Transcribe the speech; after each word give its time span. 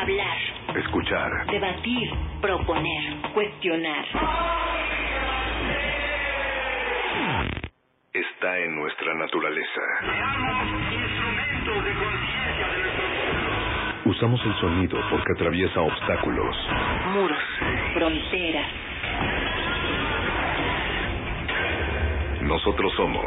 Hablar, 0.00 0.36
Escuchar. 0.76 1.30
debatir, 1.46 2.10
proponer, 2.40 3.16
cuestionar. 3.34 4.06
Está 8.14 8.58
en 8.60 8.76
nuestra 8.76 9.14
naturaleza. 9.14 9.80
Usamos 14.06 14.40
el 14.46 14.54
sonido 14.54 14.98
porque 15.10 15.32
atraviesa 15.34 15.80
obstáculos. 15.82 16.56
Muros, 17.12 17.38
fronteras. 17.92 18.66
Nosotros 22.40 22.92
somos 22.96 23.26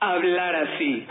hablar 0.00 0.54
así. 0.54 1.06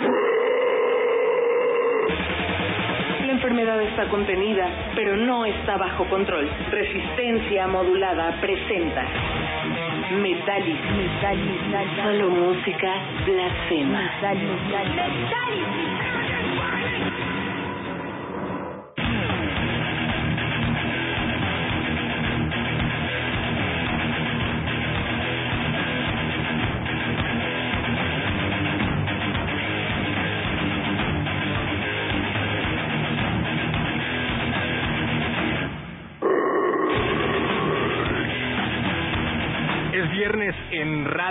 La 3.25 3.31
enfermedad 3.31 3.81
está 3.81 4.07
contenida, 4.09 4.67
pero 4.95 5.15
no 5.17 5.45
está 5.45 5.77
bajo 5.77 6.05
control. 6.05 6.49
Resistencia 6.71 7.67
modulada 7.67 8.39
presenta 8.41 9.05
Metalis. 10.21 10.79
Solo 12.03 12.29
música 12.29 12.93
blasfema. 13.25 14.11
Es 14.31 16.14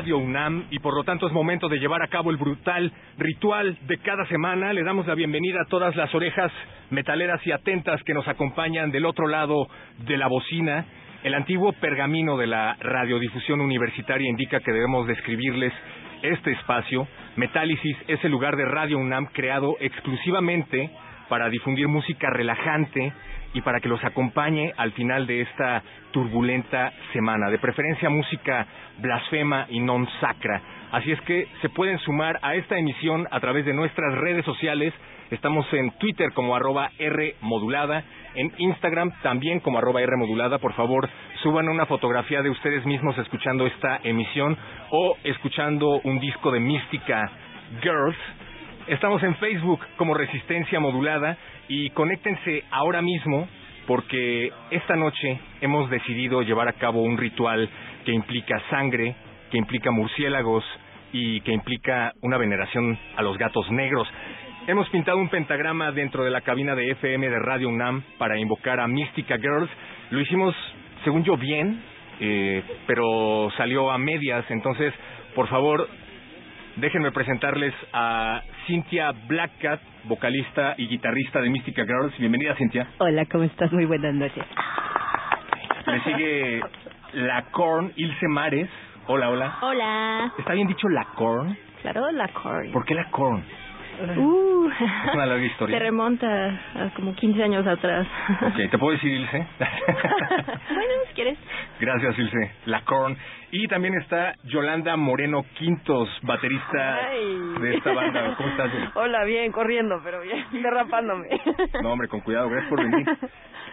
Radio 0.04 0.18
UNAM 0.18 0.66
y 0.70 0.80
por 0.80 0.94
lo 0.94 1.02
tanto 1.02 1.26
es 1.26 1.32
momento 1.32 1.66
de 1.70 1.78
llevar 1.78 2.02
a 2.02 2.08
cabo 2.08 2.30
el 2.30 2.36
brutal 2.36 2.92
ritual 3.16 3.78
de 3.86 3.96
cada 3.96 4.26
semana. 4.26 4.74
Le 4.74 4.84
damos 4.84 5.06
la 5.06 5.14
bienvenida 5.14 5.62
a 5.62 5.70
todas 5.70 5.96
las 5.96 6.14
orejas 6.14 6.52
metaleras 6.90 7.40
y 7.46 7.52
atentas 7.52 8.02
que 8.02 8.12
nos 8.12 8.28
acompañan 8.28 8.90
del 8.90 9.06
otro 9.06 9.28
lado 9.28 9.66
de 10.06 10.18
la 10.18 10.26
bocina. 10.26 10.84
El 11.22 11.32
antiguo 11.32 11.72
pergamino 11.72 12.36
de 12.36 12.48
la 12.48 12.76
radiodifusión 12.80 13.62
universitaria 13.62 14.28
indica 14.28 14.60
que 14.60 14.72
debemos 14.72 15.06
describirles 15.06 15.72
este 16.20 16.52
espacio. 16.52 17.08
Metálisis 17.36 17.96
es 18.06 18.22
el 18.26 18.30
lugar 18.30 18.56
de 18.56 18.66
Radio 18.66 18.98
UNAM 18.98 19.28
creado 19.32 19.74
exclusivamente 19.80 20.90
para 21.30 21.48
difundir 21.48 21.88
música 21.88 22.28
relajante 22.28 23.10
y 23.54 23.62
para 23.62 23.80
que 23.80 23.88
los 23.88 24.04
acompañe 24.04 24.72
al 24.76 24.92
final 24.92 25.26
de 25.26 25.40
esta 25.40 25.82
turbulenta 26.10 26.92
semana. 27.12 27.48
De 27.48 27.58
preferencia 27.58 28.10
música 28.10 28.66
blasfema 28.98 29.66
y 29.70 29.80
non 29.80 30.06
sacra. 30.20 30.60
Así 30.92 31.10
es 31.10 31.20
que 31.22 31.48
se 31.62 31.70
pueden 31.70 31.98
sumar 31.98 32.38
a 32.42 32.54
esta 32.54 32.76
emisión 32.76 33.26
a 33.30 33.40
través 33.40 33.64
de 33.64 33.72
nuestras 33.72 34.14
redes 34.14 34.44
sociales. 34.44 34.92
Estamos 35.30 35.66
en 35.72 35.90
Twitter 35.98 36.32
como 36.34 36.54
arroba 36.54 36.90
R 36.98 37.34
modulada, 37.40 38.04
en 38.34 38.52
Instagram 38.58 39.10
también 39.22 39.60
como 39.60 39.78
arroba 39.78 40.02
R 40.02 40.16
modulada. 40.16 40.58
Por 40.58 40.74
favor, 40.74 41.08
suban 41.42 41.68
una 41.68 41.86
fotografía 41.86 42.42
de 42.42 42.50
ustedes 42.50 42.84
mismos 42.84 43.16
escuchando 43.18 43.66
esta 43.66 44.00
emisión 44.04 44.56
o 44.90 45.16
escuchando 45.24 46.00
un 46.04 46.20
disco 46.20 46.50
de 46.50 46.60
Mística 46.60 47.30
Girls. 47.82 48.18
Estamos 48.86 49.22
en 49.22 49.34
Facebook 49.36 49.80
como 49.96 50.12
Resistencia 50.12 50.78
Modulada 50.78 51.38
y 51.68 51.88
conéctense 51.90 52.64
ahora 52.70 53.00
mismo 53.00 53.48
porque 53.86 54.52
esta 54.70 54.94
noche 54.94 55.40
hemos 55.62 55.88
decidido 55.88 56.42
llevar 56.42 56.68
a 56.68 56.74
cabo 56.74 57.00
un 57.00 57.16
ritual 57.16 57.66
que 58.04 58.12
implica 58.12 58.60
sangre, 58.68 59.16
que 59.50 59.56
implica 59.56 59.90
murciélagos 59.90 60.62
y 61.14 61.40
que 61.40 61.52
implica 61.52 62.12
una 62.20 62.36
veneración 62.36 62.98
a 63.16 63.22
los 63.22 63.38
gatos 63.38 63.70
negros. 63.70 64.06
Hemos 64.66 64.86
pintado 64.90 65.16
un 65.16 65.30
pentagrama 65.30 65.90
dentro 65.90 66.22
de 66.22 66.30
la 66.30 66.42
cabina 66.42 66.74
de 66.74 66.90
FM 66.90 67.30
de 67.30 67.38
Radio 67.38 67.70
UNAM 67.70 68.02
para 68.18 68.38
invocar 68.38 68.80
a 68.80 68.86
Mystica 68.86 69.38
Girls. 69.38 69.70
Lo 70.10 70.20
hicimos, 70.20 70.54
según 71.04 71.24
yo, 71.24 71.38
bien, 71.38 71.82
eh, 72.20 72.62
pero 72.86 73.50
salió 73.56 73.90
a 73.90 73.96
medias. 73.96 74.44
Entonces, 74.50 74.92
por 75.34 75.48
favor, 75.48 75.88
déjenme 76.76 77.12
presentarles 77.12 77.74
a 77.92 78.42
Cynthia 78.66 79.12
Blackcat, 79.26 79.80
vocalista 80.04 80.74
y 80.76 80.88
guitarrista 80.88 81.40
de 81.40 81.50
Mystica 81.50 81.84
Girls. 81.84 82.16
Bienvenida, 82.18 82.54
Cynthia. 82.56 82.88
Hola, 82.98 83.24
¿cómo 83.26 83.44
estás? 83.44 83.72
Muy 83.72 83.84
buenas 83.84 84.14
noches. 84.14 84.44
Le 85.86 86.00
sigue 86.02 86.60
la 87.14 87.42
Corn, 87.50 87.92
Ilse 87.96 88.28
Mares. 88.28 88.68
Hola, 89.06 89.30
hola. 89.30 89.58
Hola. 89.60 90.32
¿Está 90.38 90.54
bien 90.54 90.66
dicho 90.66 90.88
la 90.88 91.04
Corn? 91.14 91.56
Claro, 91.82 92.10
la 92.10 92.28
Corn. 92.28 92.72
¿Por 92.72 92.84
qué 92.84 92.94
la 92.94 93.10
Corn? 93.10 93.44
Uh, 94.16 94.68
Es 94.70 95.14
una 95.14 95.26
larga 95.26 95.44
historia. 95.44 95.78
Se 95.78 95.84
remonta 95.84 96.26
a 96.74 96.90
como 96.96 97.14
15 97.14 97.42
años 97.42 97.66
atrás. 97.66 98.06
Ok, 98.42 98.70
¿te 98.70 98.78
puedo 98.78 98.92
decir 98.92 99.10
Ilse? 99.12 99.38
bueno, 99.58 100.92
si 101.08 101.14
quieres. 101.14 101.38
Gracias, 101.80 102.18
Ilse. 102.18 102.50
La 102.66 102.80
Corn. 102.82 103.16
Y 103.52 103.68
también 103.68 103.94
está 104.00 104.34
Yolanda 104.44 104.96
Moreno 104.96 105.44
Quintos, 105.56 106.08
baterista 106.22 106.96
Ay. 107.08 107.54
de 107.60 107.76
esta 107.76 107.92
banda. 107.92 108.34
¿Cómo 108.36 108.48
estás? 108.48 108.70
Hola, 108.94 109.24
bien, 109.24 109.52
corriendo, 109.52 110.00
pero 110.02 110.20
bien, 110.22 110.44
derrapándome. 110.62 111.28
No, 111.82 111.92
hombre, 111.92 112.08
con 112.08 112.20
cuidado, 112.20 112.48
gracias 112.48 112.68
por 112.70 112.82
venir. 112.82 113.06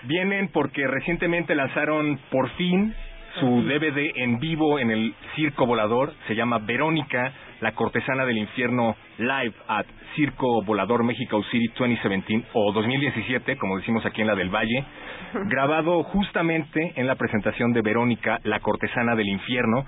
Vienen 0.04 0.50
porque 0.50 0.86
recientemente 0.88 1.56
lanzaron 1.56 2.20
por 2.30 2.50
fin 2.52 2.94
su 3.40 3.64
DVD 3.64 4.12
en 4.16 4.40
vivo 4.40 4.78
en 4.78 4.92
el 4.92 5.16
Circo 5.36 5.66
Volador. 5.66 6.14
Se 6.28 6.36
llama 6.36 6.60
Verónica, 6.60 7.32
la 7.62 7.74
cortesana 7.74 8.26
del 8.26 8.40
infierno 8.40 8.96
live 9.18 9.54
at 9.68 9.86
Circo 10.16 10.64
Volador 10.64 11.04
Mexico 11.04 11.42
City 11.44 11.68
2017 11.78 12.48
o 12.54 12.74
2017, 12.74 13.58
como 13.58 13.78
decimos 13.78 14.06
aquí 14.06 14.22
en 14.22 14.28
la 14.28 14.36
del 14.36 14.50
Valle. 14.50 14.84
Grabado 15.46 16.04
justamente 16.04 16.94
en 16.96 17.08
la 17.08 17.16
presentación 17.16 17.72
de 17.72 17.82
Verónica, 17.82 18.40
la 18.44 18.60
cortesana 18.60 19.16
del 19.16 19.30
infierno. 19.30 19.86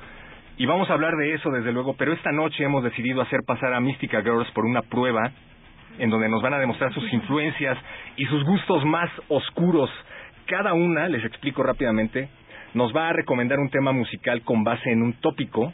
Y 0.57 0.67
vamos 0.67 0.89
a 0.89 0.93
hablar 0.93 1.15
de 1.15 1.33
eso 1.33 1.49
desde 1.49 1.73
luego, 1.73 1.95
pero 1.97 2.13
esta 2.13 2.31
noche 2.31 2.63
hemos 2.63 2.83
decidido 2.83 3.21
hacer 3.21 3.39
pasar 3.45 3.73
a 3.73 3.79
Mystica 3.79 4.21
Girls 4.21 4.49
por 4.51 4.65
una 4.65 4.83
prueba 4.83 5.31
en 5.97 6.09
donde 6.09 6.29
nos 6.29 6.41
van 6.41 6.53
a 6.53 6.59
demostrar 6.59 6.93
sus 6.93 7.11
influencias 7.11 7.77
y 8.17 8.25
sus 8.25 8.43
gustos 8.43 8.85
más 8.85 9.09
oscuros. 9.29 9.89
Cada 10.45 10.73
una, 10.73 11.07
les 11.07 11.25
explico 11.25 11.63
rápidamente, 11.63 12.29
nos 12.75 12.95
va 12.95 13.09
a 13.09 13.13
recomendar 13.13 13.59
un 13.59 13.69
tema 13.69 13.91
musical 13.91 14.41
con 14.43 14.63
base 14.63 14.91
en 14.91 15.01
un 15.01 15.13
tópico 15.13 15.73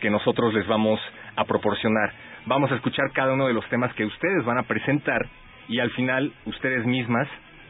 que 0.00 0.10
nosotros 0.10 0.52
les 0.54 0.66
vamos 0.66 1.00
a 1.40 1.44
proporcionar. 1.44 2.12
Vamos 2.44 2.70
a 2.70 2.74
escuchar 2.74 3.10
cada 3.12 3.32
uno 3.32 3.46
de 3.46 3.54
los 3.54 3.66
temas 3.70 3.92
que 3.94 4.04
ustedes 4.04 4.44
van 4.44 4.58
a 4.58 4.64
presentar 4.64 5.26
y 5.68 5.80
al 5.80 5.90
final 5.92 6.32
ustedes 6.44 6.84
mismas 6.84 7.26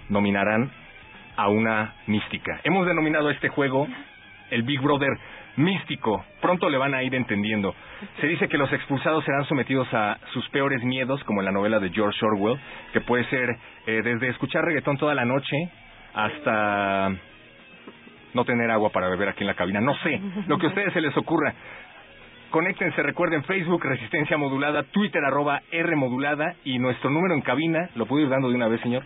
nominarán 0.08 0.70
a 1.36 1.48
una 1.48 1.94
mística. 2.06 2.60
Hemos 2.64 2.86
denominado 2.86 3.28
a 3.28 3.32
este 3.32 3.48
juego 3.48 3.86
el 4.50 4.64
Big 4.64 4.80
Brother 4.80 5.10
místico. 5.56 6.24
Pronto 6.40 6.68
le 6.68 6.78
van 6.78 6.94
a 6.94 7.04
ir 7.04 7.14
entendiendo. 7.14 7.72
Se 8.20 8.26
dice 8.26 8.48
que 8.48 8.58
los 8.58 8.72
expulsados 8.72 9.24
serán 9.24 9.44
sometidos 9.44 9.86
a 9.92 10.18
sus 10.32 10.48
peores 10.48 10.82
miedos, 10.82 11.22
como 11.24 11.40
en 11.40 11.44
la 11.44 11.52
novela 11.52 11.78
de 11.78 11.90
George 11.90 12.18
Orwell, 12.24 12.58
que 12.92 13.00
puede 13.00 13.24
ser 13.26 13.56
eh, 13.86 14.02
desde 14.02 14.30
escuchar 14.30 14.64
reggaetón 14.64 14.98
toda 14.98 15.14
la 15.14 15.24
noche 15.24 15.56
hasta 16.12 17.12
no 18.34 18.44
tener 18.44 18.70
agua 18.70 18.90
para 18.90 19.08
beber 19.08 19.28
aquí 19.28 19.42
en 19.42 19.48
la 19.48 19.54
cabina. 19.54 19.80
No 19.80 19.94
sé, 19.98 20.20
lo 20.46 20.58
que 20.58 20.66
a 20.66 20.68
ustedes 20.70 20.92
se 20.92 21.00
les 21.00 21.16
ocurra. 21.16 21.54
Conéctense, 22.50 23.00
recuerden 23.04 23.44
Facebook, 23.44 23.84
Resistencia 23.84 24.36
Modulada, 24.36 24.82
Twitter, 24.82 25.24
arroba 25.24 25.62
R 25.70 25.94
Modulada 25.94 26.56
y 26.64 26.80
nuestro 26.80 27.08
número 27.08 27.34
en 27.34 27.42
cabina, 27.42 27.90
¿lo 27.94 28.06
puedo 28.06 28.24
ir 28.24 28.28
dando 28.28 28.48
de 28.48 28.56
una 28.56 28.66
vez, 28.66 28.80
señor? 28.80 29.04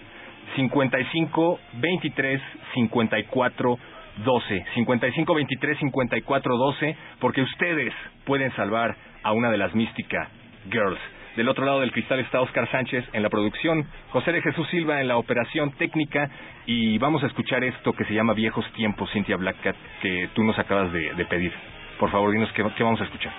55 0.56 1.60
23 1.74 2.40
54 2.72 3.78
12. 4.24 4.64
55 4.74 5.34
23 5.34 5.78
54 5.78 6.56
12, 6.56 6.96
porque 7.20 7.42
ustedes 7.42 7.92
pueden 8.24 8.50
salvar 8.56 8.96
a 9.22 9.32
una 9.32 9.50
de 9.50 9.58
las 9.58 9.74
místicas 9.74 10.26
Girls. 10.70 11.00
Del 11.36 11.50
otro 11.50 11.66
lado 11.66 11.80
del 11.80 11.92
cristal 11.92 12.20
está 12.20 12.40
Oscar 12.40 12.70
Sánchez 12.70 13.04
en 13.12 13.22
la 13.22 13.28
producción, 13.28 13.86
José 14.08 14.32
de 14.32 14.40
Jesús 14.40 14.66
Silva 14.68 15.02
en 15.02 15.08
la 15.08 15.18
operación 15.18 15.72
técnica 15.72 16.30
y 16.64 16.96
vamos 16.96 17.22
a 17.22 17.26
escuchar 17.26 17.62
esto 17.62 17.92
que 17.92 18.06
se 18.06 18.14
llama 18.14 18.32
Viejos 18.32 18.64
Tiempos, 18.72 19.10
Cintia 19.12 19.36
Blackcat, 19.36 19.76
que 20.00 20.30
tú 20.32 20.44
nos 20.44 20.58
acabas 20.58 20.90
de 20.92 21.26
pedir. 21.28 21.52
Por 21.98 22.10
favor, 22.10 22.32
dinos 22.32 22.50
qué, 22.52 22.62
vamos 22.62 23.00
a 23.00 23.04
escuchar. 23.04 23.32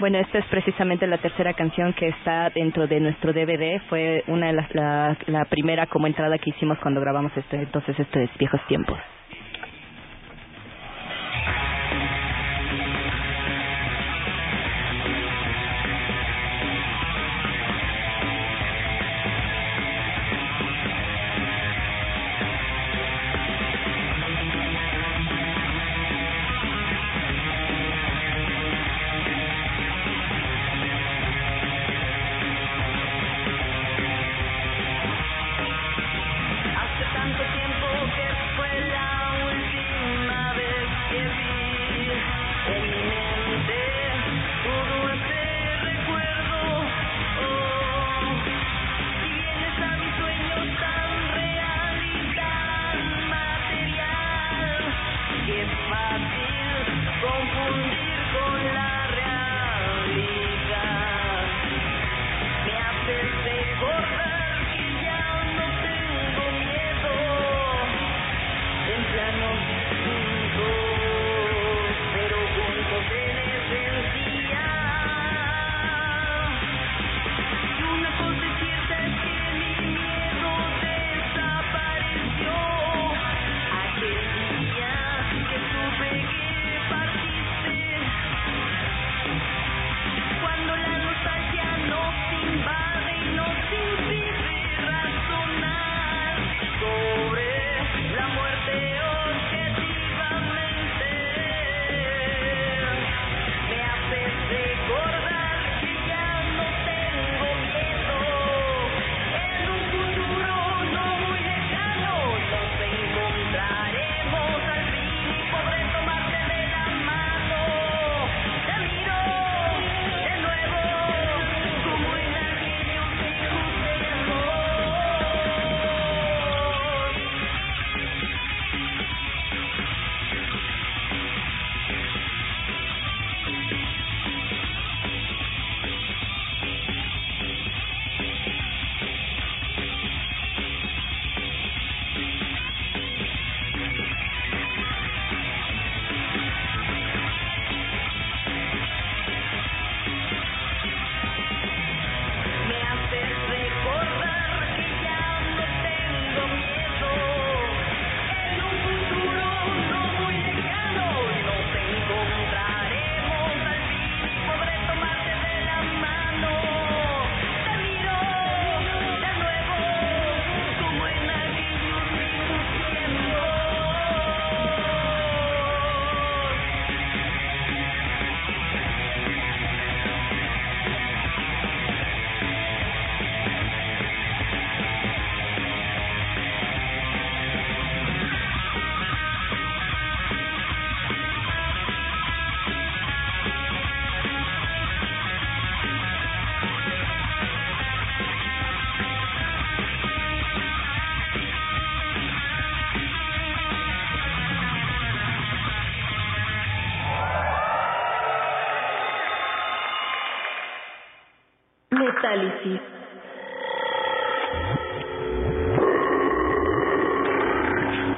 Bueno, 0.00 0.18
esta 0.18 0.38
es 0.38 0.46
precisamente 0.46 1.06
la 1.06 1.18
tercera 1.18 1.52
canción 1.54 1.92
que 1.92 2.08
está 2.08 2.50
dentro 2.50 2.86
de 2.86 2.98
nuestro 3.00 3.32
DVD. 3.32 3.80
Fue 3.88 4.24
una 4.26 4.48
de 4.48 4.52
las, 4.54 4.74
la, 4.74 5.16
la 5.26 5.44
primera 5.44 5.86
como 5.86 6.06
entrada 6.06 6.38
que 6.38 6.50
hicimos 6.50 6.78
cuando 6.80 7.00
grabamos 7.00 7.36
esto. 7.36 7.56
Entonces, 7.56 7.98
esto 7.98 8.18
es 8.18 8.30
Viejos 8.38 8.60
Tiempos. 8.66 8.98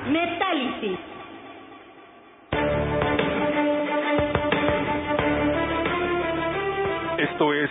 Metálisis. 0.08 0.98
Esto 7.18 7.52
es 7.52 7.70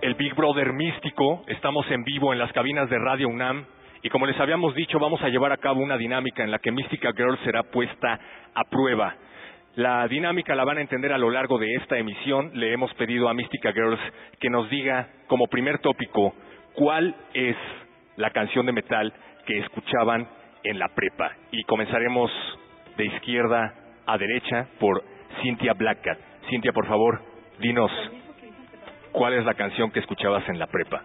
el 0.00 0.14
Big 0.14 0.34
Brother 0.34 0.72
místico. 0.72 1.44
Estamos 1.46 1.90
en 1.90 2.04
vivo 2.04 2.32
en 2.32 2.38
las 2.38 2.50
cabinas 2.52 2.88
de 2.88 2.98
Radio 2.98 3.28
UNAM. 3.28 3.66
Y 4.02 4.08
como 4.08 4.24
les 4.24 4.40
habíamos 4.40 4.74
dicho, 4.74 4.98
vamos 4.98 5.20
a 5.22 5.28
llevar 5.28 5.52
a 5.52 5.58
cabo 5.58 5.82
una 5.82 5.98
dinámica 5.98 6.42
en 6.42 6.50
la 6.50 6.58
que 6.58 6.72
Mística 6.72 7.12
Girl 7.14 7.38
será 7.44 7.64
puesta 7.64 8.18
a 8.54 8.64
prueba. 8.64 9.14
La 9.76 10.06
dinámica 10.06 10.54
la 10.54 10.64
van 10.64 10.78
a 10.78 10.80
entender 10.82 11.12
a 11.12 11.18
lo 11.18 11.30
largo 11.30 11.58
de 11.58 11.72
esta 11.74 11.96
emisión. 11.96 12.50
Le 12.54 12.72
hemos 12.74 12.92
pedido 12.94 13.28
a 13.28 13.34
Mística 13.34 13.72
Girls 13.72 14.00
que 14.38 14.50
nos 14.50 14.68
diga 14.68 15.08
como 15.28 15.46
primer 15.46 15.78
tópico 15.78 16.34
cuál 16.74 17.14
es 17.32 17.56
la 18.16 18.30
canción 18.30 18.66
de 18.66 18.72
metal 18.72 19.12
que 19.46 19.58
escuchaban 19.60 20.28
en 20.64 20.78
la 20.78 20.88
prepa. 20.88 21.32
Y 21.52 21.62
comenzaremos 21.64 22.30
de 22.98 23.06
izquierda 23.06 23.74
a 24.06 24.18
derecha 24.18 24.66
por 24.78 25.02
Cintia 25.42 25.72
Blackcat. 25.72 26.18
Cintia, 26.50 26.72
por 26.72 26.86
favor, 26.86 27.22
dinos, 27.58 27.90
¿cuál 29.12 29.32
es 29.34 29.44
la 29.46 29.54
canción 29.54 29.90
que 29.90 30.00
escuchabas 30.00 30.46
en 30.50 30.58
la 30.58 30.66
prepa? 30.66 31.02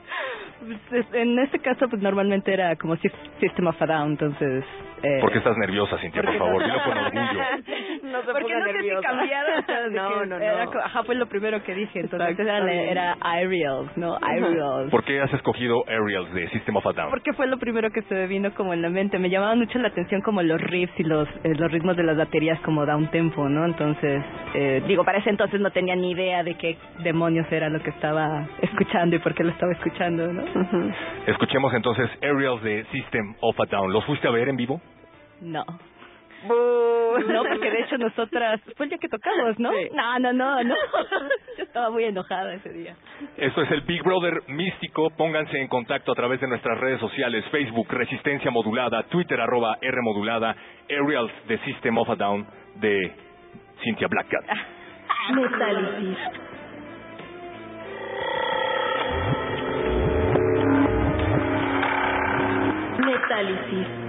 Pues, 0.90 1.06
en 1.14 1.38
este 1.40 1.60
caso, 1.60 1.88
pues 1.88 2.02
normalmente 2.02 2.52
era 2.52 2.76
como 2.76 2.96
Sys- 2.98 3.14
System 3.40 3.68
of 3.68 3.80
a 3.82 3.86
Down, 3.86 4.12
entonces... 4.12 4.66
Eh, 5.04 5.20
¿Por 5.22 5.32
qué 5.32 5.38
estás 5.38 5.56
nerviosa, 5.58 5.98
Cintia, 6.00 6.24
por 6.24 6.36
favor? 6.38 6.64
Dilo 6.64 6.84
con 6.84 6.98
orgullo. 6.98 7.40
No 8.18 8.24
se 8.26 8.32
Porque 8.32 8.44
ponga 8.54 8.60
no 8.60 8.66
sé 8.66 8.74
nerviosa. 8.74 9.02
si 9.02 9.08
cambiaron, 9.08 9.94
No, 9.94 10.26
no, 10.26 10.36
era 10.38 10.66
no. 10.66 10.72
co- 10.72 10.80
ajá, 10.80 11.04
fue 11.04 11.16
lo 11.16 11.28
primero 11.28 11.64
que 11.64 11.74
dije, 11.76 12.00
entonces 12.00 12.40
era, 12.40 12.72
era 12.74 13.18
Aerials, 13.22 13.96
¿no? 13.98 14.18
Aerials. 14.22 14.90
¿Por 14.92 15.04
qué 15.04 15.22
has 15.22 15.34
escogido 15.34 15.84
Aerials 15.88 16.34
de 16.34 16.50
System 16.50 16.76
of 16.78 16.88
a 16.88 16.94
Down? 16.94 17.10
Porque 17.10 17.34
fue 17.34 17.48
lo 17.48 17.58
primero 17.58 17.90
que 17.92 18.02
se 18.04 18.14
me 18.16 18.28
vino 18.28 18.54
como 18.54 18.74
en 18.74 18.82
la 18.82 18.90
mente. 18.90 19.20
Me 19.20 19.30
llamaban 19.30 19.60
mucho 19.60 19.78
la 19.80 19.90
atención 19.90 20.22
como 20.22 20.42
los 20.42 20.60
riffs 20.62 20.94
y 21.00 21.04
los 21.04 21.28
eh, 21.44 21.54
los 21.58 21.72
ritmos 21.72 21.96
de 21.98 22.04
las 22.04 22.18
baterías 22.18 22.60
como 22.62 22.86
down 22.86 23.08
tempo, 23.12 23.48
¿no? 23.50 23.66
Entonces, 23.66 24.24
eh, 24.54 24.82
digo, 24.88 25.04
para 25.04 25.20
ese 25.20 25.30
entonces 25.30 25.60
no 25.62 25.72
tenía 25.72 25.96
ni 25.96 26.12
idea 26.12 26.44
de 26.44 26.56
qué 26.56 26.78
demonios 27.00 27.46
era 27.52 27.70
lo 27.70 27.80
que 27.82 27.90
estaba 27.92 28.48
escuchando 28.62 29.16
y 29.16 29.20
por 29.20 29.34
qué 29.34 29.44
lo 29.44 29.52
estaba 29.52 29.72
escuchando, 29.74 30.32
¿no? 30.34 30.44
Escuchemos 31.28 31.74
entonces 31.74 32.10
Aerials 32.22 32.62
de 32.64 32.86
System 32.92 33.36
of 33.42 33.60
a 33.60 33.66
Down. 33.66 33.92
¿Los 33.94 34.06
fuiste 34.06 34.28
a 34.28 34.32
ver 34.32 34.50
en 34.50 34.58
vivo? 34.58 34.82
No. 35.42 35.64
No, 36.44 37.44
porque 37.44 37.72
de 37.72 37.82
hecho 37.82 37.98
nosotras, 37.98 38.62
fue 38.76 38.86
el 38.86 38.90
día 38.90 38.98
que 39.00 39.10
tocamos, 39.10 39.58
¿no? 39.60 39.72
Sí. 39.72 39.90
No, 39.94 40.20
no, 40.20 40.34
no, 40.34 40.64
no. 40.64 40.76
Yo 41.58 41.64
estaba 41.64 41.90
muy 41.90 42.04
enojada 42.04 42.54
ese 42.54 42.72
día. 42.72 42.96
Esto 43.38 43.62
es 43.62 43.72
el 43.72 43.82
Big 43.82 44.04
Brother 44.04 44.44
místico. 44.48 45.10
Pónganse 45.12 45.60
en 45.60 45.68
contacto 45.68 46.12
a 46.12 46.16
través 46.16 46.40
de 46.42 46.48
nuestras 46.48 46.80
redes 46.80 47.00
sociales, 47.00 47.44
Facebook, 47.52 47.88
Resistencia 47.90 48.52
Modulada, 48.52 49.04
Twitter, 49.04 49.40
arroba 49.40 49.78
R 49.82 50.02
Modulada, 50.02 50.56
Aerials 50.90 51.32
de 51.48 51.58
System 51.60 51.98
of 51.98 52.10
a 52.10 52.16
Down 52.16 52.48
de 52.76 53.12
Cynthia 53.84 54.08
Blackcat. 54.08 54.46
Metálisis. 55.34 56.18
Metálisis. 63.00 64.07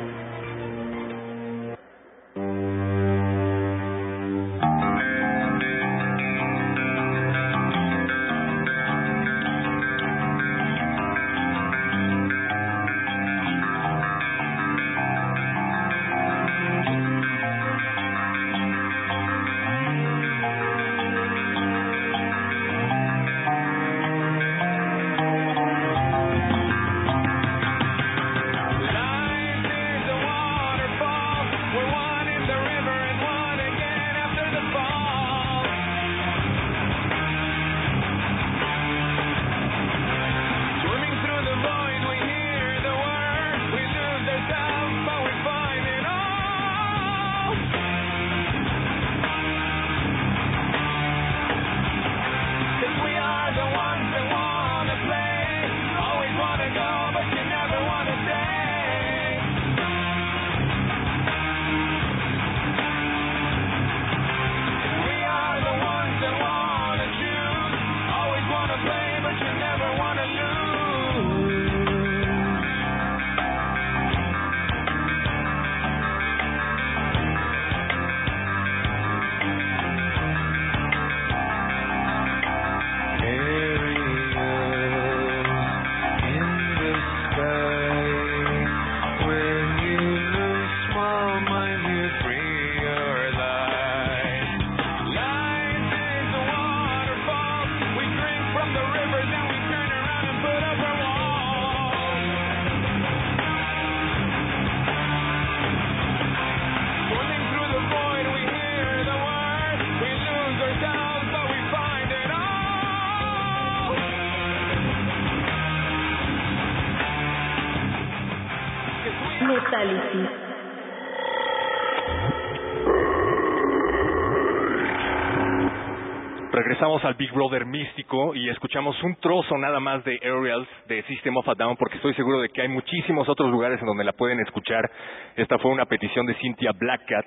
Al 127.05 127.15
Big 127.15 127.33
Brother 127.33 127.67
místico 127.67 128.35
y 128.35 128.49
escuchamos 128.49 129.01
un 129.03 129.15
trozo 129.17 129.57
nada 129.57 129.79
más 129.79 130.05
de 130.05 130.19
Aerials 130.23 130.69
de 130.87 131.03
System 131.05 131.37
of 131.37 131.49
a 131.49 131.55
Down 131.55 131.77
porque 131.77 131.97
estoy 131.97 132.15
seguro 132.15 132.41
de 132.41 132.49
que 132.49 132.63
hay 132.63 132.69
muchísimos 132.69 133.29
otros 133.29 133.51
lugares 133.51 133.81
en 133.81 133.87
donde 133.87 134.05
la 134.05 134.13
pueden 134.13 134.41
escuchar. 134.41 134.91
Esta 135.37 135.59
fue 135.59 135.71
una 135.71 135.87
petición 135.87 136.27
de 136.27 136.35
Cynthia 136.35 136.73
Blackcat. 136.73 137.27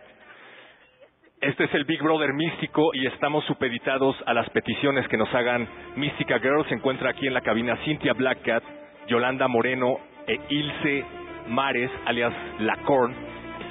Este 1.42 1.66
es 1.66 1.74
el 1.74 1.86
Big 1.86 2.02
Brother 2.02 2.34
místico 2.34 2.92
y 2.94 3.06
estamos 3.08 3.46
supeditados 3.46 4.16
a 4.26 4.34
las 4.34 4.50
peticiones 4.50 5.08
que 5.08 5.18
nos 5.18 5.34
hagan 5.34 5.68
Mística 5.96 6.40
Girls. 6.40 6.68
Se 6.68 6.76
encuentra 6.76 7.12
aquí 7.12 7.28
en 7.28 7.34
la 7.34 7.42
cabina 7.42 7.78
Cynthia 7.86 8.14
Blackcat, 8.14 8.64
Yolanda 9.08 9.48
Moreno 9.48 10.00
e 10.28 10.40
Ilse 10.50 11.06
Mares, 11.48 11.92
alias 12.06 12.34
La 12.60 12.78
Corn, 12.78 13.16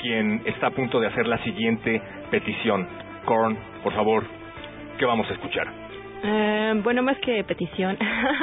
quien 0.01 0.43
está 0.47 0.69
a 0.69 0.71
punto 0.71 1.01
de 1.01 1.09
hacer 1.09 1.27
la 1.27 1.39
siguiente 1.45 2.01
petición. 2.31 2.89
Corn, 3.25 3.59
por 3.83 3.93
favor, 3.93 4.25
¿qué 4.99 5.05
vamos 5.05 5.29
a 5.31 5.35
escuchar? 5.35 5.80
Eh, 6.23 6.73
bueno, 6.83 7.03
más 7.03 7.19
que 7.19 7.43
petición, 7.45 7.97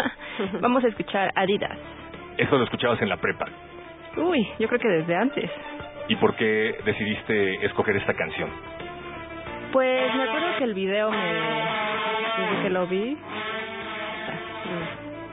vamos 0.61 0.83
a 0.83 0.87
escuchar 0.87 1.31
Adidas. 1.35 1.77
Esto 2.37 2.57
lo 2.57 2.63
escuchabas 2.63 3.01
en 3.01 3.09
la 3.09 3.17
prepa. 3.17 3.45
Uy, 4.17 4.47
yo 4.59 4.67
creo 4.67 4.79
que 4.79 4.87
desde 4.87 5.15
antes. 5.15 5.49
¿Y 6.07 6.15
por 6.15 6.35
qué 6.35 6.75
decidiste 6.85 7.65
escoger 7.65 7.95
esta 7.97 8.13
canción? 8.13 8.49
Pues 9.71 10.15
me 10.15 10.23
acuerdo 10.23 10.47
que 10.57 10.63
el 10.63 10.73
video 10.73 11.11
me, 11.11 11.17
desde 11.17 12.63
que 12.63 12.69
lo 12.69 12.87
vi, 12.87 13.17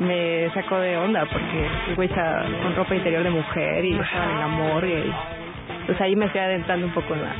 me 0.01 0.51
sacó 0.53 0.79
de 0.81 0.97
onda 0.97 1.25
porque 1.27 1.67
el 1.89 1.95
güey 1.95 2.09
está 2.09 2.45
con 2.63 2.75
ropa 2.75 2.95
interior 2.97 3.23
de 3.23 3.31
mujer 3.31 3.85
y 3.85 3.95
estaba 3.95 4.31
en 4.33 4.41
la 4.41 4.49
morgue 4.49 5.05
y 5.07 5.87
pues 5.87 6.01
ahí 6.01 6.17
me 6.17 6.29
fui 6.29 6.41
adentrando 6.41 6.87
un 6.87 6.93
poco 6.93 7.15
en, 7.15 7.23
la, 7.23 7.35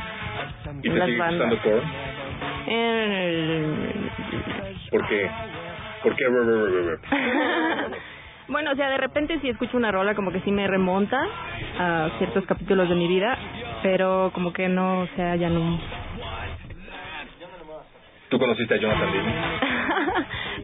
¿Y 0.81 0.87
en 0.87 0.93
te 0.93 0.99
las 0.99 1.17
bandas. 1.17 1.53
En 2.67 3.11
el- 3.11 4.11
¿Por 4.95 5.07
qué? 5.09 5.29
¿Por 6.03 6.15
qué? 6.15 6.25
bueno, 8.47 8.71
o 8.71 8.75
sea, 8.75 8.89
de 8.89 8.97
repente 8.97 9.37
si 9.41 9.49
escucho 9.49 9.75
una 9.75 9.91
rola 9.91 10.15
como 10.15 10.31
que 10.31 10.39
sí 10.39 10.51
me 10.51 10.65
remonta 10.67 11.19
a 11.77 12.11
ciertos 12.17 12.45
capítulos 12.45 12.87
de 12.87 12.95
mi 12.95 13.09
vida, 13.09 13.37
pero 13.83 14.31
como 14.33 14.53
que 14.53 14.69
no, 14.69 15.01
o 15.01 15.07
sea, 15.17 15.35
ya 15.35 15.49
no... 15.49 15.81
¿Tú 18.29 18.39
conociste 18.39 18.75
a 18.75 18.77
Jonathan 18.77 19.11
Levy? 19.11 19.33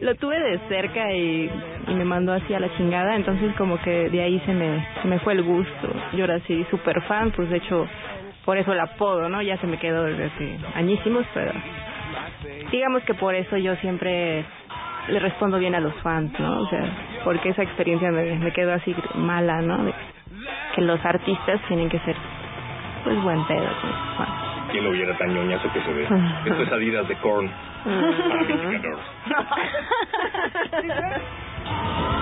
Lo 0.00 0.14
tuve 0.14 0.40
de 0.40 0.58
cerca 0.68 1.12
y, 1.12 1.50
y 1.88 1.94
me 1.94 2.06
mandó 2.06 2.32
así 2.32 2.54
a 2.54 2.60
la 2.60 2.74
chingada, 2.78 3.14
entonces 3.14 3.54
como 3.56 3.78
que 3.82 4.08
de 4.08 4.22
ahí 4.22 4.40
se 4.46 4.54
me, 4.54 4.86
se 5.02 5.08
me 5.08 5.18
fue 5.18 5.34
el 5.34 5.42
gusto. 5.42 5.94
Yo 6.14 6.24
era 6.24 6.36
así 6.36 6.64
súper 6.70 7.02
fan, 7.02 7.32
pues 7.32 7.50
de 7.50 7.58
hecho 7.58 7.86
por 8.46 8.56
eso 8.56 8.72
el 8.72 8.80
apodo, 8.80 9.28
¿no? 9.28 9.42
Ya 9.42 9.58
se 9.58 9.66
me 9.66 9.78
quedó 9.78 10.04
desde 10.04 10.24
hace 10.24 10.58
añísimos, 10.74 11.26
pero 11.34 11.52
digamos 12.70 13.02
que 13.04 13.14
por 13.14 13.34
eso 13.34 13.56
yo 13.56 13.74
siempre 13.76 14.44
le 15.08 15.18
respondo 15.18 15.58
bien 15.58 15.74
a 15.74 15.80
los 15.80 15.94
fans, 15.96 16.38
¿no? 16.38 16.60
O 16.60 16.68
sea, 16.68 16.84
porque 17.24 17.50
esa 17.50 17.62
experiencia 17.62 18.10
me, 18.10 18.36
me 18.38 18.52
quedó 18.52 18.72
así 18.72 18.94
mala, 19.14 19.60
¿no? 19.60 19.84
De 19.84 19.92
que 20.74 20.82
los 20.82 21.04
artistas 21.04 21.60
tienen 21.68 21.88
que 21.88 21.98
ser, 22.00 22.16
pues, 23.04 23.20
buen 23.22 23.44
pedo 23.46 23.68
con 23.80 23.90
los 23.90 24.16
fans. 24.16 24.30
¿Quién 24.70 24.84
lo 24.84 24.90
viera 24.90 25.16
tan 25.18 25.34
ñoñazo 25.34 25.72
que 25.72 25.80
se 25.80 25.92
ve? 25.92 26.02
Esto 26.02 26.62
es 26.62 26.72
Adidas 26.72 27.08
de 27.08 27.16
Korn 27.16 27.50
para 27.84 28.46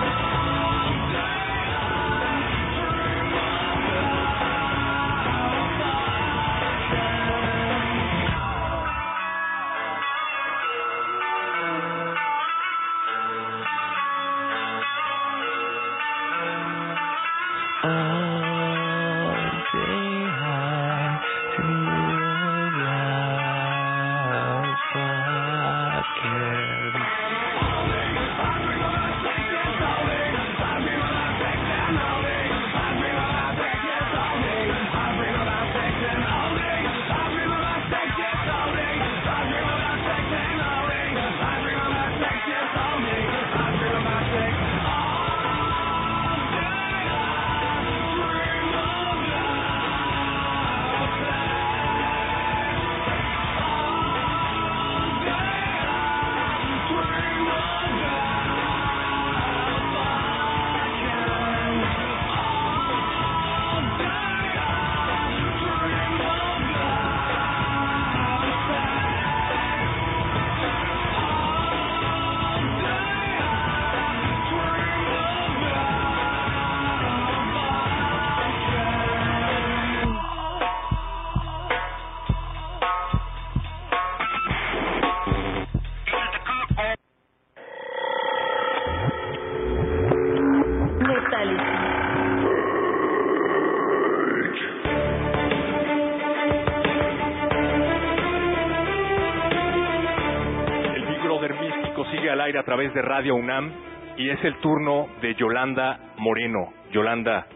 a 102.61 102.63
través 102.63 102.93
de 102.93 103.01
Radio 103.01 103.33
UNAM 103.33 103.71
y 104.17 104.29
es 104.29 104.43
el 104.43 104.55
turno 104.57 105.07
de 105.19 105.33
Yolanda 105.33 105.99
Moreno. 106.17 106.71
Yolanda, 106.91 107.47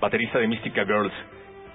baterista 0.00 0.40
de 0.40 0.48
Mística 0.48 0.84
Girls. 0.84 1.12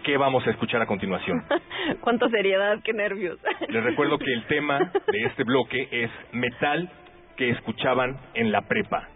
¿Qué 0.03 0.17
vamos 0.17 0.45
a 0.45 0.49
escuchar 0.51 0.81
a 0.81 0.85
continuación? 0.85 1.45
Cuánta 2.01 2.27
seriedad, 2.27 2.79
qué 2.83 2.91
nervios. 2.91 3.39
Les 3.69 3.81
recuerdo 3.81 4.17
que 4.17 4.33
el 4.33 4.45
tema 4.47 4.79
de 4.79 5.23
este 5.27 5.45
bloque 5.45 5.87
es 5.91 6.11
metal 6.33 6.89
que 7.37 7.51
escuchaban 7.51 8.17
en 8.33 8.51
la 8.51 8.63
prepa. 8.63 9.07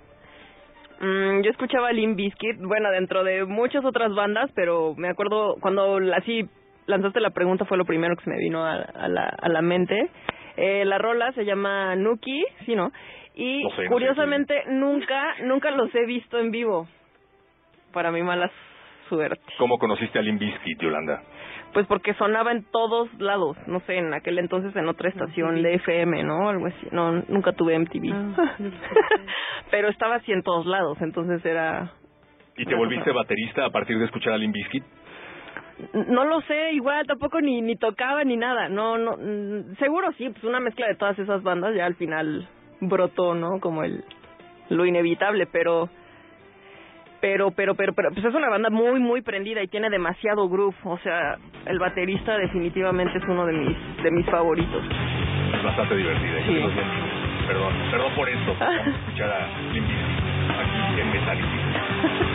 Mm, 1.01 1.41
yo 1.41 1.51
escuchaba 1.51 1.91
Limp 1.91 2.15
Bizkit, 2.15 2.58
bueno, 2.62 2.89
dentro 2.91 3.25
de 3.25 3.43
muchas 3.43 3.84
otras 3.84 4.15
bandas, 4.15 4.50
pero 4.55 4.96
me 4.96 5.10
acuerdo 5.10 5.58
cuando 5.60 6.00
así 6.15 6.48
lanzaste 6.86 7.20
la 7.20 7.31
pregunta 7.31 7.65
fue 7.65 7.77
lo 7.77 7.84
primero 7.84 8.15
que 8.15 8.24
se 8.24 8.29
me 8.29 8.38
vino 8.38 8.63
a, 8.63 8.75
a 8.75 9.09
la, 9.09 9.25
a 9.25 9.50
la 9.50 9.61
mente. 9.61 10.09
Eh, 10.55 10.85
la 10.85 10.98
rola 10.98 11.31
se 11.33 11.44
llama 11.44 11.96
Nuki, 11.96 12.46
¿sí, 12.66 12.75
no? 12.75 12.92
Y 13.35 13.63
No 13.63 13.70
sé, 13.70 13.75
no 13.75 13.83
sé, 13.83 13.87
curiosamente 13.87 14.63
nunca, 14.67 15.35
nunca 15.44 15.72
los 15.72 15.94
he 15.96 16.05
visto 16.05 16.39
en 16.39 16.51
vivo. 16.51 16.87
Para 17.94 18.11
mi 18.11 18.24
mala 18.24 18.51
suerte. 19.09 19.41
¿Cómo 19.57 19.77
conociste 19.77 20.20
a 20.20 20.22
Limp 20.22 20.39
Bizkit, 20.39 20.79
Yolanda? 20.81 21.22
Pues 21.74 21.87
porque 21.87 22.13
sonaba 22.15 22.51
en 22.51 22.65
todos 22.72 23.13
lados, 23.20 23.57
no 23.67 23.79
sé, 23.81 23.98
en 23.98 24.13
aquel 24.13 24.39
entonces 24.39 24.75
en 24.75 24.89
otra 24.89 25.09
estación 25.09 25.61
de 25.61 25.75
FM, 25.75 26.24
¿no? 26.24 26.50
Algo 26.50 26.67
así. 26.67 26.87
No, 26.91 27.13
nunca 27.29 27.53
tuve 27.53 27.77
MTV. 27.79 28.13
Pero 29.72 29.87
estaba 29.87 30.15
así 30.15 30.33
en 30.33 30.44
todos 30.44 30.65
lados, 30.65 30.98
entonces 31.01 31.46
era... 31.46 31.91
¿Y 32.57 32.65
te 32.65 32.75
volviste 32.75 33.11
baterista 33.11 33.65
a 33.65 33.70
partir 33.70 33.98
de 33.98 34.05
escuchar 34.05 34.33
a 34.33 34.37
Limp 34.37 34.53
Bizkit? 34.53 34.83
No 35.94 36.25
lo 36.25 36.41
sé, 36.41 36.74
igual 36.74 37.07
tampoco 37.07 37.39
ni 37.39 37.61
ni 37.61 37.75
tocaba 37.75 38.24
ni 38.24 38.35
nada. 38.37 38.70
No, 38.70 38.98
no, 38.98 39.17
mm, 39.17 39.75
seguro 39.77 40.11
sí, 40.17 40.29
pues 40.29 40.44
una 40.44 40.59
mezcla 40.59 40.87
de 40.87 40.96
todas 40.96 41.17
esas 41.17 41.41
bandas 41.41 41.74
ya 41.74 41.85
al 41.85 41.96
final 41.96 42.48
brotó, 42.81 43.33
¿no? 43.35 43.59
Como 43.59 43.83
el 43.83 44.03
lo 44.70 44.85
inevitable, 44.85 45.48
pero 45.48 45.89
pero 47.22 47.51
pero 47.51 47.75
pero 47.75 47.94
pero 47.94 48.09
pues 48.11 48.25
es 48.25 48.33
una 48.33 48.50
banda 48.50 48.70
muy 48.70 49.00
muy 49.00 49.22
prendida 49.22 49.61
y 49.61 49.67
tiene 49.67 49.89
demasiado 49.89 50.50
groove, 50.50 50.75
o 50.83 50.98
sea, 51.00 51.37
el 51.65 51.79
baterista 51.79 52.37
definitivamente 52.37 53.17
es 53.17 53.24
uno 53.25 53.46
de 53.46 53.53
mis 53.53 54.03
de 54.03 54.11
mis 54.11 54.25
favoritos. 54.25 54.83
Es 55.53 55.63
bastante 55.63 55.96
divertida. 55.96 56.46
Sí. 56.46 56.61
Perdón, 57.48 57.74
perdón 57.91 58.15
por 58.15 58.29
esto. 58.29 58.55
Vamos 58.59 58.87
a 58.87 58.89
escuchar 58.89 59.29
a 59.29 59.46
aquí 59.46 61.01
en 61.01 61.11
Metallica. 61.11 62.27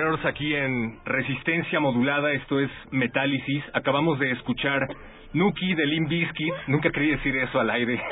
Girls 0.00 0.24
aquí 0.24 0.54
en 0.54 0.98
Resistencia 1.04 1.78
Modulada, 1.78 2.32
esto 2.32 2.58
es 2.58 2.70
Metálisis. 2.90 3.62
Acabamos 3.74 4.18
de 4.18 4.30
escuchar 4.30 4.88
Nuki 5.34 5.74
de 5.74 5.84
Limp 5.84 6.08
Bizkit. 6.08 6.54
Nunca 6.68 6.90
quería 6.90 7.16
decir 7.16 7.36
eso 7.36 7.60
al 7.60 7.68
aire. 7.68 8.00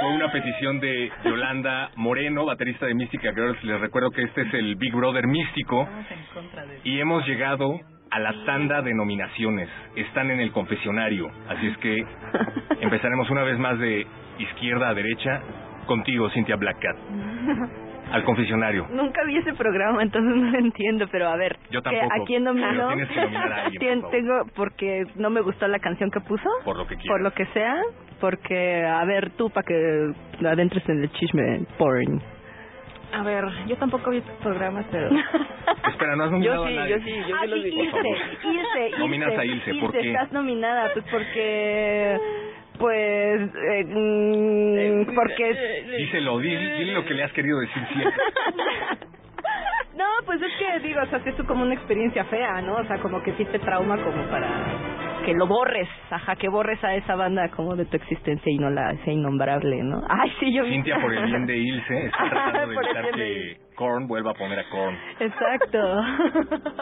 Fue 0.00 0.14
una 0.14 0.32
petición 0.32 0.80
de 0.80 1.12
Yolanda 1.26 1.90
Moreno, 1.96 2.46
baterista 2.46 2.86
de 2.86 2.94
Mística 2.94 3.34
Girls. 3.34 3.62
Les 3.64 3.78
recuerdo 3.78 4.10
que 4.12 4.22
este 4.22 4.42
es 4.42 4.54
el 4.54 4.76
Big 4.76 4.94
Brother 4.94 5.26
místico. 5.26 5.86
Y 6.82 6.98
hemos 6.98 7.26
llegado 7.26 7.78
a 8.10 8.18
la 8.18 8.32
tanda 8.46 8.80
de 8.80 8.94
nominaciones. 8.94 9.68
Están 9.94 10.30
en 10.30 10.40
el 10.40 10.52
confesionario. 10.52 11.30
Así 11.50 11.66
es 11.66 11.76
que 11.78 12.02
empezaremos 12.80 13.28
una 13.28 13.42
vez 13.42 13.58
más 13.58 13.78
de 13.78 14.06
izquierda 14.38 14.88
a 14.88 14.94
derecha 14.94 15.42
contigo, 15.86 16.30
Cynthia 16.30 16.56
Black 16.56 16.78
Cat. 16.80 16.96
Al 18.12 18.22
confesionario. 18.24 18.86
Nunca 18.90 19.24
vi 19.24 19.36
ese 19.36 19.52
programa, 19.54 20.02
entonces 20.02 20.34
no 20.36 20.50
lo 20.50 20.58
entiendo, 20.58 21.06
pero 21.10 21.28
a 21.28 21.36
ver. 21.36 21.56
Yo 21.70 21.82
¿qué- 21.82 21.90
tampoco, 21.90 22.22
¿A 22.22 22.24
quién 22.24 22.44
nomino? 22.44 22.88
tienes 22.88 23.08
que 23.08 23.20
nominar 23.20 23.52
a 23.52 23.62
alguien, 23.64 23.82
Tien- 23.82 24.00
por. 24.00 24.10
Tengo, 24.10 24.42
porque 24.54 25.04
no 25.16 25.30
me 25.30 25.40
gustó 25.40 25.66
la 25.68 25.78
canción 25.80 26.10
que 26.10 26.20
puso. 26.20 26.48
Por 26.64 26.76
lo 26.76 26.86
que 26.86 26.94
quieras. 26.96 27.08
Por 27.08 27.20
lo 27.22 27.30
que 27.32 27.46
sea. 27.46 27.74
Porque, 28.20 28.82
a 28.84 29.04
ver, 29.04 29.30
tú, 29.30 29.50
para 29.50 29.66
que 29.66 30.12
adentres 30.46 30.88
en 30.88 31.02
el 31.02 31.10
chisme 31.12 31.66
porn. 31.76 32.22
A 33.12 33.22
ver, 33.22 33.44
yo 33.66 33.76
tampoco 33.76 34.10
vi 34.10 34.20
programas, 34.42 34.84
pero... 34.90 35.08
Espera, 35.88 36.16
no 36.16 36.24
has 36.24 36.30
nominado 36.32 36.64
Yo 36.64 36.68
sí, 36.68 36.76
a 36.76 36.80
nadie. 36.80 36.90
yo 36.98 37.04
sí, 37.04 37.14
yo 37.28 37.36
ah, 37.36 37.40
sí 37.44 37.52
sí, 37.52 37.60
vi. 37.62 37.68
Ilse. 37.80 37.98
Ilse, 38.48 38.86
Ilse. 38.88 38.98
Nominas 38.98 39.38
a 39.38 39.44
Ilse, 39.44 39.74
¿por 39.74 39.92
qué? 39.92 40.10
estás 40.10 40.32
nominada, 40.32 40.90
pues 40.92 41.04
porque... 41.10 42.18
Pues... 42.78 43.40
Eh, 43.54 43.84
mm, 43.86 45.14
porque... 45.14 45.84
Díselo, 45.98 46.38
di- 46.38 46.56
dile 46.56 46.92
lo 46.92 47.04
que 47.04 47.14
le 47.14 47.24
has 47.24 47.32
querido 47.32 47.58
decir 47.60 47.82
siempre. 47.92 48.12
No, 49.96 50.04
pues 50.26 50.38
es 50.42 50.52
que 50.58 50.86
digo, 50.86 51.00
o 51.00 51.06
sea, 51.06 51.22
es 51.24 51.34
como 51.46 51.62
una 51.62 51.72
experiencia 51.72 52.22
fea, 52.26 52.60
¿no? 52.60 52.74
O 52.76 52.84
sea, 52.84 52.98
como 52.98 53.22
que 53.22 53.32
sí 53.32 53.46
te 53.46 53.58
trauma 53.58 53.96
como 54.04 54.22
para 54.28 54.46
que 55.24 55.32
lo 55.32 55.46
borres, 55.46 55.88
ajá, 56.10 56.36
que 56.36 56.50
borres 56.50 56.84
a 56.84 56.94
esa 56.96 57.14
banda 57.16 57.48
como 57.56 57.74
de 57.76 57.86
tu 57.86 57.96
existencia 57.96 58.52
y 58.52 58.58
no 58.58 58.68
la 58.68 58.94
sea 59.04 59.12
innombrable, 59.14 59.82
¿no? 59.82 60.02
Ay, 60.06 60.30
sí, 60.38 60.52
yo 60.52 60.64
vi. 60.64 60.70
Cintia, 60.72 61.00
por 61.00 61.14
el 61.14 61.24
bien 61.24 61.46
de 61.46 61.56
Ilse, 61.56 61.98
está 62.08 62.28
tratando 62.28 62.66
de 62.68 62.74
evitar 62.76 63.10
que 63.14 63.56
Korn 63.74 64.06
vuelva 64.06 64.32
a 64.32 64.34
poner 64.34 64.58
a 64.58 64.64
Korn. 64.68 64.98
Exacto. 65.18 66.02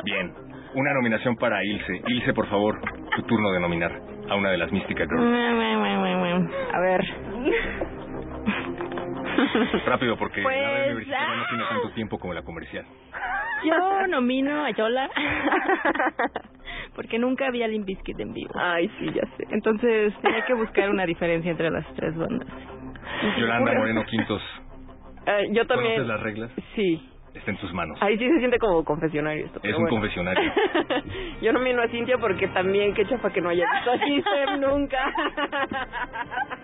Bien, 0.04 0.33
una 0.74 0.92
nominación 0.94 1.37
para 1.37 1.62
Ilse. 1.64 2.02
Ilse, 2.09 2.35
por 2.35 2.48
favor, 2.48 2.80
tu 3.14 3.22
turno 3.22 3.52
de 3.52 3.61
nominar 3.61 3.92
a 4.28 4.34
una 4.37 4.50
de 4.50 4.58
las 4.58 4.70
Místicas 4.72 5.08
Girls. 5.08 5.22
A 6.72 6.80
ver. 6.80 7.04
Rápido, 9.87 10.16
porque 10.16 10.42
Pues, 10.42 10.60
la 10.62 10.84
universitaria 10.87 11.37
no 11.37 11.42
ah. 11.42 11.46
tiene 11.48 11.64
tanto 11.68 11.90
tiempo 11.90 12.18
como 12.18 12.32
la 12.34 12.42
comercial. 12.42 12.84
Yo 13.64 14.06
nomino 14.08 14.64
a 14.64 14.70
Yola 14.70 15.08
porque 16.94 17.18
nunca 17.18 17.50
vi 17.50 17.62
a 17.62 17.68
Limp 17.68 17.87
Bizkit 17.87 18.20
en 18.20 18.32
vivo. 18.34 18.50
Ay, 18.54 18.88
sí, 18.98 19.06
ya 19.06 19.22
sé. 19.37 19.46
Entonces 19.50 20.12
tenía 20.20 20.44
que 20.44 20.54
buscar 20.54 20.90
una 20.90 21.06
diferencia 21.06 21.50
entre 21.50 21.70
las 21.70 21.87
tres 21.94 22.14
bandas. 22.16 22.46
Yolanda 23.38 23.72
Moreno 23.72 24.04
Quintos, 24.04 24.42
Eh, 25.26 25.46
yo 25.52 25.66
también... 25.66 25.94
¿conoces 25.94 26.08
las 26.08 26.20
reglas? 26.20 26.50
Sí. 26.74 27.08
Está 27.35 27.51
en 27.51 27.57
tus 27.59 27.73
manos. 27.75 27.99
Ahí 28.01 28.16
sí 28.16 28.29
se 28.29 28.38
siente 28.38 28.59
como 28.59 28.85
confesionario 28.85 29.47
esto. 29.47 29.59
Es 29.62 29.75
un 29.75 29.83
bueno. 29.83 29.88
confesionario. 29.90 30.53
Yo 31.42 31.53
nomino 31.53 31.83
a 31.83 31.88
Cintia 31.88 32.16
porque 32.18 32.47
también 32.49 32.94
qué 32.94 33.05
chafa 33.07 33.31
que 33.31 33.40
no 33.40 33.49
haya 33.49 33.66
visto 33.75 33.90
a 33.90 33.99
Gisem 33.99 34.61
nunca. 34.61 35.12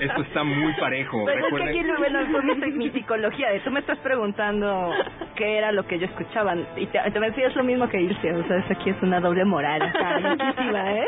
Esto 0.00 0.22
está 0.22 0.44
muy 0.44 0.72
parejo. 0.74 1.22
Pero 1.24 1.38
es 1.38 1.44
que 1.44 1.50
Recuerden- 1.56 1.68
aquí, 1.68 1.82
lo- 1.88 1.98
bueno, 1.98 2.18
fue 2.30 2.42
mi, 2.42 2.72
mi 2.72 2.90
psicología. 2.90 3.50
de 3.50 3.60
Tú 3.60 3.70
me 3.70 3.80
estás 3.80 3.98
preguntando 3.98 4.90
qué 5.36 5.58
era 5.58 5.72
lo 5.72 5.86
que 5.86 5.98
yo 5.98 6.06
escuchaba. 6.06 6.54
Y 6.76 6.86
te, 6.86 6.98
te 7.10 7.20
me 7.20 7.30
decías 7.30 7.54
lo 7.56 7.64
mismo 7.64 7.88
que 7.88 8.00
irse. 8.00 8.32
O 8.32 8.46
sea, 8.46 8.58
eso 8.58 8.72
aquí 8.72 8.90
es 8.90 9.02
una 9.02 9.20
doble 9.20 9.44
moral. 9.44 9.82
Está 9.82 10.18
¿eh? 10.96 11.04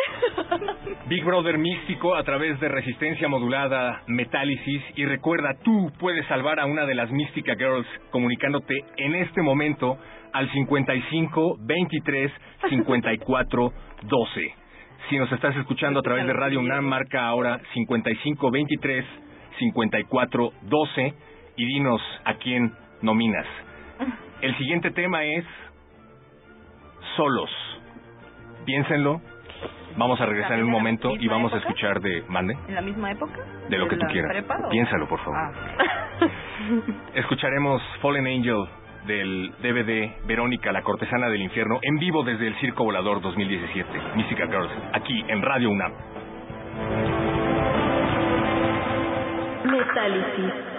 Big 1.07 1.25
Brother 1.25 1.59
místico 1.59 2.15
a 2.15 2.23
través 2.25 2.59
de 2.61 2.69
resistencia 2.69 3.29
modulada, 3.29 4.03
metálisis. 4.07 4.83
Y 4.97 5.05
recuerda, 5.07 5.55
tú 5.63 5.91
puedes 5.99 6.27
salvar 6.27 6.61
a 6.61 6.67
una 6.67 6.87
de 6.87 6.95
las 6.95 7.11
Mística 7.11 7.55
Girls 7.57 7.87
comunicándote 8.11 8.75
en 8.97 9.15
este 9.17 9.43
momento 9.43 9.99
al 10.33 10.51
55 10.51 11.57
23 11.61 12.33
54 12.69 13.73
12. 14.03 14.55
Si 15.09 15.19
nos 15.19 15.31
estás 15.33 15.55
escuchando 15.57 16.01
a 16.01 16.03
través 16.03 16.27
de 16.27 16.33
Radio 16.33 16.61
UNAM, 16.61 16.85
marca 16.85 17.27
ahora 17.27 17.61
55 17.75 18.51
23 18.51 19.05
54 19.59 20.53
12 20.63 21.15
y 21.57 21.67
dinos 21.67 22.01
a 22.25 22.35
quién 22.35 22.73
nominas. 23.03 23.47
El 24.41 24.57
siguiente 24.57 24.91
tema 24.91 25.25
es 25.25 25.45
solos. 27.17 27.51
Piénsenlo. 28.65 29.21
Vamos 29.97 30.21
a 30.21 30.27
regresar 30.27 30.55
en 30.59 30.65
un 30.65 30.71
momento 30.71 31.15
y 31.17 31.29
vamos 31.29 31.53
a 31.53 31.59
escuchar 31.59 32.01
de 32.01 32.25
Mande, 32.29 32.57
¿En 32.67 32.75
la 32.75 32.81
misma 32.81 33.13
época? 33.13 33.39
de 33.69 33.79
lo 33.79 33.87
que 33.87 33.97
tú 33.97 34.07
quieras. 34.07 34.33
prepa 34.33 34.69
Piénsalo, 34.69 35.07
por 35.07 35.21
favor. 35.21 35.39
Ah. 35.39 35.53
Escucharemos 37.15 37.81
Fallen 38.01 38.27
Angel 38.27 38.65
del 39.07 39.53
DVD 39.63 40.27
Verónica, 40.27 40.73
la 40.73 40.83
cortesana 40.83 41.29
del 41.29 41.43
infierno, 41.43 41.79
en 41.83 41.97
vivo 41.99 42.23
desde 42.23 42.47
el 42.47 42.55
Circo 42.57 42.85
Volador 42.85 43.21
2017, 43.21 43.89
Mística 44.17 44.47
Girls, 44.47 44.71
aquí 44.93 45.25
en 45.29 45.43
Radio 45.43 45.71
UNAM. 45.71 45.93
Metálisis. 49.65 50.74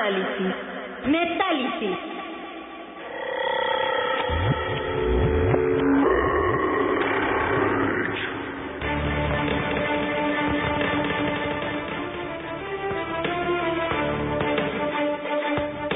Metálisis. 0.00 0.54
Metálisis. 1.08 1.98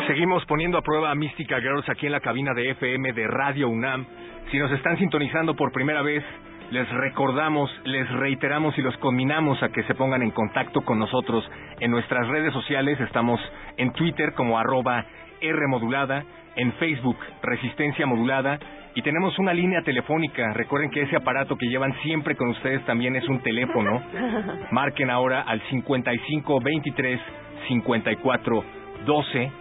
Seguimos 0.07 0.45
poniendo 0.45 0.77
a 0.77 0.83
prueba 0.83 1.11
a 1.11 1.15
Mística 1.15 1.59
Girls 1.61 1.89
aquí 1.89 2.05
en 2.05 2.13
la 2.13 2.21
cabina 2.21 2.53
de 2.53 2.73
FM 2.73 3.15
de 3.15 3.27
Radio 3.27 3.71
UNAM. 3.71 4.05
Si 4.51 4.59
nos 4.59 4.71
están 4.73 4.99
sintonizando 4.99 5.57
por 5.57 5.73
primera 5.73 6.03
vez, 6.03 6.23
les 6.71 6.89
recordamos, 6.91 7.71
les 7.85 8.11
reiteramos 8.11 8.77
y 8.77 8.83
los 8.83 8.97
combinamos 8.99 9.63
a 9.63 9.71
que 9.71 9.83
se 9.85 9.95
pongan 9.95 10.23
en 10.23 10.31
contacto 10.31 10.83
con 10.83 10.99
nosotros 10.99 11.49
en 11.81 11.91
nuestras 11.91 12.27
redes 12.29 12.53
sociales. 12.53 13.01
Estamos 13.01 13.41
en 13.77 13.93
Twitter 13.93 14.33
como 14.35 14.59
arroba 14.59 15.05
Rmodulada, 15.41 16.25
en 16.57 16.73
Facebook 16.75 17.19
Resistencia 17.43 18.07
Modulada 18.07 18.59
y 18.95 19.03
tenemos 19.03 19.39
una 19.39 19.53
línea 19.53 19.83
telefónica. 19.83 20.53
Recuerden 20.55 20.91
que 20.91 21.03
ese 21.03 21.17
aparato 21.17 21.57
que 21.57 21.67
llevan 21.67 21.93
siempre 22.03 22.37
con 22.37 22.49
ustedes 22.51 22.85
también 22.85 23.17
es 23.17 23.29
un 23.29 23.41
teléfono. 23.41 24.03
Marquen 24.71 25.11
ahora 25.11 25.43
al 25.43 25.61
55 25.69 26.61
23 26.61 27.21
54 27.69 28.65
12 29.05 29.53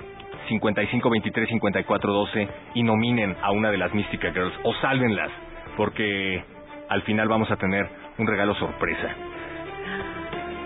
55 0.50 1.10
23 1.10 1.50
54 1.50 2.14
12 2.14 2.48
y 2.76 2.84
nominen 2.84 3.36
a 3.42 3.52
una 3.52 3.72
de 3.72 3.78
las 3.78 3.94
Mystica 3.94 4.32
Girls 4.32 4.54
o 4.64 4.74
sálvenlas 4.76 5.32
porque 5.78 6.44
al 6.90 7.02
final 7.04 7.28
vamos 7.28 7.50
a 7.50 7.56
tener 7.56 7.88
un 8.18 8.28
regalo 8.28 8.54
sorpresa. 8.56 9.10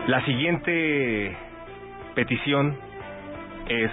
La 0.08 0.24
siguiente 0.26 1.36
petición 2.16 2.78
es 3.70 3.92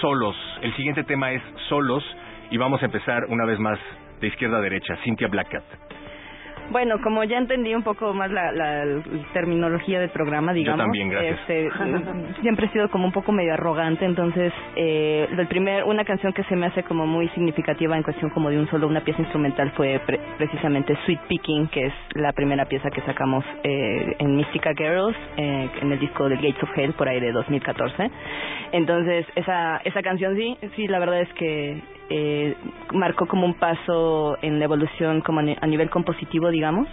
Solos. 0.00 0.36
El 0.62 0.74
siguiente 0.76 1.04
tema 1.04 1.32
es 1.32 1.42
Solos 1.68 2.04
y 2.50 2.56
vamos 2.58 2.82
a 2.82 2.86
empezar 2.86 3.24
una 3.28 3.44
vez 3.44 3.58
más 3.58 3.78
de 4.20 4.28
izquierda 4.28 4.58
a 4.58 4.60
derecha. 4.60 4.96
Cynthia 5.04 5.28
Blackcat. 5.28 5.64
Bueno, 6.70 6.96
como 7.02 7.22
ya 7.24 7.36
entendí 7.36 7.74
un 7.74 7.82
poco 7.82 8.14
más 8.14 8.30
la, 8.30 8.50
la, 8.50 8.86
la 8.86 9.02
terminología 9.34 10.00
del 10.00 10.08
programa, 10.08 10.54
digamos. 10.54 10.80
también, 10.80 11.10
gracias. 11.10 11.38
Este, 11.40 11.68
siempre 12.40 12.66
he 12.66 12.70
sido 12.70 12.88
como 12.88 13.04
un 13.04 13.12
poco 13.12 13.32
medio 13.32 13.52
arrogante, 13.52 14.06
entonces, 14.06 14.50
eh, 14.74 15.28
el 15.30 15.46
primer, 15.46 15.84
una 15.84 16.06
canción 16.06 16.32
que 16.32 16.42
se 16.44 16.56
me 16.56 16.64
hace 16.64 16.82
como 16.84 17.06
muy 17.06 17.28
significativa 17.28 17.94
en 17.98 18.02
cuestión 18.02 18.30
como 18.30 18.48
de 18.48 18.58
un 18.58 18.66
solo, 18.70 18.86
una 18.88 19.02
pieza 19.02 19.20
instrumental 19.20 19.72
fue 19.72 20.00
pre- 20.06 20.18
precisamente 20.38 20.96
Sweet 21.04 21.20
Picking, 21.28 21.68
que 21.68 21.84
es 21.84 21.92
la 22.14 22.32
primera 22.32 22.64
pieza 22.64 22.88
que 22.90 23.02
sacamos 23.02 23.44
eh, 23.62 24.16
en 24.18 24.34
Mystica 24.34 24.70
Girls, 24.74 25.16
eh, 25.36 25.68
en 25.82 25.92
el 25.92 25.98
disco 25.98 26.30
del 26.30 26.38
Gates 26.38 26.62
of 26.62 26.70
Hell, 26.78 26.94
por 26.94 27.10
ahí 27.10 27.20
de 27.20 27.30
2014. 27.32 28.10
Entonces, 28.74 29.24
esa, 29.36 29.76
esa 29.84 30.02
canción 30.02 30.34
sí, 30.34 30.58
sí, 30.74 30.88
la 30.88 30.98
verdad 30.98 31.20
es 31.20 31.32
que 31.34 31.80
eh, 32.10 32.56
marcó 32.92 33.26
como 33.26 33.46
un 33.46 33.54
paso 33.54 34.36
en 34.42 34.58
la 34.58 34.64
evolución 34.64 35.20
como 35.20 35.38
a 35.38 35.42
ni- 35.44 35.56
a 35.60 35.66
nivel 35.68 35.90
compositivo, 35.90 36.50
digamos. 36.50 36.88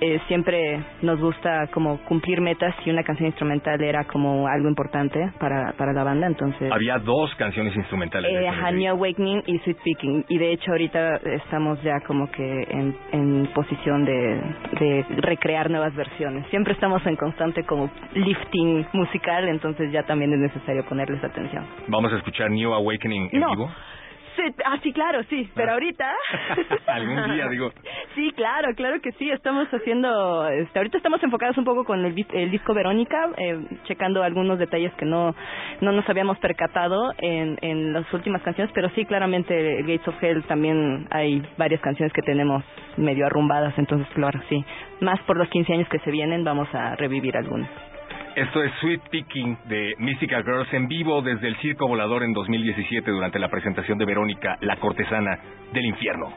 Eh, 0.00 0.18
siempre 0.28 0.82
nos 1.02 1.20
gusta 1.20 1.66
como 1.72 1.98
cumplir 2.04 2.40
metas 2.40 2.74
y 2.86 2.90
una 2.90 3.02
canción 3.02 3.26
instrumental 3.26 3.82
era 3.82 4.04
como 4.04 4.48
algo 4.48 4.68
importante 4.68 5.30
para, 5.38 5.72
para 5.72 5.92
la 5.92 6.04
banda, 6.04 6.26
entonces... 6.26 6.72
Había 6.72 6.98
dos 6.98 7.34
canciones 7.34 7.76
instrumentales. 7.76 8.30
Eh, 8.32 8.48
ajá, 8.48 8.70
New 8.70 8.90
Awakening 8.90 9.42
y 9.46 9.58
Sweet 9.58 9.78
Picking. 9.84 10.24
Y 10.28 10.38
de 10.38 10.52
hecho 10.52 10.70
ahorita 10.70 11.16
estamos 11.16 11.82
ya 11.82 12.00
como 12.06 12.30
que 12.30 12.62
en, 12.70 12.96
en 13.12 13.46
posición 13.54 14.04
de, 14.04 14.40
de 14.80 15.04
recrear 15.18 15.70
nuevas 15.70 15.94
versiones. 15.94 16.46
Siempre 16.48 16.72
estamos 16.72 17.04
en 17.06 17.16
constante 17.16 17.64
como 17.64 17.90
lifting 18.14 18.86
musical, 18.94 19.48
entonces 19.48 19.92
ya 19.92 20.02
también 20.04 20.32
es 20.32 20.38
necesario 20.38 20.84
ponerles 20.86 21.22
atención. 21.22 21.64
Vamos 21.88 22.12
a 22.12 22.16
escuchar 22.16 22.50
New 22.50 22.72
Awakening 22.72 23.28
en 23.32 23.40
No. 23.40 23.50
vivo. 23.50 23.70
Sí, 24.36 24.42
ah, 24.64 24.78
sí, 24.82 24.92
claro, 24.92 25.22
sí, 25.24 25.48
pero 25.54 25.70
Ah. 25.70 25.74
ahorita... 25.74 26.12
Algún 26.86 27.34
día, 27.34 27.48
digo. 27.48 27.72
Sí, 28.14 28.32
claro, 28.36 28.74
claro 28.74 29.00
que 29.00 29.12
sí. 29.12 29.30
Estamos 29.30 29.68
haciendo, 29.68 30.48
este, 30.48 30.78
ahorita 30.78 30.96
estamos 30.98 31.22
enfocados 31.22 31.56
un 31.58 31.64
poco 31.64 31.84
con 31.84 32.04
el, 32.04 32.14
el 32.32 32.50
disco 32.50 32.74
Verónica, 32.74 33.28
eh, 33.36 33.58
checando 33.84 34.22
algunos 34.22 34.58
detalles 34.58 34.92
que 34.94 35.04
no 35.04 35.34
no 35.80 35.92
nos 35.92 36.08
habíamos 36.08 36.38
percatado 36.38 37.12
en, 37.18 37.56
en 37.62 37.92
las 37.92 38.12
últimas 38.12 38.42
canciones, 38.42 38.72
pero 38.74 38.88
sí, 38.90 39.04
claramente 39.04 39.82
Gates 39.82 40.06
of 40.08 40.22
Hell 40.22 40.42
también 40.44 41.06
hay 41.10 41.42
varias 41.56 41.80
canciones 41.80 42.12
que 42.12 42.22
tenemos 42.22 42.62
medio 42.96 43.26
arrumbadas, 43.26 43.76
entonces 43.78 44.06
claro, 44.14 44.40
sí. 44.48 44.64
Más 45.00 45.18
por 45.22 45.36
los 45.36 45.48
15 45.48 45.72
años 45.72 45.88
que 45.88 45.98
se 46.00 46.10
vienen, 46.10 46.44
vamos 46.44 46.68
a 46.74 46.94
revivir 46.96 47.36
algunas. 47.36 47.68
Esto 48.36 48.62
es 48.62 48.72
Sweet 48.80 49.08
Picking 49.10 49.58
de 49.64 49.94
Mystica 49.98 50.42
Girls 50.42 50.72
en 50.72 50.86
vivo 50.86 51.20
desde 51.20 51.48
el 51.48 51.56
Circo 51.56 51.88
Volador 51.88 52.22
en 52.22 52.32
2017 52.32 53.10
durante 53.10 53.40
la 53.40 53.48
presentación 53.48 53.98
de 53.98 54.04
Verónica, 54.04 54.56
la 54.60 54.76
cortesana 54.76 55.38
del 55.72 55.84
infierno. 55.86 56.32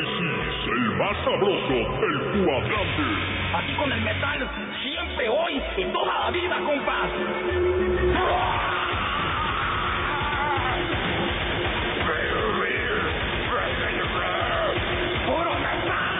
El 0.00 0.94
más 0.96 1.16
sabroso, 1.24 1.72
el 1.72 2.44
cuadrante. 2.44 3.02
Aquí 3.56 3.72
con 3.74 3.90
el 3.90 4.00
metal, 4.00 4.48
siempre, 4.80 5.28
hoy 5.28 5.60
y 5.76 5.84
toda 5.86 6.20
la 6.20 6.30
vida, 6.30 6.56
compás. 6.64 7.10
¡Puro 15.26 15.54
metal! 15.58 16.14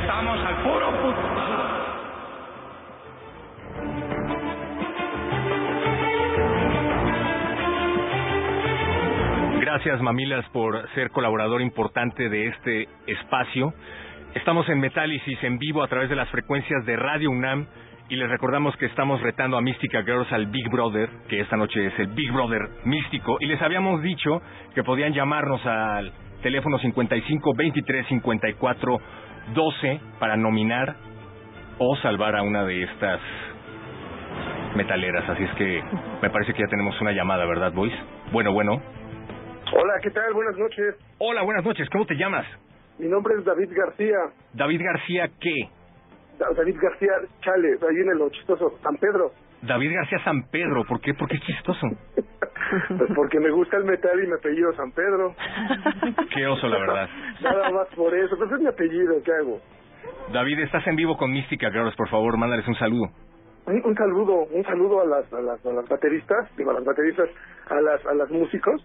Estamos 0.00 0.44
al 0.44 0.56
puro 0.56 0.90
Gracias, 9.86 10.02
Mamilas, 10.02 10.44
por 10.48 10.88
ser 10.96 11.10
colaborador 11.10 11.62
importante 11.62 12.28
de 12.28 12.48
este 12.48 12.88
espacio. 13.06 13.72
Estamos 14.34 14.68
en 14.68 14.80
Metálisis 14.80 15.38
en 15.44 15.58
vivo 15.58 15.80
a 15.84 15.86
través 15.86 16.10
de 16.10 16.16
las 16.16 16.28
frecuencias 16.30 16.84
de 16.86 16.96
Radio 16.96 17.30
UNAM 17.30 17.68
y 18.08 18.16
les 18.16 18.28
recordamos 18.28 18.76
que 18.78 18.86
estamos 18.86 19.22
retando 19.22 19.56
a 19.56 19.60
Mística 19.60 20.02
Girls 20.02 20.32
al 20.32 20.46
Big 20.46 20.68
Brother, 20.70 21.08
que 21.28 21.38
esta 21.38 21.56
noche 21.56 21.86
es 21.86 21.96
el 22.00 22.08
Big 22.08 22.32
Brother 22.32 22.62
místico, 22.84 23.36
y 23.38 23.46
les 23.46 23.62
habíamos 23.62 24.02
dicho 24.02 24.42
que 24.74 24.82
podían 24.82 25.12
llamarnos 25.12 25.64
al 25.64 26.12
teléfono 26.42 26.80
55 26.80 27.52
23 27.56 28.08
54 28.08 28.98
12 29.54 30.00
para 30.18 30.36
nominar 30.36 30.96
o 31.78 31.96
salvar 31.98 32.34
a 32.34 32.42
una 32.42 32.64
de 32.64 32.82
estas 32.82 33.20
metaleras. 34.74 35.28
Así 35.28 35.44
es 35.44 35.50
que 35.52 35.80
me 36.22 36.30
parece 36.30 36.54
que 36.54 36.62
ya 36.62 36.68
tenemos 36.68 37.00
una 37.00 37.12
llamada, 37.12 37.46
¿verdad, 37.46 37.72
boys? 37.72 37.94
Bueno, 38.32 38.52
bueno. 38.52 38.82
Hola, 39.72 39.94
¿qué 40.02 40.10
tal? 40.10 40.32
Buenas 40.32 40.56
noches. 40.56 40.94
Hola, 41.18 41.42
buenas 41.42 41.64
noches. 41.64 41.88
¿Cómo 41.90 42.06
te 42.06 42.14
llamas? 42.14 42.46
Mi 42.98 43.08
nombre 43.08 43.34
es 43.38 43.44
David 43.44 43.70
García. 43.72 44.16
David 44.54 44.80
García, 44.82 45.28
¿qué? 45.40 45.54
Da- 46.38 46.48
David 46.56 46.76
García 46.80 47.12
Chale, 47.42 47.68
ahí 47.72 47.96
en 48.02 48.10
el 48.10 48.18
lo 48.18 48.30
chistoso, 48.30 48.78
San 48.82 48.96
Pedro. 48.96 49.32
David 49.62 49.92
García 49.94 50.18
San 50.24 50.48
Pedro. 50.50 50.84
¿Por 50.84 51.00
qué? 51.00 51.14
¿Por 51.14 51.28
qué 51.28 51.36
es 51.36 51.42
chistoso? 51.42 51.86
Pues 52.88 53.08
porque 53.14 53.38
me 53.38 53.50
gusta 53.50 53.76
el 53.76 53.84
metal 53.84 54.10
y 54.24 54.26
me 54.26 54.34
apellido 54.34 54.72
San 54.74 54.90
Pedro. 54.90 55.36
Qué 56.34 56.48
oso, 56.48 56.66
la 56.66 56.78
verdad. 56.80 57.08
Nada 57.40 57.70
más 57.70 57.86
por 57.94 58.12
eso. 58.12 58.36
Pues 58.36 58.50
es 58.50 58.58
mi 58.58 58.66
apellido, 58.66 59.22
¿qué 59.24 59.30
hago? 59.40 59.60
David, 60.32 60.58
estás 60.58 60.84
en 60.88 60.96
vivo 60.96 61.16
con 61.16 61.30
Mística 61.30 61.70
Girls. 61.70 61.94
Por 61.94 62.08
favor, 62.08 62.36
mándales 62.36 62.66
un 62.66 62.74
saludo. 62.74 63.06
Un, 63.66 63.82
un 63.84 63.94
saludo, 63.96 64.44
un 64.52 64.62
saludo 64.64 65.00
a 65.00 65.06
las, 65.06 65.32
a 65.32 65.40
las, 65.40 65.64
a 65.66 65.72
las 65.72 65.88
bateristas, 65.88 66.48
digo 66.56 66.70
a 66.70 66.74
las 66.74 66.84
bateristas, 66.84 67.28
a 67.68 67.80
las, 67.80 68.04
a 68.06 68.14
las 68.14 68.30
músicos. 68.30 68.80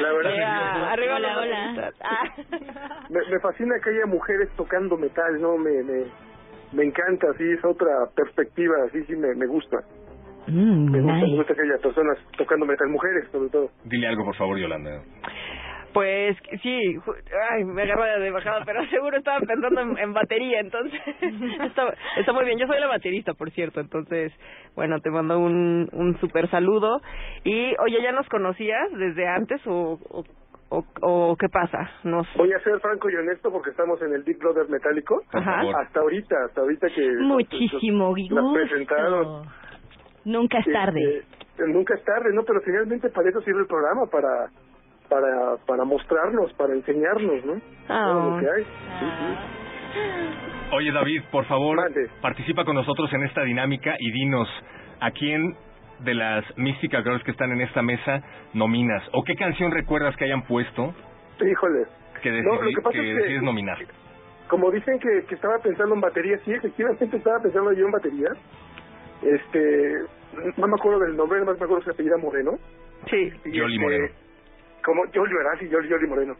La 0.00 0.12
verdad 0.12 0.30
Yeah, 0.36 0.72
es 0.86 0.92
arriba 0.92 1.16
Hola, 1.16 1.38
hola. 1.38 1.92
Ah. 2.02 2.24
me, 3.10 3.20
me 3.30 3.40
fascina 3.40 3.76
que 3.82 3.90
haya 3.90 4.06
mujeres 4.06 4.48
tocando 4.56 4.96
metal, 4.96 5.40
¿no? 5.40 5.56
Me, 5.58 5.82
me, 5.84 6.04
me 6.72 6.84
encanta, 6.84 7.28
sí, 7.38 7.44
es 7.52 7.64
otra 7.64 7.90
perspectiva, 8.16 8.74
sí, 8.92 9.04
sí, 9.04 9.14
me, 9.14 9.34
me 9.36 9.46
gusta. 9.46 9.78
Mm, 10.48 10.90
Me 10.90 10.98
gusta, 11.00 11.14
me 11.14 11.22
nice. 11.22 11.36
gusta 11.36 11.54
que 11.54 11.62
haya 11.62 11.78
personas 11.80 12.18
tocando 12.36 12.66
metal, 12.66 12.88
mujeres 12.88 13.28
sobre 13.30 13.48
todo. 13.50 13.70
Dile 13.84 14.08
algo, 14.08 14.24
por 14.24 14.34
favor, 14.34 14.58
Yolanda. 14.58 15.02
Pues 15.92 16.36
sí, 16.62 16.96
ay, 17.50 17.64
me 17.64 17.82
agarró 17.82 18.20
de 18.20 18.30
bajada, 18.30 18.64
pero 18.64 18.84
seguro 18.90 19.16
estaba 19.18 19.40
pensando 19.40 19.80
en, 19.80 19.98
en 19.98 20.12
batería, 20.12 20.60
entonces 20.60 21.00
está, 21.66 21.94
está 22.18 22.32
muy 22.32 22.44
bien. 22.46 22.58
Yo 22.58 22.66
soy 22.66 22.80
la 22.80 22.86
baterista, 22.86 23.34
por 23.34 23.50
cierto, 23.50 23.80
entonces, 23.80 24.32
bueno, 24.74 25.00
te 25.00 25.10
mando 25.10 25.38
un, 25.38 25.88
un 25.92 26.18
super 26.20 26.48
saludo. 26.50 27.00
Y, 27.44 27.74
oye, 27.78 28.02
¿ya 28.02 28.12
nos 28.12 28.28
conocías 28.28 28.90
desde 28.92 29.26
antes 29.26 29.60
o, 29.66 29.98
o, 30.10 30.24
o, 30.70 30.84
o 31.02 31.36
qué 31.36 31.48
pasa? 31.48 31.90
No 32.04 32.24
sé. 32.24 32.30
Voy 32.36 32.52
a 32.52 32.60
ser 32.60 32.80
franco 32.80 33.10
y 33.10 33.16
honesto 33.16 33.50
porque 33.52 33.70
estamos 33.70 34.00
en 34.02 34.14
el 34.14 34.22
Big 34.22 34.38
Brother 34.38 34.68
metálico. 34.70 35.22
Ajá. 35.32 35.62
Hasta 35.82 36.00
ahorita, 36.00 36.36
hasta 36.46 36.60
ahorita 36.62 36.88
que... 36.88 37.10
Muchísimo 37.20 38.14
Las 38.30 38.44
presentaron. 38.54 39.24
gusto. 39.40 39.52
Nunca 40.24 40.58
es 40.58 40.72
tarde. 40.72 41.18
Este, 41.18 41.68
nunca 41.68 41.94
es 41.94 42.04
tarde, 42.04 42.32
¿no? 42.32 42.44
Pero 42.44 42.60
finalmente 42.62 43.10
para 43.10 43.28
eso 43.28 43.40
sirve 43.42 43.60
el 43.60 43.66
programa, 43.66 44.06
para 44.10 44.48
para 45.12 45.56
para 45.66 45.84
mostrarnos, 45.84 46.52
para 46.54 46.72
enseñarnos, 46.74 47.44
¿no? 47.44 47.60
Todo 47.86 48.30
lo 48.30 48.40
que 48.40 48.46
hay. 48.50 48.62
Sí, 48.64 49.06
sí. 49.18 50.74
Oye, 50.74 50.90
David, 50.92 51.22
por 51.30 51.44
favor, 51.44 51.76
Mande. 51.76 52.08
participa 52.22 52.64
con 52.64 52.74
nosotros 52.76 53.12
en 53.12 53.22
esta 53.24 53.42
dinámica 53.42 53.94
y 53.98 54.10
dinos 54.10 54.48
a 55.00 55.10
quién 55.10 55.54
de 56.00 56.14
las 56.14 56.44
Mística 56.56 57.02
Girls 57.02 57.22
que 57.24 57.30
están 57.32 57.52
en 57.52 57.60
esta 57.60 57.82
mesa 57.82 58.22
nominas 58.54 59.02
o 59.12 59.22
qué 59.22 59.34
canción 59.34 59.70
recuerdas 59.70 60.16
que 60.16 60.24
hayan 60.24 60.42
puesto 60.44 60.94
Híjole. 61.40 61.84
que, 62.22 62.30
No, 62.42 62.54
lo 62.62 62.68
que 62.70 62.80
pasa 62.82 62.92
que 62.92 63.10
es 63.10 63.16
que- 63.16 63.22
decides 63.22 63.42
nominar. 63.42 63.78
Como 64.48 64.70
dicen 64.70 64.98
que, 64.98 65.24
que 65.26 65.34
estaba 65.34 65.58
pensando 65.58 65.94
en 65.94 66.00
batería, 66.00 66.38
sí, 66.44 66.52
efectivamente 66.52 67.04
estaba 67.16 67.38
pensando 67.42 67.72
yo 67.72 67.86
en 67.86 67.92
batería. 67.92 68.28
Este, 69.22 69.94
no 70.56 70.66
me 70.66 70.74
acuerdo 70.78 71.00
del 71.00 71.16
nombre, 71.16 71.38
nomás 71.40 71.58
me 71.58 71.64
acuerdo 71.64 71.78
que 71.80 71.84
se 71.84 71.90
apellida 71.92 72.16
Moreno. 72.18 72.52
Sí. 73.08 73.30
Y, 73.44 73.52
Yoli 73.52 73.74
este, 73.74 73.84
Moreno. 73.84 74.06
Como. 74.84 75.04
Sí, 75.06 75.68
Yoli, 75.68 75.88
Yoli 75.88 76.06
Moreno. 76.06 76.36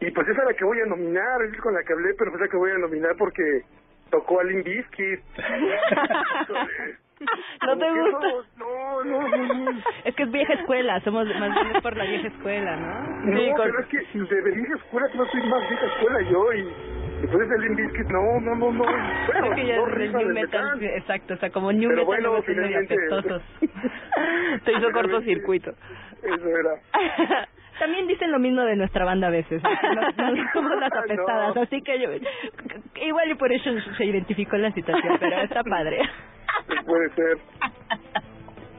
Y 0.00 0.10
pues 0.10 0.26
esa 0.28 0.40
es 0.42 0.48
la 0.48 0.54
que 0.54 0.64
voy 0.64 0.80
a 0.80 0.86
nominar, 0.86 1.42
es 1.42 1.56
con 1.60 1.72
la 1.74 1.82
que 1.84 1.92
hablé, 1.92 2.14
pero 2.18 2.34
es 2.34 2.40
la 2.40 2.48
que 2.48 2.56
voy 2.56 2.70
a 2.72 2.78
nominar 2.78 3.14
porque 3.16 3.62
tocó 4.10 4.40
a 4.40 4.44
Limp 4.44 4.64
Bizkit. 4.64 5.20
¿No 7.64 7.78
te 7.78 7.90
gusta? 7.90 8.28
eso- 8.28 8.44
No, 8.58 9.04
no, 9.04 9.28
no, 9.28 9.70
no. 9.70 9.80
Es 10.04 10.14
que 10.16 10.24
es 10.24 10.30
vieja 10.32 10.52
escuela, 10.54 11.00
somos 11.00 11.26
más 11.38 11.54
bien 11.54 11.80
por 11.82 11.96
la 11.96 12.04
vieja 12.04 12.26
escuela, 12.28 12.76
¿no? 12.76 13.02
No, 13.24 13.38
Sí, 13.38 13.50
con- 13.56 13.66
pero 13.66 13.80
es 13.80 13.86
que 13.86 13.98
si 14.12 14.18
de 14.18 14.40
vieja 14.50 14.74
escuela, 14.74 15.08
no 15.14 15.24
soy 15.26 15.40
más 15.48 15.68
vieja 15.68 15.86
escuela 15.86 16.20
yo 16.30 16.52
y 16.52 16.74
después 17.22 17.48
de 17.48 17.58
Limp 17.60 17.76
Bizkit, 17.76 18.06
no, 18.10 18.40
no, 18.40 18.54
no, 18.56 18.72
no. 18.72 18.84
Bueno, 18.84 19.46
Es 19.46 19.54
que 19.54 19.66
ya 19.66 19.76
no 19.76 19.86
es 19.88 20.12
new 20.12 20.28
metal, 20.28 20.34
metal. 20.34 20.78
sí, 20.80 20.86
exacto, 20.86 21.34
o 21.34 21.36
sea, 21.38 21.50
como 21.50 21.72
new 21.72 21.88
Pero 21.90 22.04
metal 22.06 22.06
bueno, 22.26 22.42
finalmente- 22.42 22.94
apestosos. 22.94 23.42
Te 24.64 24.72
hizo 24.76 24.90
cortocircuito. 24.92 25.70
Eso 26.22 26.48
era. 26.48 27.48
También 27.78 28.06
dicen 28.06 28.30
lo 28.30 28.38
mismo 28.38 28.62
de 28.62 28.76
nuestra 28.76 29.04
banda 29.04 29.26
a 29.26 29.30
veces, 29.30 29.62
¿no? 29.62 29.70
no, 29.94 30.30
no 30.36 30.42
somos 30.52 30.78
las 30.80 30.90
No. 30.92 31.00
apestadas, 31.00 31.56
así 31.56 31.82
que 31.82 32.00
yo, 32.00 32.08
igual 33.02 33.30
y 33.30 33.34
por 33.34 33.52
eso 33.52 33.70
se 33.96 34.04
identificó 34.04 34.56
la 34.56 34.70
situación, 34.72 35.16
pero 35.18 35.40
está 35.42 35.62
padre. 35.64 35.98
Puede 36.86 37.10
ser. 37.10 37.38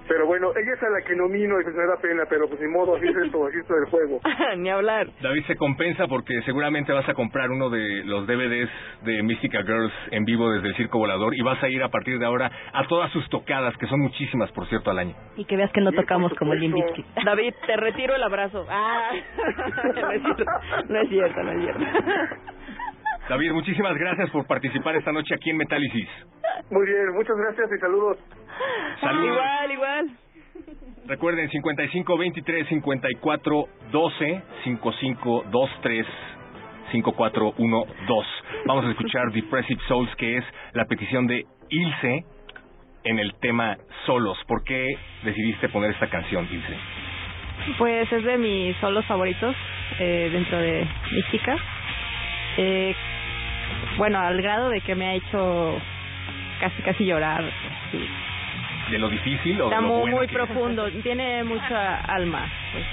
Pero 0.08 0.28
bueno, 0.28 0.52
ella 0.56 0.74
es 0.74 0.84
a 0.84 0.90
la 0.90 1.02
que 1.02 1.16
nomino 1.16 1.60
y 1.60 1.64
pues 1.64 1.76
me 1.76 1.86
da 1.86 1.98
pena, 2.02 2.24
pero 2.30 2.48
pues 2.48 2.62
ni 2.62 2.68
modo, 2.68 2.96
así 2.96 3.08
es 3.08 3.16
esto, 3.16 3.48
así 3.48 3.56
es 3.58 3.62
esto 3.64 3.74
del 3.74 3.86
juego. 3.86 4.20
Ni 4.58 4.70
hablar. 4.70 5.08
David 5.22 5.44
se 5.48 5.56
compensa 5.56 6.08
porque 6.08 6.42
seguramente 6.44 6.94
vas 6.94 7.08
a 7.10 7.14
comprar 7.14 7.50
uno 7.50 7.70
de 7.70 8.04
los 8.06 8.28
DVDs 8.28 8.70
de 9.04 9.24
Mística 9.24 9.64
Girls 9.64 9.94
en 10.12 10.26
vivo 10.26 10.52
desde 10.52 10.68
el 10.68 10.76
Circo 10.76 11.00
Volador 11.00 11.36
y 11.36 11.42
vas 11.42 11.62
a 11.64 11.70
ir 11.70 11.82
a 11.84 11.90
partir 11.90 12.20
de 12.20 12.26
ahora 12.26 12.52
a 12.74 12.86
todas 12.88 13.12
sus 13.12 13.28
tocadas, 13.30 13.76
que 13.78 13.88
son 13.88 14.00
muchísimas, 14.02 14.52
por 14.52 14.68
cierto, 14.68 14.92
al 14.92 15.00
año. 15.00 15.16
Y 15.38 15.46
que 15.46 15.58
veas 15.58 15.72
que 15.72 15.82
no 15.82 15.90
Sí, 15.92 15.98
tocamos 15.98 16.34
como 16.36 16.54
supuesto. 16.54 16.94
Bizkit. 16.94 17.06
David, 17.24 17.54
te 17.66 17.78
retiro 17.78 18.16
el 18.16 18.24
abrazo. 18.24 18.66
Ah, 18.70 19.10
no 19.96 20.12
es 20.12 20.22
cierto, 20.22 20.44
no 20.90 21.00
es 21.02 21.10
cierto, 21.10 21.44
no 21.44 21.52
es 21.52 21.62
cierto. 21.64 21.84
David, 23.28 23.54
muchísimas 23.54 23.98
gracias 23.98 24.30
por 24.30 24.46
participar 24.46 24.96
esta 24.96 25.12
noche 25.12 25.34
aquí 25.34 25.50
en 25.50 25.58
Metálisis. 25.58 26.08
Muy 26.70 26.86
bien, 26.86 27.12
muchas 27.14 27.36
gracias 27.36 27.70
y 27.76 27.80
saludos. 27.80 28.18
Saludos. 29.02 29.38
Igual, 29.38 29.72
igual. 29.72 30.12
Recuerden 31.08 31.50
55 31.50 32.18
23 32.18 32.68
54 32.68 33.66
12 33.92 34.42
55 34.64 35.44
23 35.44 36.06
5412. 36.92 38.30
Vamos 38.66 38.86
a 38.86 38.90
escuchar 38.92 39.32
Depressive 39.32 39.82
Souls, 39.88 40.16
que 40.18 40.38
es 40.38 40.46
la 40.74 40.86
petición 40.86 41.26
de 41.26 41.46
Ilse 41.70 42.26
en 43.04 43.20
el 43.20 43.34
tema 43.40 43.78
Solos. 44.06 44.38
¿Por 44.48 44.64
qué 44.64 44.98
decidiste 45.24 45.70
poner 45.70 45.92
esta 45.92 46.10
canción, 46.10 46.48
Ilse? 46.52 46.78
Pues 47.80 48.12
es 48.12 48.24
de 48.24 48.38
mis 48.38 48.78
solos 48.78 49.06
favoritos 49.06 49.56
eh, 50.00 50.30
dentro 50.32 50.60
de 50.60 50.88
Mística. 51.12 51.56
Eh, 52.58 52.96
bueno, 53.98 54.20
al 54.20 54.42
grado 54.42 54.70
de 54.70 54.82
que 54.82 54.96
me 54.96 55.06
ha 55.08 55.14
hecho 55.14 55.80
casi 56.60 56.82
casi 56.84 57.06
llorar. 57.06 57.44
sí. 57.92 58.08
¿De 58.92 59.00
lo 59.00 59.10
difícil 59.10 59.60
o 59.62 59.64
Está 59.66 59.78
de 59.78 59.82
lo 59.82 59.88
muy, 59.88 60.00
bueno 60.02 60.18
muy 60.18 60.28
que- 60.28 60.34
profundo, 60.36 60.88
tiene 61.02 61.44
mucha 61.44 61.96
alma. 62.02 62.48
Pues. 62.72 62.86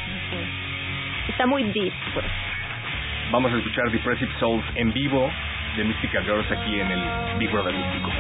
Está 1.29 1.47
muy 1.47 1.65
deep, 1.65 1.93
pues. 2.15 2.25
Vamos 3.31 3.53
a 3.53 3.57
escuchar 3.59 3.91
Depressive 3.91 4.31
Souls 4.41 4.65
en 4.75 4.91
vivo 4.95 5.31
de 5.77 5.85
Mystica 5.85 6.23
Girls 6.23 6.51
aquí 6.51 6.81
en 6.81 6.91
el 6.93 7.03
Big 7.39 7.51
Brother 7.51 7.75
Místico. 7.75 8.11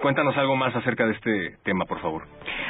Cuéntanos 0.00 0.36
algo 0.36 0.56
más 0.56 0.74
acerca 0.76 1.06
de 1.06 1.12
este 1.12 1.56
tema, 1.64 1.84
por 1.84 2.00
favor. 2.00 2.22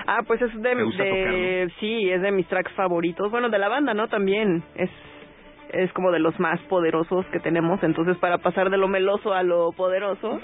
Ah, 0.07 0.21
pues 0.27 0.41
es 0.41 0.55
de, 0.63 0.75
¿Te 0.75 0.83
gusta 0.83 1.03
de 1.03 1.71
sí, 1.79 2.11
es 2.11 2.23
de 2.23 2.33
mis 2.33 2.47
tracks 2.49 2.73
favoritos. 2.73 3.31
Bueno, 3.31 3.51
de 3.51 3.59
la 3.59 3.69
banda, 3.69 3.93
¿no? 3.95 4.09
También 4.09 4.63
es 4.75 4.91
es 5.73 5.93
como 5.93 6.11
de 6.11 6.19
los 6.19 6.39
más 6.41 6.61
poderosos 6.63 7.27
que 7.27 7.41
tenemos. 7.41 7.83
Entonces, 7.83 8.17
para 8.19 8.39
pasar 8.39 8.71
de 8.71 8.79
lo 8.79 8.89
meloso 8.89 9.35
a 9.35 9.43
lo 9.43 9.73
poderoso, 9.73 10.41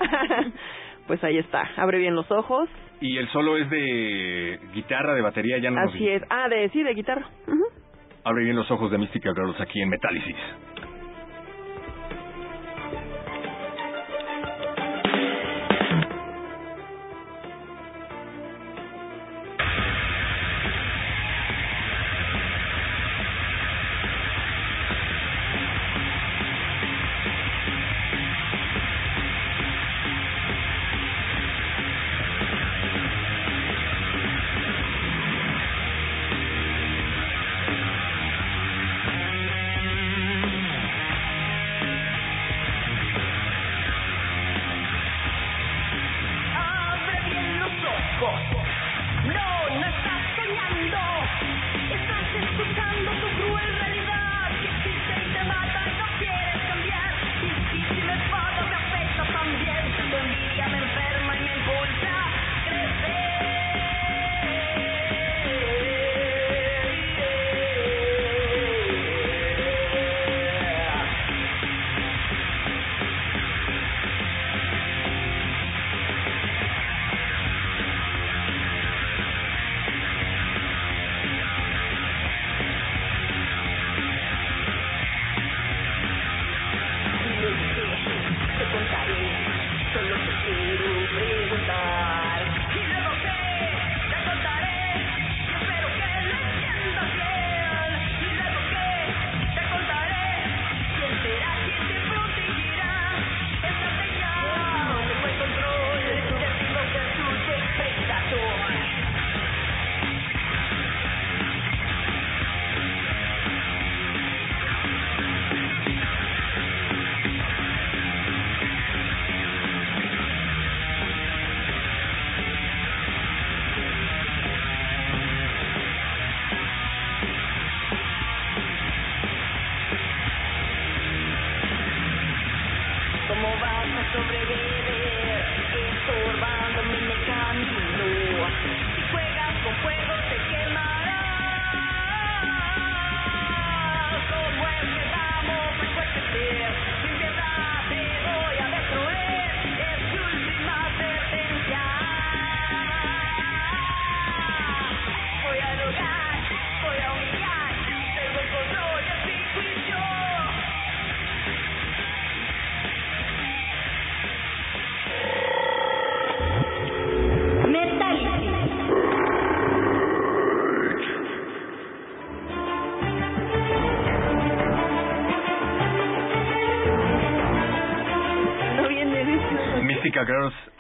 pues 1.07 1.23
ahí 1.25 1.39
está. 1.39 1.71
Abre 1.77 1.99
bien 1.99 2.15
los 2.15 2.31
ojos. 2.31 2.69
Y 3.01 3.17
el 3.17 3.29
solo 3.29 3.57
es 3.57 3.69
de 3.71 4.59
guitarra, 4.75 5.15
de 5.15 5.23
batería, 5.23 5.59
ya 5.59 5.71
no 5.71 5.81
Así 5.81 6.09
es. 6.09 6.23
Ah, 6.31 6.49
de 6.49 6.69
sí, 6.71 6.83
de 6.83 6.95
guitarra. 6.95 7.27
Abre 8.25 8.45
bien 8.45 8.57
los 8.57 8.71
ojos 8.71 8.91
de 8.91 8.99
Mystica 8.99 9.33
Girls 9.35 9.61
aquí 9.61 9.81
en 9.81 9.89
Metálisis. 9.89 10.37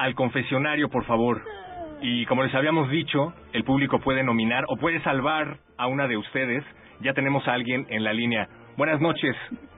Al 0.04 0.14
confesionario, 0.14 0.90
por 0.90 1.04
favor. 1.06 1.40
Y 2.02 2.26
como 2.26 2.42
les 2.42 2.54
habíamos 2.54 2.90
dicho, 2.90 3.32
el 3.54 3.64
público 3.64 4.00
puede 4.00 4.22
nominar 4.22 4.64
o 4.68 4.76
puede 4.76 5.00
salvar 5.00 5.56
a 5.78 5.86
una 5.86 6.06
de 6.06 6.18
ustedes. 6.18 6.62
Ya 7.00 7.14
tenemos 7.14 7.48
a 7.48 7.54
alguien 7.54 7.86
en 7.88 8.04
la 8.04 8.12
línea. 8.12 8.46
Buenas 8.76 9.00
noches. 9.00 9.34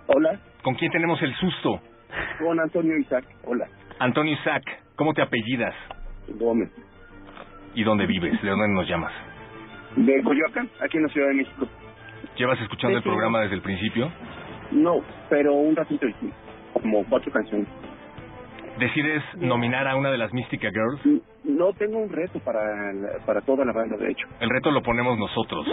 Hola. 0.08 0.40
¿Con 0.62 0.74
quién 0.74 0.90
tenemos 0.90 1.22
el 1.22 1.32
susto? 1.36 1.80
Con 2.40 2.58
Antonio 2.58 2.98
Isaac. 2.98 3.24
Hola. 3.44 3.68
Antonio 4.00 4.32
Isaac, 4.32 4.64
¿cómo 4.96 5.14
te 5.14 5.22
apellidas? 5.22 5.74
Gómez. 6.40 6.70
¿Y 7.76 7.84
dónde 7.84 8.06
vives? 8.06 8.42
¿De 8.42 8.50
dónde 8.50 8.66
nos 8.68 8.88
llamas? 8.88 9.12
De 9.94 10.22
Coyoacán, 10.24 10.68
aquí 10.80 10.96
en 10.96 11.04
la 11.04 11.08
Ciudad 11.10 11.28
de 11.28 11.34
México. 11.34 11.68
¿Llevas 12.36 12.60
escuchando 12.62 12.96
el 12.96 13.02
Sí, 13.04 13.08
programa 13.08 13.42
desde 13.42 13.54
el 13.54 13.62
principio? 13.62 14.10
No, 14.72 14.96
pero 15.30 15.54
un 15.54 15.76
ratito 15.76 16.04
sí. 16.20 16.32
Como 16.72 17.04
cuatro 17.08 17.30
canciones. 17.32 17.68
¿Decides 18.78 19.22
nominar 19.38 19.88
a 19.88 19.96
una 19.96 20.10
de 20.10 20.18
las 20.18 20.32
Mystica 20.34 20.68
Girls? 20.70 21.22
No 21.44 21.72
tengo 21.72 21.98
un 21.98 22.10
reto 22.10 22.38
para, 22.40 22.92
para 23.24 23.40
toda 23.40 23.64
la 23.64 23.72
banda, 23.72 23.96
de 23.96 24.10
hecho. 24.10 24.26
El 24.40 24.50
reto 24.50 24.70
lo 24.70 24.82
ponemos 24.82 25.18
nosotros. 25.18 25.66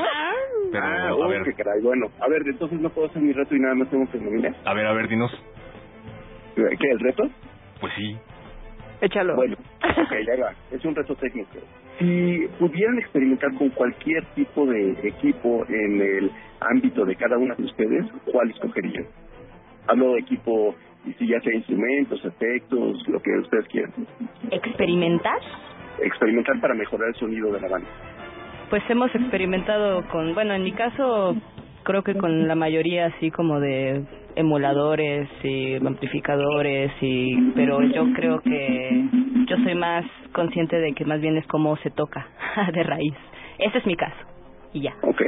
Pero, 0.72 0.86
ah, 0.86 1.08
a 1.10 1.16
uy, 1.16 1.30
ver, 1.30 1.44
qué 1.44 1.54
caray. 1.54 1.82
Bueno, 1.82 2.08
a 2.20 2.28
ver, 2.30 2.42
entonces 2.48 2.80
no 2.80 2.90
puedo 2.90 3.08
hacer 3.08 3.22
mi 3.22 3.34
reto 3.34 3.56
y 3.56 3.60
nada 3.60 3.76
más 3.76 3.90
tengo 3.90 4.10
que 4.10 4.18
nominar. 4.20 4.56
a 4.66 4.74
ver, 4.74 4.88
a 4.88 4.94
ver, 4.94 5.08
dinos. 5.10 5.32
¿Qué, 6.56 6.90
el 6.92 7.00
reto? 7.00 7.24
Pues 7.82 7.94
sí. 7.98 8.18
Échalo. 9.02 9.36
Bueno, 9.36 9.58
ok, 9.82 10.14
ya 10.26 10.42
va. 10.44 10.54
Es 10.72 10.84
un 10.86 10.96
reto 10.96 11.16
técnico. 11.16 11.58
Si 12.00 12.48
pudieran 12.58 12.98
experimentar 13.00 13.54
con 13.56 13.70
cualquier 13.72 14.24
tipo 14.34 14.66
de 14.66 14.92
equipo 15.04 15.66
en 15.68 16.02
el 16.02 16.32
ámbito 16.62 17.04
de 17.06 17.16
cada 17.18 17.38
una 17.38 17.54
de 17.56 17.64
ustedes, 17.64 18.06
¿cuál 18.32 18.50
escogerían? 18.50 19.06
Hablo 19.88 20.14
de 20.14 20.20
equipo, 20.22 20.74
y 21.06 21.14
si 21.14 21.28
ya 21.28 21.40
sea 21.42 21.54
instrumentos, 21.54 22.24
efectos, 22.26 23.08
lo 23.08 23.20
que 23.22 23.32
ustedes 23.40 23.68
quieran. 23.68 23.92
¿Experimentar? 24.52 25.40
Experimentar 26.02 26.60
para 26.62 26.74
mejorar 26.74 27.10
el 27.10 27.16
sonido 27.16 27.52
de 27.52 27.62
la 27.62 27.68
banda. 27.68 27.88
Pues 28.70 28.84
hemos 28.90 29.14
experimentado 29.14 30.08
con, 30.10 30.34
bueno, 30.34 30.54
en 30.54 30.64
mi 30.64 30.72
caso 30.72 31.36
creo 31.84 32.02
que 32.04 32.16
con 32.16 32.48
la 32.48 32.56
mayoría 32.56 33.08
así 33.08 33.30
como 33.30 33.60
de 33.60 34.04
emuladores 34.36 35.28
y 35.44 35.76
amplificadores 35.76 36.92
y 37.02 37.52
pero 37.56 37.84
yo 37.84 38.06
creo 38.14 38.40
que 38.40 39.04
yo 39.48 39.58
soy 39.58 39.76
más 39.76 40.06
consciente 40.32 40.78
de 40.78 40.94
que 40.94 41.06
más 41.06 41.20
bien 41.22 41.38
es 41.38 41.46
cómo 41.48 41.76
se 41.78 41.92
toca 41.92 42.26
de 42.74 42.84
raíz. 42.84 43.14
Ese 43.60 43.78
es 43.78 43.86
mi 43.86 43.96
caso. 43.96 44.16
Y 44.74 44.82
ya. 44.82 44.96
Ok. 45.02 45.22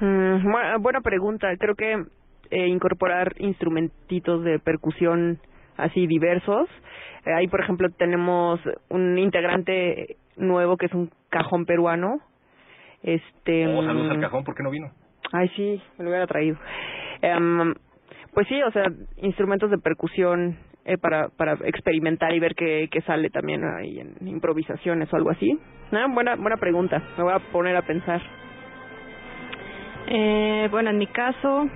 Mm, 0.00 0.46
bu- 0.46 0.80
buena 0.80 1.00
pregunta. 1.02 1.48
Creo 1.58 1.74
que 1.74 2.04
eh, 2.50 2.68
incorporar 2.68 3.34
instrumentitos 3.38 4.44
de 4.44 4.58
percusión 4.58 5.38
así 5.76 6.06
diversos. 6.06 6.68
Eh, 7.26 7.32
ahí, 7.32 7.48
por 7.48 7.60
ejemplo, 7.60 7.88
tenemos 7.90 8.60
un 8.88 9.18
integrante 9.18 10.16
nuevo 10.36 10.76
que 10.76 10.86
es 10.86 10.94
un 10.94 11.10
cajón 11.28 11.66
peruano. 11.66 12.20
Este. 13.02 13.66
Oh, 13.66 13.82
saludos 13.84 14.10
al 14.10 14.18
mm, 14.18 14.20
cajón, 14.20 14.44
¿por 14.44 14.54
qué 14.54 14.62
no 14.62 14.70
vino? 14.70 14.90
Ay, 15.32 15.48
sí, 15.56 15.82
me 15.98 16.04
lo 16.04 16.10
hubiera 16.10 16.26
traído. 16.26 16.58
Em, 17.22 17.74
pues 18.34 18.46
sí, 18.48 18.62
o 18.62 18.70
sea, 18.72 18.84
instrumentos 19.18 19.70
de 19.70 19.78
percusión 19.78 20.58
eh, 20.84 20.98
para 20.98 21.28
para 21.28 21.54
experimentar 21.64 22.34
y 22.34 22.40
ver 22.40 22.54
qué, 22.54 22.88
qué 22.90 23.00
sale 23.02 23.30
también 23.30 23.62
ahí 23.64 24.00
en 24.00 24.26
improvisaciones 24.26 25.12
o 25.12 25.16
algo 25.16 25.30
así. 25.30 25.58
Ah, 25.92 26.06
buena 26.12 26.36
buena 26.36 26.56
pregunta. 26.56 27.02
Me 27.16 27.24
voy 27.24 27.32
a 27.32 27.38
poner 27.38 27.76
a 27.76 27.82
pensar. 27.82 28.20
Eh, 30.08 30.68
bueno, 30.70 30.90
en 30.90 30.98
mi 30.98 31.06
caso, 31.06 31.68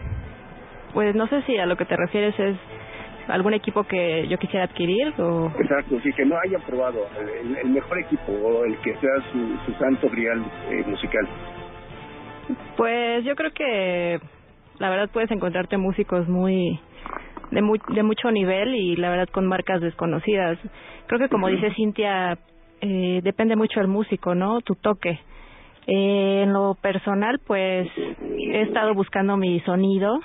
pues 0.94 1.14
no 1.14 1.26
sé 1.26 1.42
si 1.42 1.58
a 1.58 1.66
lo 1.66 1.76
que 1.76 1.84
te 1.84 1.96
refieres 1.96 2.38
es 2.38 2.56
algún 3.28 3.54
equipo 3.54 3.84
que 3.84 4.26
yo 4.28 4.38
quisiera 4.38 4.64
adquirir 4.64 5.12
o 5.18 5.50
Exacto, 5.58 5.98
sí, 6.02 6.12
que 6.12 6.24
no 6.24 6.36
hayan 6.38 6.60
probado 6.62 7.06
el, 7.20 7.56
el 7.56 7.68
mejor 7.70 7.98
equipo 7.98 8.32
o 8.32 8.64
el 8.64 8.78
que 8.78 8.94
sea 8.96 9.10
su, 9.32 9.56
su 9.66 9.78
santo 9.78 10.08
grial 10.10 10.42
eh, 10.70 10.84
musical. 10.86 11.26
Pues 12.76 13.24
yo 13.24 13.34
creo 13.34 13.50
que 13.52 14.20
la 14.78 14.90
verdad 14.90 15.10
puedes 15.12 15.30
encontrarte 15.30 15.76
músicos 15.78 16.28
muy 16.28 16.78
de, 17.50 17.62
muy, 17.62 17.80
de 17.88 18.02
mucho 18.02 18.30
nivel 18.30 18.74
y 18.74 18.96
la 18.96 19.10
verdad 19.10 19.28
con 19.28 19.46
marcas 19.46 19.80
desconocidas. 19.80 20.58
Creo 21.06 21.20
que 21.20 21.28
como 21.28 21.48
dice 21.48 21.72
Cintia, 21.74 22.38
eh, 22.80 23.20
depende 23.22 23.56
mucho 23.56 23.80
del 23.80 23.88
músico, 23.88 24.34
¿no? 24.34 24.60
Tu 24.60 24.74
toque. 24.74 25.20
Eh, 25.86 26.42
en 26.44 26.52
lo 26.52 26.76
personal, 26.80 27.40
pues 27.46 27.88
he 27.96 28.62
estado 28.62 28.94
buscando 28.94 29.36
mi 29.36 29.60
sonido 29.60 30.18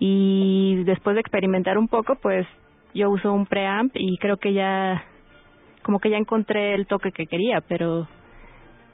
y 0.00 0.82
después 0.84 1.14
de 1.14 1.20
experimentar 1.20 1.78
un 1.78 1.86
poco, 1.86 2.16
pues 2.16 2.46
yo 2.94 3.10
uso 3.10 3.32
un 3.32 3.46
preamp 3.46 3.92
y 3.94 4.16
creo 4.16 4.38
que 4.38 4.54
ya 4.54 5.04
como 5.82 6.00
que 6.00 6.10
ya 6.10 6.16
encontré 6.16 6.74
el 6.74 6.86
toque 6.86 7.12
que 7.12 7.26
quería, 7.26 7.60
pero 7.60 8.08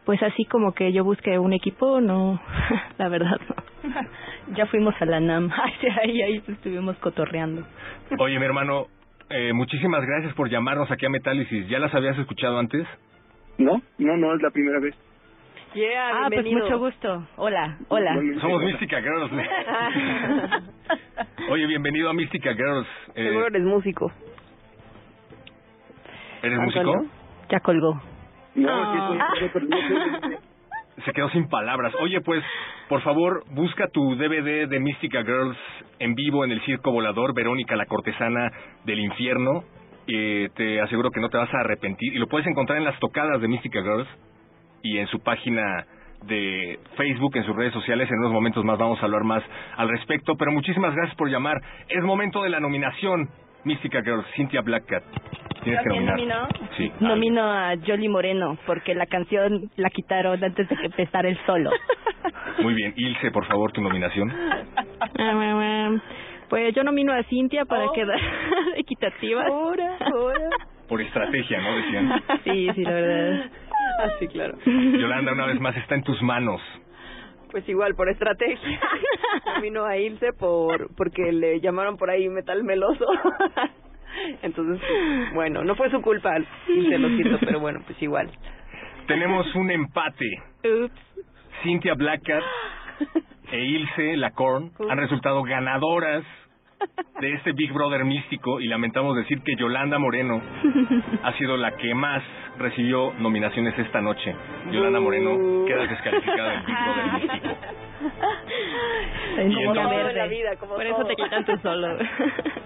pues 0.05 0.21
así 0.23 0.45
como 0.45 0.73
que 0.73 0.93
yo 0.93 1.05
busqué 1.05 1.39
un 1.39 1.53
equipo, 1.53 2.01
no, 2.01 2.41
la 2.99 3.09
verdad 3.09 3.41
no. 3.49 4.55
Ya 4.57 4.67
fuimos 4.67 4.95
a 5.01 5.05
la 5.05 5.21
NAM, 5.21 5.51
ahí, 6.03 6.23
ahí 6.23 6.43
estuvimos 6.49 6.97
cotorreando. 6.99 7.65
Oye, 8.19 8.39
mi 8.39 8.45
hermano, 8.45 8.87
eh, 9.31 9.53
muchísimas 9.53 10.05
gracias 10.05 10.35
por 10.35 10.51
llamarnos 10.51 10.91
aquí 10.91 11.07
a 11.07 11.11
Metálisis. 11.11 11.69
¿Ya 11.69 11.79
las 11.79 11.95
habías 11.95 12.19
escuchado 12.19 12.59
antes? 12.59 12.85
No, 13.59 13.81
no, 13.99 14.17
no 14.17 14.35
es 14.35 14.43
la 14.43 14.51
primera 14.51 14.81
vez. 14.81 14.95
Yeah, 15.75 16.09
ah, 16.09 16.27
pues 16.29 16.43
bienvenido. 16.43 16.65
mucho 16.65 16.79
gusto. 16.79 17.27
Hola, 17.37 17.77
hola. 17.89 18.15
Somos 18.41 18.63
Mística 18.63 18.99
Girls. 19.03 19.31
Oye, 21.51 21.67
bienvenido 21.67 22.09
a 22.09 22.15
Mística 22.15 22.55
Girls. 22.55 22.87
Eh, 23.15 23.25
Seguro 23.29 23.47
eres 23.49 23.63
músico. 23.63 24.11
¿Eres 26.43 26.59
Antonio. 26.59 26.93
músico? 26.95 27.15
Ya 27.51 27.61
colgó. 27.61 28.01
No, 28.55 28.69
Ah. 28.71 29.33
sí, 29.39 29.49
sí, 29.53 29.59
sí. 29.61 31.03
Se 31.05 31.13
quedó 31.13 31.29
sin 31.31 31.47
palabras. 31.49 31.93
Oye, 32.01 32.23
pues, 32.23 32.43
por 32.89 33.03
favor, 33.03 33.45
busca 33.51 33.89
tu 33.89 34.17
DVD 34.17 34.67
de 34.67 34.81
Mística 34.81 35.23
Girls 35.25 35.59
en 35.99 36.15
vivo 36.15 36.43
en 36.47 36.53
el 36.53 36.63
Circo 36.63 36.91
Volador, 36.91 37.35
Verónica 37.35 37.77
la 37.77 37.85
Cortesana 37.85 38.51
del 38.85 39.01
Infierno. 39.01 39.65
Eh, 40.07 40.49
te 40.55 40.81
aseguro 40.81 41.11
que 41.11 41.21
no 41.21 41.29
te 41.29 41.37
vas 41.37 41.53
a 41.53 41.61
arrepentir. 41.61 42.15
Y 42.15 42.19
lo 42.19 42.29
puedes 42.29 42.47
encontrar 42.47 42.79
en 42.79 42.85
las 42.85 42.99
tocadas 42.99 43.43
de 43.43 43.49
Mística 43.49 43.83
Girls 43.83 44.09
y 44.93 44.99
en 44.99 45.07
su 45.09 45.21
página 45.21 45.85
de 46.23 46.79
Facebook, 46.97 47.37
en 47.37 47.45
sus 47.45 47.55
redes 47.57 47.73
sociales. 47.73 48.11
En 48.11 48.19
unos 48.19 48.33
momentos 48.33 48.65
más 48.65 48.79
vamos 48.79 49.01
a 49.01 49.05
hablar 49.07 49.25
más 49.25 49.43
al 49.77 49.89
respecto. 49.89 50.35
Pero 50.37 50.53
muchísimas 50.53 50.95
gracias 50.95 51.17
por 51.17 51.29
llamar. 51.31 51.57
Es 51.89 52.03
momento 52.03 52.43
de 52.43 52.51
la 52.51 52.61
nominación. 52.61 53.29
Mística 53.65 54.01
Girls, 54.03 54.25
Cynthia 54.37 54.61
Blackcat. 54.61 55.03
Tienes 55.65 55.83
que 55.83 55.91
¿Quién 55.91 56.07
nominar. 56.07 56.39
nominó? 56.39 56.71
Sí. 56.77 56.93
Nomino 57.01 57.43
a 57.43 57.75
Jolly 57.85 58.09
Moreno 58.09 58.57
porque 58.65 58.95
la 58.95 59.07
canción 59.07 59.69
la 59.77 59.91
quitaron 59.91 60.43
antes 60.43 60.69
de 60.69 60.77
que 60.77 60.87
empezara 60.87 61.29
el 61.29 61.39
solo. 61.47 61.71
Muy 62.63 62.75
bien. 62.75 62.95
Ilse, 62.97 63.33
por 63.33 63.45
favor, 63.47 63.73
tu 63.73 63.81
nominación. 63.81 64.33
Pues 66.49 66.73
yo 66.77 66.85
nomino 66.85 67.13
a 67.13 67.25
Cintia 67.25 67.65
para 67.65 67.87
quedar 67.93 68.21
equitativa. 68.77 69.45
Ahora, 69.47 69.97
ahora. 70.01 70.49
Por 70.89 71.03
estrategia, 71.03 71.61
¿no? 71.61 71.77
Decían. 71.77 72.23
Sí, 72.45 72.69
sí, 72.73 72.85
la 72.85 72.93
verdad. 72.93 73.51
Ah, 73.99 74.09
sí, 74.19 74.29
claro. 74.29 74.59
Yolanda, 74.65 75.33
una 75.33 75.47
vez 75.47 75.59
más, 75.59 75.77
está 75.77 75.95
en 75.95 76.03
tus 76.03 76.21
manos. 76.21 76.61
Pues 77.51 77.67
igual, 77.69 77.95
por 77.95 78.09
estrategia. 78.11 78.81
Vino 79.63 79.87
a 79.87 79.97
irse 79.97 80.33
por 80.33 80.95
porque 80.97 81.33
le 81.33 81.61
llamaron 81.61 81.97
por 81.97 82.11
ahí 82.11 82.29
metal 82.29 82.63
meloso. 82.65 83.07
Entonces, 84.43 84.81
bueno, 85.35 85.65
no 85.65 85.75
fue 85.77 85.91
su 85.91 86.01
culpa, 86.03 86.39
y 86.69 86.87
se 86.89 86.99
lo 86.99 87.09
siento, 87.09 87.39
pero 87.41 87.61
bueno, 87.61 87.81
pues 87.87 88.01
igual. 88.03 88.31
Tenemos 89.07 89.55
un 89.55 89.71
empate. 89.71 90.43
Cynthia 91.63 91.95
Blackcat 91.95 92.43
e 93.53 93.59
Ilse 93.59 94.17
Lacorn 94.17 94.73
han 94.89 94.99
resultado 94.99 95.43
ganadoras 95.43 96.25
de 97.21 97.33
este 97.33 97.53
Big 97.53 97.73
Brother 97.73 98.05
místico 98.05 98.61
y 98.61 98.67
lamentamos 98.69 99.17
decir 99.17 99.41
que 99.43 99.57
Yolanda 99.57 99.99
Moreno 99.99 100.41
ha 101.23 101.33
sido 101.35 101.57
la 101.57 101.73
que 101.77 101.95
más 101.95 102.23
recibió 102.59 103.13
nominaciones 103.19 103.79
esta 103.79 104.01
noche. 104.01 104.35
Yolanda 104.71 105.01
Moreno 105.01 105.65
queda 105.67 105.87
descalificada 105.87 106.51
del 106.51 106.61
Big 106.67 106.77
Brother 106.77 107.13
místico. 107.15 107.49
En 109.39 109.51
Y 109.51 109.55
como 109.55 109.75
entonces- 109.75 110.15
la 110.17 110.27
vida, 110.27 110.57
como 110.61 110.75
Por 110.75 110.85
eso 110.87 110.97
todo. 110.97 111.07
te 111.07 111.17
quitan 111.17 111.45
tu 111.45 111.57
solo. 111.59 111.97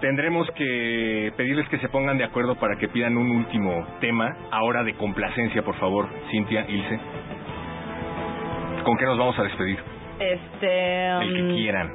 Tendremos 0.01 0.49
que 0.51 1.31
pedirles 1.37 1.67
que 1.69 1.77
se 1.79 1.89
pongan 1.89 2.17
de 2.17 2.23
acuerdo 2.25 2.55
para 2.55 2.75
que 2.77 2.87
pidan 2.89 3.17
un 3.17 3.31
último 3.31 3.85
tema, 4.01 4.35
ahora 4.51 4.83
de 4.83 4.93
complacencia, 4.95 5.63
por 5.63 5.75
favor, 5.75 6.07
Cintia, 6.29 6.65
Ilse. 6.69 6.99
¿Con 8.83 8.97
qué 8.97 9.05
nos 9.05 9.17
vamos 9.17 9.37
a 9.39 9.43
despedir? 9.43 9.79
Este. 10.19 11.07
El 11.21 11.33
que 11.33 11.41
um, 11.43 11.55
quieran. 11.55 11.91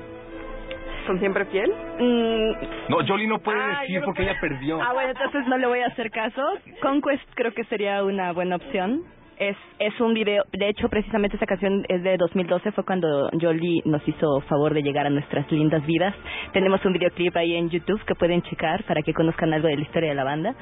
¿Son 1.07 1.18
siempre 1.20 1.44
fiel? 1.46 1.70
mm, 1.98 2.90
No, 2.90 2.96
Jolly 3.07 3.26
no 3.26 3.38
puede 3.38 3.59
Ah, 3.61 3.80
decir 3.82 4.00
no 4.00 4.07
porque 4.07 4.22
puedo. 4.22 4.30
ella 4.30 4.40
perdió. 4.40 4.80
Ah, 4.82 4.92
bueno, 4.92 5.11
entonces 5.11 5.46
no 5.46 5.57
le 5.59 5.66
voy 5.66 5.80
a 5.80 5.86
hacer 5.86 6.11
caso. 6.11 6.42
Conquest 6.82 7.22
creo 7.34 7.52
que 7.52 7.64
sería 7.64 8.02
una 8.04 8.32
buena 8.32 8.57
opción. 8.57 9.02
Es 9.38 9.57
es 9.78 10.00
un 10.00 10.14
video, 10.14 10.44
de 10.52 10.68
hecho 10.70 10.88
precisamente 10.88 11.36
esta 11.36 11.44
canción 11.46 11.84
es 11.90 12.02
de 12.02 12.16
2012, 12.16 12.72
fue 12.72 12.84
cuando 12.86 13.28
Jolie 13.38 13.82
nos 13.84 14.07
hizo 14.09 14.40
favor 14.48 14.72
de 14.72 14.82
llegar 14.82 15.07
a 15.07 15.11
nuestras 15.11 15.50
lindas 15.52 15.84
vidas. 15.84 16.14
Tenemos 16.54 16.82
un 16.86 16.94
videoclip 16.94 17.36
ahí 17.36 17.54
en 17.54 17.68
YouTube 17.68 18.02
que 18.07 18.14
pueden 18.14 18.40
checar 18.42 18.82
para 18.84 19.02
que 19.02 19.12
conozcan 19.12 19.52
algo 19.52 19.68
de 19.68 19.76
la 19.76 19.82
historia 19.82 20.09
de 20.09 20.14
la 20.14 20.24
banda. 20.24 20.54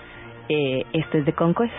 eh, 0.49 0.85
esto 0.93 1.19
es 1.19 1.25
de 1.25 1.33
Conquest. 1.33 1.73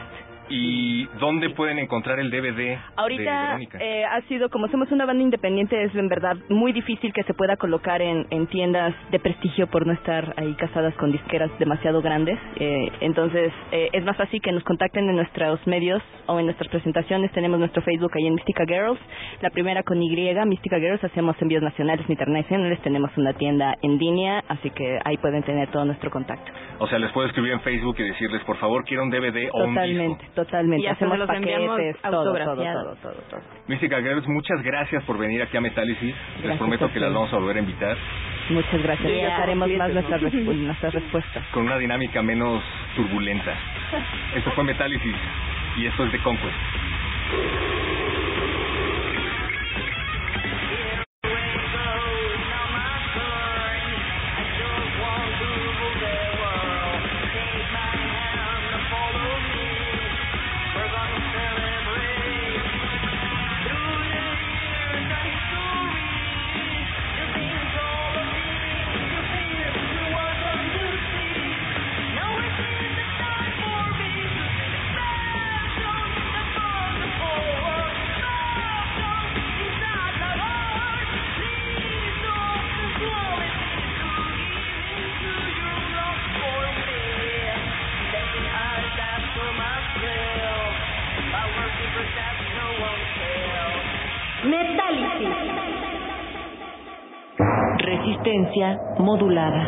¿Y 0.50 1.06
dónde 1.20 1.50
pueden 1.50 1.80
encontrar 1.80 2.20
el 2.20 2.30
DVD 2.30 2.56
de 2.56 2.80
Ahorita 2.96 3.48
Verónica? 3.48 3.78
eh, 3.82 4.06
ha 4.06 4.22
sido, 4.24 4.50
como 4.50 4.68
somos 4.68 4.91
una 4.91 5.06
banda 5.06 5.24
independiente, 5.24 5.82
es 5.84 5.96
en 5.96 6.08
verdad 6.08 6.38
muy 6.50 6.72
difícil 6.72 7.14
que 7.14 7.24
se 7.24 7.34
pueda 7.34 7.58
colocar 7.58 8.02
en, 8.02 8.28
en 8.30 8.48
tiendas 8.48 8.93
de 9.12 9.20
prestigio 9.20 9.68
por 9.68 9.86
no 9.86 9.93
estar 9.93 10.34
ahí 10.38 10.54
casadas 10.54 10.93
con 10.96 11.12
disqueras 11.12 11.52
demasiado 11.60 12.02
grandes. 12.02 12.39
Eh, 12.58 12.91
entonces, 13.02 13.52
eh, 13.72 13.89
es 13.93 14.04
más 14.04 14.18
fácil 14.18 14.41
que 14.41 14.52
nos 14.52 14.64
contacten 14.64 15.10
en 15.10 15.16
nuestros 15.16 15.66
medios 15.68 16.02
o 16.28 16.39
en 16.39 16.46
nuestras 16.46 16.70
presentaciones. 16.70 17.32
Tenemos 17.32 17.60
nuestro 17.60 17.82
Facebook 17.82 18.12
ahí 18.16 18.28
en 18.28 18.36
Mystica 18.36 18.66
Girls. 18.66 19.00
La 19.41 19.50
primera 19.50 19.84
con 19.84 20.02
Y, 20.02 20.16
Mystica 20.46 20.80
Girls. 20.80 21.04
Hacemos 21.04 21.36
envíos 21.41 21.64
nacionales 21.64 22.06
e 22.08 22.12
internacionales. 22.12 22.80
Tenemos 22.82 23.12
una 23.18 23.34
tienda 23.34 23.76
en 23.82 23.98
línea, 23.98 24.43
así 24.48 24.70
que 24.70 25.00
ahí 25.04 25.18
pueden 25.18 25.43
tener 25.43 25.70
todo 25.72 25.86
nuestro 25.86 26.10
contacto. 26.10 26.52
O 26.80 26.88
sea, 26.88 27.00
les 27.00 27.12
puedo 27.12 27.28
escribir 27.28 27.54
en 27.54 27.62
Facebook 27.62 27.96
y 28.00 28.04
decirles, 28.04 28.43
por 28.43 28.58
favor, 28.58 28.84
quiero 28.86 29.04
un 29.04 29.10
DVD 29.10 29.50
o 29.52 29.64
un 29.66 29.76
disco. 29.76 30.18
Totalmente. 30.36 30.86
Y 30.86 30.88
Hacemos 30.88 31.18
los 31.18 31.30
enviamos 31.30 31.78
paquetes, 31.78 32.02
todo, 32.02 32.24
todo, 32.34 32.56
todo, 32.56 32.96
todo, 33.02 33.14
todo. 33.30 33.42
Mística 33.68 34.02
Girls, 34.02 34.28
muchas 34.28 34.62
gracias 34.62 35.04
por 35.06 35.18
venir 35.18 35.42
aquí 35.42 35.58
a 35.58 35.62
Metálisis. 35.62 36.14
Les 36.44 36.58
prometo 36.58 36.92
que 36.92 37.00
las 37.00 37.14
vamos 37.14 37.34
a 37.34 37.38
volver 37.38 37.58
a 37.58 37.60
invitar 37.60 37.98
Muchas 38.50 38.84
gracias. 38.84 39.12
Ya 39.12 39.28
ya 39.28 39.38
haremos 39.38 39.70
más 39.72 39.92
nuestras, 39.92 40.22
respuestas. 40.94 41.44
con 41.52 41.64
una 41.64 41.78
dinámica 41.78 42.22
menos 42.22 42.62
turbulenta. 42.96 43.54
Esto 44.36 44.52
fue 44.52 44.64
Metálisis 44.64 45.16
y 45.78 45.88
esto 45.88 46.06
es 46.06 46.12
de 46.12 46.20
Conquest. 46.20 46.56
Metálisis. 94.45 95.36
Resistencia 97.80 98.80
modulada. 98.99 99.63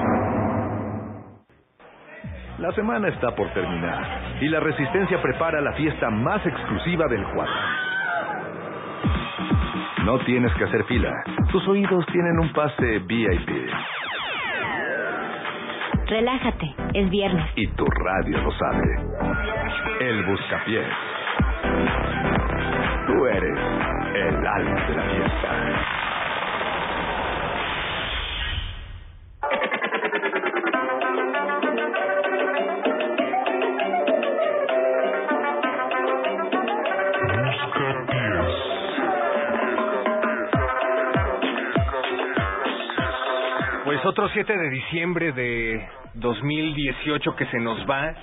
La 2.59 2.71
semana 2.71 3.07
está 3.09 3.35
por 3.35 3.49
terminar 3.53 4.03
y 4.41 4.47
la 4.47 4.59
Resistencia 4.59 5.21
prepara 5.21 5.61
la 5.61 5.73
fiesta 5.73 6.09
más 6.09 6.45
exclusiva 6.45 7.05
del 7.07 7.23
Juan. 7.25 7.49
No 10.05 10.19
tienes 10.19 10.53
que 10.55 10.63
hacer 10.63 10.83
fila. 10.85 11.11
Tus 11.51 11.67
oídos 11.67 12.05
tienen 12.07 12.39
un 12.39 12.51
pase 12.53 12.99
VIP 12.99 13.69
Relájate, 16.07 16.73
es 16.93 17.09
viernes. 17.09 17.45
y 17.57 17.67
tu 17.67 17.85
radio 17.85 18.37
lo 18.41 18.51
sabe. 18.53 18.95
El 19.99 20.23
Buscapiés. 20.25 20.87
Tú 23.07 23.25
eres 23.25 23.57
el 24.15 24.45
alma 24.45 24.87
de 24.87 24.95
la. 24.95 25.97
Pues 43.85 44.05
otro 44.05 44.27
7 44.27 44.57
de 44.57 44.69
diciembre 44.69 45.31
de 45.31 45.87
2018 46.15 47.35
que 47.37 47.45
se 47.45 47.59
nos 47.59 47.79
va 47.89 48.13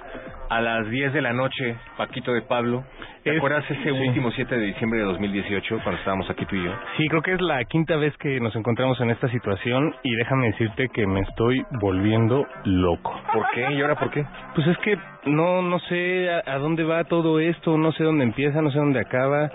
a 0.51 0.61
las 0.61 0.91
10 0.91 1.14
de 1.14 1.22
la 1.22 1.32
noche, 1.32 1.76
Paquito 1.97 2.35
de 2.35 2.43
Pablo. 2.43 2.85
¿Te 3.24 3.30
Es- 3.30 3.38
acuerdas 3.38 3.64
ese 3.70 3.82
sí. 3.82 3.90
último 3.90 4.30
7 4.32 4.54
de 4.54 4.66
diciembre 4.66 5.00
de 5.00 5.06
2018 5.06 5.80
cuando 5.82 5.98
estábamos 5.98 6.28
aquí 6.30 6.44
tú 6.44 6.56
y 6.56 6.64
yo? 6.64 6.70
Sí, 6.98 7.08
creo 7.08 7.22
que 7.22 7.32
es 7.32 7.40
la 7.40 7.64
quinta 7.64 7.96
vez 7.96 8.14
que 8.18 8.38
nos 8.38 8.54
encontramos 8.54 9.00
en 9.00 9.10
esta 9.10 9.28
situación 9.28 9.94
y 10.02 10.14
déjame 10.14 10.48
decirte 10.48 10.88
que 10.90 11.06
me 11.06 11.20
estoy 11.20 11.64
volviendo 11.80 12.46
loco. 12.64 13.18
¿Por 13.32 13.46
qué? 13.54 13.72
¿Y 13.72 13.80
ahora 13.80 13.94
por 13.96 14.10
qué? 14.10 14.24
Pues 14.54 14.66
es 14.66 14.76
que 14.78 14.98
no 15.24 15.62
no 15.62 15.78
sé 15.80 16.30
a, 16.30 16.42
a 16.54 16.58
dónde 16.58 16.84
va 16.84 17.04
todo 17.04 17.40
esto, 17.40 17.78
no 17.78 17.92
sé 17.92 18.04
dónde 18.04 18.24
empieza, 18.24 18.60
no 18.60 18.70
sé 18.70 18.78
dónde 18.78 19.00
acaba, 19.00 19.50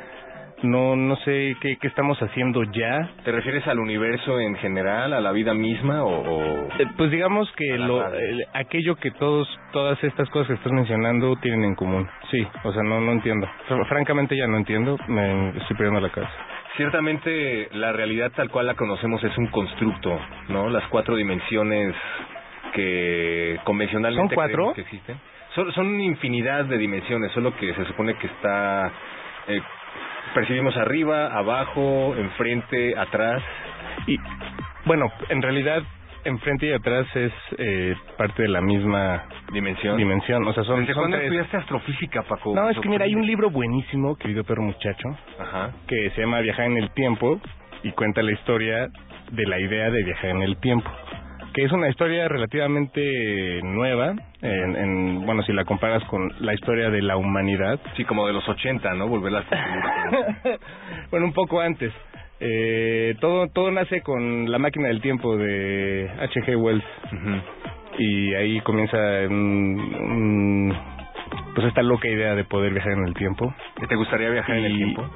no 0.63 0.95
no 0.95 1.15
sé 1.17 1.55
qué, 1.61 1.77
qué 1.77 1.87
estamos 1.87 2.17
haciendo 2.21 2.63
ya. 2.63 3.09
¿Te 3.23 3.31
refieres 3.31 3.65
al 3.67 3.79
universo 3.79 4.39
en 4.39 4.55
general, 4.55 5.13
a 5.13 5.21
la 5.21 5.31
vida 5.31 5.53
misma 5.53 6.03
o...? 6.03 6.09
o- 6.09 6.67
Eh, 6.79 6.85
Pues 6.97 7.11
digamos 7.11 7.51
que 7.53 7.77
lo, 7.77 8.01
eh, 8.13 8.45
aquello 8.53 8.95
que 8.95 9.11
todos 9.11 9.47
todas 9.71 10.03
estas 10.03 10.29
cosas 10.29 10.47
que 10.47 10.53
estás 10.55 10.71
mencionando 10.71 11.35
tienen 11.37 11.63
en 11.63 11.75
común. 11.75 12.07
Sí, 12.31 12.45
o 12.63 12.71
sea, 12.73 12.83
no 12.83 12.99
no 13.01 13.11
entiendo. 13.11 13.47
Fr- 13.69 13.87
Francamente 13.87 14.35
ya 14.37 14.47
no 14.47 14.57
entiendo, 14.57 14.97
me 15.07 15.49
estoy 15.57 15.77
perdiendo 15.77 15.99
la 16.01 16.09
cabeza. 16.09 16.33
Ciertamente 16.77 17.67
la 17.73 17.91
realidad 17.91 18.31
tal 18.35 18.49
cual 18.49 18.67
la 18.67 18.75
conocemos 18.75 19.21
es 19.23 19.37
un 19.37 19.47
constructo, 19.47 20.17
¿no? 20.49 20.69
Las 20.69 20.85
cuatro 20.87 21.15
dimensiones 21.15 21.93
que 22.73 23.59
convencionalmente 23.63 24.35
¿Son 24.35 24.43
cuatro? 24.43 24.73
que 24.73 24.81
existen. 24.81 25.17
Son, 25.55 25.71
son 25.73 25.99
infinidad 25.99 26.65
de 26.65 26.77
dimensiones, 26.77 27.31
solo 27.31 27.55
que 27.57 27.73
se 27.73 27.85
supone 27.85 28.13
que 28.15 28.27
está... 28.27 28.91
eh, 29.47 29.61
percibimos 30.33 30.75
arriba, 30.77 31.27
abajo, 31.27 32.15
enfrente, 32.17 32.97
atrás. 32.97 33.41
Y 34.07 34.17
bueno, 34.85 35.11
en 35.29 35.41
realidad 35.41 35.83
enfrente 36.23 36.67
y 36.67 36.73
atrás 36.73 37.07
es 37.15 37.31
eh, 37.57 37.95
parte 38.17 38.43
de 38.43 38.49
la 38.49 38.61
misma 38.61 39.23
dimensión. 39.53 39.97
Dimensión, 39.97 40.45
o 40.47 40.53
sea, 40.53 40.63
son, 40.63 40.81
¿Desde 40.81 40.93
son 40.93 41.03
cuándo 41.03 41.17
estudiaste 41.17 41.57
astrofísica, 41.57 42.23
Paco? 42.23 42.53
No, 42.53 42.69
es 42.69 42.79
que 42.79 42.89
mira, 42.89 43.05
hay 43.05 43.15
un 43.15 43.25
libro 43.25 43.49
buenísimo, 43.49 44.15
querido 44.15 44.43
perro 44.43 44.63
muchacho, 44.63 45.09
Ajá. 45.39 45.71
que 45.87 46.09
se 46.11 46.21
llama 46.21 46.41
Viajar 46.41 46.65
en 46.65 46.77
el 46.77 46.91
tiempo 46.91 47.39
y 47.83 47.91
cuenta 47.91 48.21
la 48.21 48.31
historia 48.31 48.89
de 49.31 49.45
la 49.45 49.59
idea 49.59 49.89
de 49.89 50.03
viajar 50.03 50.31
en 50.31 50.41
el 50.41 50.57
tiempo, 50.57 50.89
que 51.53 51.63
es 51.63 51.71
una 51.71 51.89
historia 51.89 52.27
relativamente 52.27 53.59
nueva, 53.63 54.13
en, 54.41 54.75
en 54.75 55.25
bueno, 55.25 55.43
si 55.43 55.53
la 55.53 55.65
comparas 55.65 56.03
con 56.05 56.31
la 56.39 56.53
historia 56.53 56.89
de 56.89 57.01
la 57.01 57.17
humanidad. 57.17 57.79
Sí, 57.97 58.03
como 58.05 58.27
de 58.27 58.33
los 58.33 58.47
80, 58.47 58.93
¿no? 58.93 59.07
Volver 59.07 59.35
a 59.35 59.43
bueno, 61.11 61.25
un 61.25 61.33
poco 61.33 61.59
antes. 61.61 61.91
Eh, 62.39 63.15
todo 63.19 63.47
todo 63.49 63.69
nace 63.71 64.01
con 64.01 64.49
la 64.49 64.59
máquina 64.59 64.87
del 64.87 65.01
tiempo 65.01 65.35
de 65.35 66.09
H.G. 66.21 66.55
Wells 66.55 66.83
y 67.97 68.33
ahí 68.35 68.61
comienza 68.61 68.97
un- 69.29 69.95
un- 69.99 70.77
pues 71.53 71.67
esta 71.67 71.81
loca 71.81 72.07
idea 72.07 72.35
de 72.35 72.45
poder 72.45 72.71
viajar 72.71 72.93
en 72.93 73.05
el 73.07 73.13
tiempo. 73.13 73.53
¿Te 73.89 73.95
gustaría 73.95 74.29
viajar 74.29 74.55
en 74.57 74.65
el 74.65 74.75
tiempo? 74.75 75.09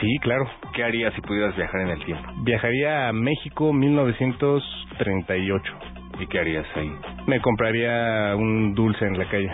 Sí, 0.00 0.18
claro. 0.20 0.48
¿Qué 0.72 0.82
harías 0.84 1.12
si 1.14 1.20
pudieras 1.20 1.54
viajar 1.56 1.80
en 1.82 1.88
el 1.90 2.04
tiempo? 2.04 2.22
Viajaría 2.42 3.08
a 3.08 3.12
México 3.12 3.72
1938. 3.72 5.72
¿Y 6.20 6.26
qué 6.26 6.38
harías 6.38 6.66
ahí? 6.76 6.92
Me 7.26 7.40
compraría 7.40 8.34
un 8.36 8.74
dulce 8.74 9.04
en 9.06 9.18
la 9.18 9.26
calle. 9.28 9.50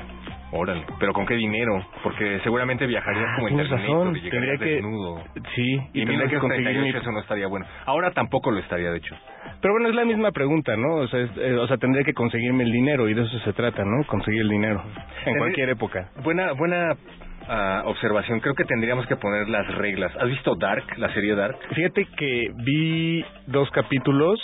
Órale, 0.53 0.84
pero 1.01 1.12
¿con 1.12 1.26
qué 1.26 1.34
dinero? 1.34 1.84
Porque 2.05 2.38
seguramente 2.44 2.86
viajarías 2.86 3.34
como 3.34 3.49
en 3.49 3.55
Tienes 3.57 3.68
Terminator 3.68 3.99
razón, 4.07 4.16
y 4.16 4.20
llegarías 4.20 4.59
tendría 4.59 4.59
que- 4.59 4.74
desnudo. 4.76 5.20
Sí, 5.57 5.72
Y 5.92 6.01
en 6.03 6.07
tendría 6.09 6.30
que 6.30 6.38
conseguir 6.38 6.68
1938 6.68 6.82
mi- 6.82 6.90
eso 7.03 7.11
no 7.12 7.20
estaría 7.20 7.47
bueno. 7.49 7.66
Ahora 7.84 8.12
tampoco 8.12 8.53
lo 8.53 8.61
estaría, 8.61 8.90
de 8.92 8.99
hecho. 8.99 9.16
Pero 9.61 9.74
bueno, 9.74 9.88
es 9.88 9.94
la 9.97 10.05
misma 10.05 10.30
pregunta, 10.30 10.76
¿no? 10.76 10.94
O 10.97 11.09
sea, 11.09 11.18
es- 11.20 11.36
eh, 11.36 11.57
o 11.57 11.66
sea, 11.66 11.78
tendría 11.78 12.05
que 12.05 12.14
conseguirme 12.14 12.62
el 12.62 12.70
dinero 12.72 13.09
y 13.09 13.14
de 13.14 13.22
eso 13.22 13.38
se 13.40 13.53
trata, 13.55 13.84
¿no? 13.84 14.05
Conseguir 14.07 14.42
el 14.42 14.49
dinero 14.49 14.82
en 15.26 15.36
cualquier 15.36 15.70
época. 15.70 16.11
Buena 16.22 16.53
buena 16.53 16.94
ah, 17.49 17.82
observación. 17.86 18.40
Creo 18.40 18.55
que 18.55 18.64
tendríamos 18.64 19.07
que 19.07 19.16
poner 19.16 19.49
las 19.49 19.66
reglas. 19.76 20.12
¿Has 20.16 20.28
visto 20.28 20.55
Dark, 20.57 20.84
la 20.99 21.12
serie 21.14 21.34
Dark? 21.34 21.57
Fíjate 21.74 22.07
que 22.16 22.51
vi 22.57 23.24
dos 23.47 23.70
capítulos 23.70 24.38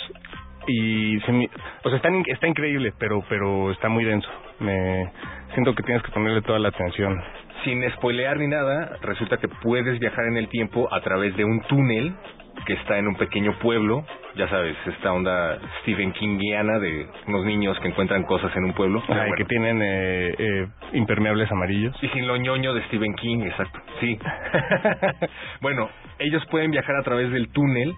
y 0.67 1.19
se 1.21 1.31
me- 1.31 1.49
o 1.83 1.89
sea, 1.89 1.97
está, 1.97 2.09
está 2.27 2.47
increíble, 2.47 2.93
pero 2.97 3.23
pero 3.29 3.71
está 3.71 3.89
muy 3.89 4.05
denso. 4.05 4.29
Me 4.59 5.11
siento 5.53 5.73
que 5.75 5.83
tienes 5.83 6.03
que 6.03 6.11
ponerle 6.11 6.41
toda 6.41 6.59
la 6.59 6.69
atención. 6.69 7.21
Sin 7.63 7.89
spoilear 7.91 8.37
ni 8.37 8.47
nada, 8.47 8.97
resulta 9.01 9.37
que 9.37 9.47
puedes 9.47 9.99
viajar 9.99 10.25
en 10.25 10.37
el 10.37 10.47
tiempo 10.49 10.87
a 10.93 10.99
través 11.01 11.35
de 11.37 11.45
un 11.45 11.61
túnel 11.61 12.13
que 12.65 12.73
está 12.73 12.97
en 12.97 13.07
un 13.07 13.15
pequeño 13.15 13.57
pueblo, 13.59 14.05
ya 14.35 14.47
sabes, 14.49 14.75
esta 14.87 15.11
onda 15.11 15.59
Stephen 15.81 16.13
Kingiana 16.13 16.79
de 16.79 17.07
unos 17.27 17.45
niños 17.45 17.77
que 17.79 17.89
encuentran 17.89 18.23
cosas 18.23 18.55
en 18.55 18.65
un 18.65 18.73
pueblo. 18.73 19.03
Bueno, 19.07 19.35
que 19.35 19.45
tienen 19.45 19.81
eh, 19.81 20.35
eh, 20.37 20.67
impermeables 20.93 21.51
amarillos. 21.51 21.95
Y 22.01 22.07
sin 22.09 22.27
lo 22.27 22.37
ñoño 22.37 22.73
de 22.73 22.83
Stephen 22.85 23.13
King, 23.15 23.41
exacto. 23.43 23.79
Sí. 23.99 24.17
bueno, 25.61 25.89
ellos 26.19 26.43
pueden 26.49 26.71
viajar 26.71 26.95
a 26.95 27.03
través 27.03 27.31
del 27.31 27.49
túnel 27.49 27.93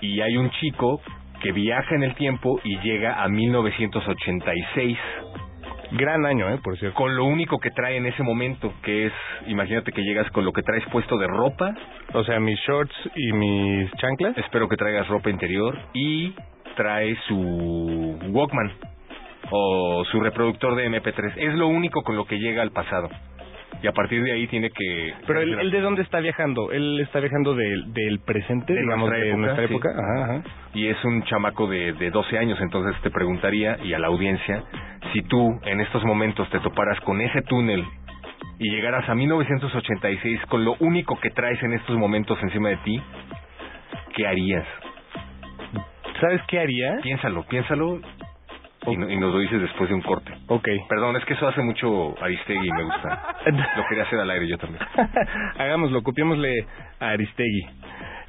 y 0.00 0.20
hay 0.20 0.36
un 0.36 0.50
chico 0.50 1.00
que 1.42 1.52
viaja 1.52 1.94
en 1.94 2.02
el 2.02 2.14
tiempo 2.14 2.60
y 2.64 2.78
llega 2.80 3.22
a 3.22 3.28
1986. 3.28 4.98
Gran 5.92 6.26
año, 6.26 6.48
¿eh? 6.50 6.58
Por 6.62 6.78
cierto. 6.78 6.96
Con 6.96 7.16
lo 7.16 7.24
único 7.24 7.58
que 7.58 7.70
trae 7.70 7.96
en 7.96 8.06
ese 8.06 8.22
momento, 8.22 8.72
que 8.82 9.06
es, 9.06 9.12
imagínate 9.46 9.92
que 9.92 10.02
llegas 10.02 10.30
con 10.32 10.44
lo 10.44 10.52
que 10.52 10.62
traes 10.62 10.84
puesto 10.90 11.16
de 11.16 11.26
ropa. 11.26 11.74
O 12.12 12.24
sea, 12.24 12.38
mis 12.40 12.58
shorts 12.60 12.94
y 13.14 13.32
mis 13.32 13.90
chanclas. 13.92 14.36
Espero 14.38 14.68
que 14.68 14.76
traigas 14.76 15.08
ropa 15.08 15.30
interior 15.30 15.78
y 15.94 16.34
trae 16.76 17.16
su 17.26 18.18
Walkman 18.30 18.72
o 19.50 20.04
su 20.10 20.20
reproductor 20.20 20.76
de 20.76 20.90
MP3. 20.90 21.34
Es 21.36 21.54
lo 21.54 21.68
único 21.68 22.02
con 22.02 22.16
lo 22.16 22.26
que 22.26 22.38
llega 22.38 22.62
al 22.62 22.70
pasado. 22.70 23.08
Y 23.82 23.86
a 23.86 23.92
partir 23.92 24.22
de 24.22 24.32
ahí 24.32 24.46
tiene 24.48 24.70
que... 24.70 25.14
Pero 25.26 25.40
él, 25.40 25.58
él 25.58 25.70
de 25.70 25.80
dónde 25.80 26.02
está 26.02 26.20
viajando? 26.20 26.72
Él 26.72 26.98
está 27.00 27.20
viajando 27.20 27.54
del, 27.54 27.92
del 27.92 28.18
presente, 28.20 28.72
de 28.72 28.80
digamos, 28.80 29.08
nuestra 29.08 29.24
de 29.24 29.30
época, 29.30 29.40
nuestra 29.40 29.66
sí. 29.66 29.72
época. 29.72 29.88
Ajá, 29.90 30.24
ajá. 30.24 30.42
y 30.74 30.86
es 30.88 31.04
un 31.04 31.22
chamaco 31.24 31.66
de, 31.68 31.92
de 31.92 32.10
12 32.10 32.38
años, 32.38 32.58
entonces 32.60 33.00
te 33.02 33.10
preguntaría, 33.10 33.78
y 33.84 33.92
a 33.94 33.98
la 33.98 34.08
audiencia, 34.08 34.64
si 35.12 35.22
tú 35.22 35.60
en 35.64 35.80
estos 35.80 36.04
momentos 36.04 36.48
te 36.50 36.58
toparas 36.60 37.00
con 37.00 37.20
ese 37.20 37.42
túnel 37.42 37.84
y 38.58 38.70
llegaras 38.70 39.08
a 39.08 39.14
1986 39.14 40.40
con 40.48 40.64
lo 40.64 40.74
único 40.80 41.18
que 41.20 41.30
traes 41.30 41.62
en 41.62 41.72
estos 41.74 41.96
momentos 41.96 42.38
encima 42.42 42.70
de 42.70 42.76
ti, 42.78 43.02
¿qué 44.14 44.26
harías? 44.26 44.66
¿Sabes 46.20 46.40
qué 46.48 46.58
haría? 46.58 46.98
Piénsalo, 47.02 47.44
piénsalo 47.44 48.00
y, 48.92 48.96
no- 48.96 49.08
y 49.10 49.16
nos 49.16 49.32
lo 49.32 49.40
dices 49.40 49.60
después 49.60 49.88
de 49.88 49.94
un 49.94 50.02
corte. 50.02 50.32
Ok. 50.48 50.68
Perdón, 50.88 51.16
es 51.16 51.24
que 51.24 51.34
eso 51.34 51.46
hace 51.48 51.62
mucho 51.62 52.14
Aristegui 52.22 52.68
y 52.68 52.72
me 52.72 52.84
gusta. 52.84 53.36
Lo 53.76 53.86
quería 53.88 54.04
hacer 54.04 54.18
al 54.20 54.30
aire 54.30 54.48
yo 54.48 54.58
también. 54.58 54.82
Hagámoslo, 55.58 56.02
copiémosle 56.02 56.66
a 57.00 57.08
Aristegui. 57.10 57.66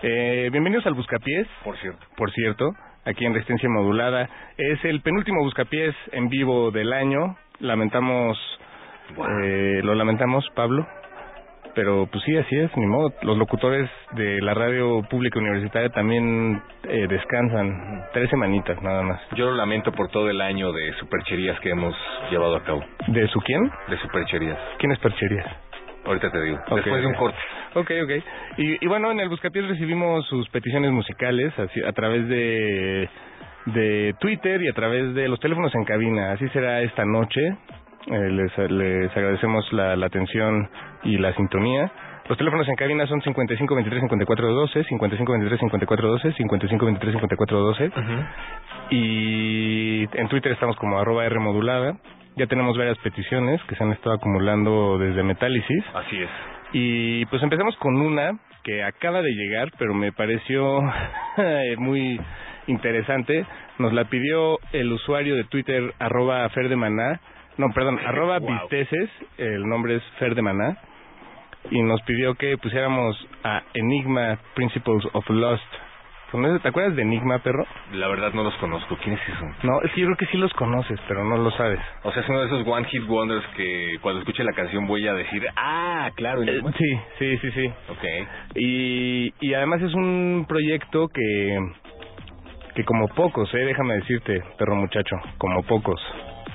Eh, 0.02 0.50
bienvenidos 0.52 0.86
al 0.86 0.94
Buscapiés. 0.94 1.48
Por 1.64 1.78
cierto. 1.78 2.06
Por 2.16 2.32
cierto, 2.32 2.72
aquí 3.06 3.26
en 3.26 3.34
Resistencia 3.34 3.70
Modulada. 3.70 4.30
Es 4.58 4.84
el 4.86 5.02
penúltimo 5.02 5.42
Buscapiés 5.44 5.96
en 6.12 6.30
vivo 6.30 6.72
del 6.72 6.94
año. 6.94 7.36
Lamentamos, 7.60 8.38
eh, 9.44 9.82
lo 9.84 9.96
lamentamos, 9.96 10.46
Pablo. 10.56 10.88
Pero 11.76 12.08
pues 12.12 12.24
sí, 12.26 12.36
así 12.36 12.58
es, 12.58 12.76
ni 12.78 12.86
modo. 12.86 13.14
Los 13.22 13.38
locutores 13.38 13.90
de 14.14 14.42
la 14.42 14.54
radio 14.54 15.02
pública 15.10 15.40
universitaria 15.40 15.90
también 15.90 16.62
eh, 16.84 17.08
descansan 17.08 18.06
tres 18.12 18.30
semanitas 18.30 18.82
nada 18.82 19.04
más. 19.04 19.22
Yo 19.36 19.46
lo 19.46 19.56
lamento 19.56 19.92
por 19.92 20.10
todo 20.10 20.30
el 20.30 20.42
año 20.42 20.72
de 20.72 20.94
supercherías 20.94 21.60
que 21.60 21.70
hemos 21.70 21.96
llevado 22.32 22.56
a 22.56 22.64
cabo. 22.64 22.84
¿De 23.08 23.28
su 23.28 23.40
quién? 23.42 23.72
De 23.88 23.98
supercherías. 24.00 24.58
¿Quién 24.78 24.92
es 24.92 25.00
Percherías? 25.00 25.48
Ahorita 26.06 26.32
te 26.32 26.42
digo. 26.42 26.58
Después 26.76 27.02
de 27.02 27.08
un 27.08 27.14
corte. 27.14 27.38
Ok, 27.76 27.92
ok. 28.04 28.12
Y, 28.58 28.84
y 28.84 28.88
bueno, 28.88 29.12
en 29.12 29.20
el 29.20 29.30
Buscapiés 29.30 29.68
recibimos 29.68 30.26
sus 30.28 30.50
peticiones 30.50 30.92
musicales 30.92 31.54
así, 31.60 31.84
a 31.84 31.92
través 31.92 32.28
de, 32.28 33.10
de 33.68 34.16
Twitter 34.20 34.62
y 34.64 34.70
a 34.70 34.74
través 34.74 35.14
de 35.14 35.28
los 35.28 35.40
teléfonos 35.40 35.74
en 35.76 35.84
cabina. 35.86 36.32
Así 36.32 36.48
será 36.50 36.82
esta 36.82 37.06
noche. 37.06 37.56
Eh, 38.10 38.30
les, 38.32 38.72
les 38.72 39.16
agradecemos 39.16 39.72
la, 39.72 39.96
la 39.96 40.08
atención 40.08 40.70
y 41.04 41.18
la 41.18 41.34
sintonía. 41.36 41.92
Los 42.28 42.38
teléfonos 42.38 42.68
en 42.68 42.76
cabina 42.76 43.08
son 43.08 43.22
55 43.22 43.74
23 43.74 44.02
54 44.02 44.54
12, 44.54 44.84
55 44.84 45.32
23 45.32 45.60
54 45.60 46.08
12, 46.10 46.34
55 46.34 46.86
23 46.86 47.14
54 47.14 47.60
12. 47.60 47.92
Y 48.92 50.04
en 50.14 50.28
Twitter 50.28 50.52
estamos 50.52 50.76
como 50.78 51.00
arroba 51.00 51.26
R 51.26 51.40
modulada. 51.40 51.98
Ya 52.36 52.46
tenemos 52.46 52.78
varias 52.78 52.98
peticiones 53.00 53.62
que 53.64 53.76
se 53.76 53.84
han 53.84 53.92
estado 53.92 54.16
acumulando 54.16 54.98
desde 55.00 55.24
Metálisis. 55.24 55.84
Así 55.96 56.22
es. 56.22 56.30
Y 56.72 57.26
pues 57.26 57.42
empezamos 57.42 57.76
con 57.78 58.00
una 58.00 58.40
que 58.64 58.84
acaba 58.84 59.22
de 59.22 59.32
llegar, 59.32 59.70
pero 59.80 59.94
me 59.94 60.12
pareció 60.12 60.82
muy 61.78 62.20
interesante. 62.68 63.46
Nos 63.80 63.94
la 63.94 64.06
pidió 64.06 64.60
el 64.72 64.92
usuario 64.92 65.36
de 65.36 65.46
Twitter, 65.46 65.94
arroba 66.00 66.48
Fer 66.50 66.70
de 66.70 66.76
Maná. 66.76 67.20
No, 67.60 67.68
perdón, 67.76 68.00
arroba 68.06 68.40
Wow. 68.40 68.50
Visteces, 68.70 69.10
el 69.38 69.68
nombre 69.68 69.98
es 69.98 70.04
Fer 70.18 70.34
de 70.34 70.42
Maná. 70.42 70.78
Y 71.72 71.82
nos 71.84 72.02
pidió 72.04 72.34
que 72.36 72.58
pusiéramos 72.58 73.16
a 73.44 73.62
Enigma 73.74 74.40
Principles 74.56 75.06
of 75.14 75.30
Lost. 75.30 75.64
¿Conoces- 76.32 76.62
¿Te 76.62 76.70
acuerdas 76.70 76.96
de 76.96 77.02
Enigma, 77.02 77.40
perro? 77.40 77.66
La 77.92 78.08
verdad 78.08 78.32
no 78.34 78.44
los 78.44 78.56
conozco. 78.58 78.96
¿Quiénes 79.04 79.20
son? 79.38 79.54
No, 79.64 79.82
es 79.82 79.92
que 79.92 80.00
yo 80.02 80.06
creo 80.08 80.18
que 80.18 80.26
sí 80.28 80.38
los 80.38 80.54
conoces, 80.54 80.98
pero 81.08 81.26
no 81.26 81.36
lo 81.38 81.52
sabes. 81.52 81.80
O 82.04 82.12
sea, 82.14 82.22
es 82.24 82.30
uno 82.30 82.40
de 82.42 82.46
esos 82.46 82.66
One 82.68 82.88
Hit 82.88 83.04
Wonders 83.08 83.46
que 83.58 83.96
cuando 84.02 84.20
escuche 84.22 84.44
la 84.44 84.54
canción 84.54 84.88
voy 84.88 85.06
a 85.08 85.14
decir, 85.16 85.46
ah, 85.58 86.10
claro. 86.16 86.44
Eh, 86.44 86.62
sí, 86.78 87.00
sí, 87.20 87.38
sí, 87.40 87.52
sí. 87.52 87.68
Ok. 87.90 88.04
Y, 88.56 89.34
y 89.42 89.54
además 89.54 89.82
es 89.82 89.94
un 89.96 90.46
proyecto 90.48 91.10
que, 91.10 91.60
que 92.76 92.86
como 92.86 93.08
pocos, 93.10 93.54
eh, 93.54 93.58
déjame 93.58 93.96
decirte, 93.96 94.42
perro 94.58 94.76
muchacho, 94.76 95.18
como 95.40 95.64
pocos. 95.64 96.00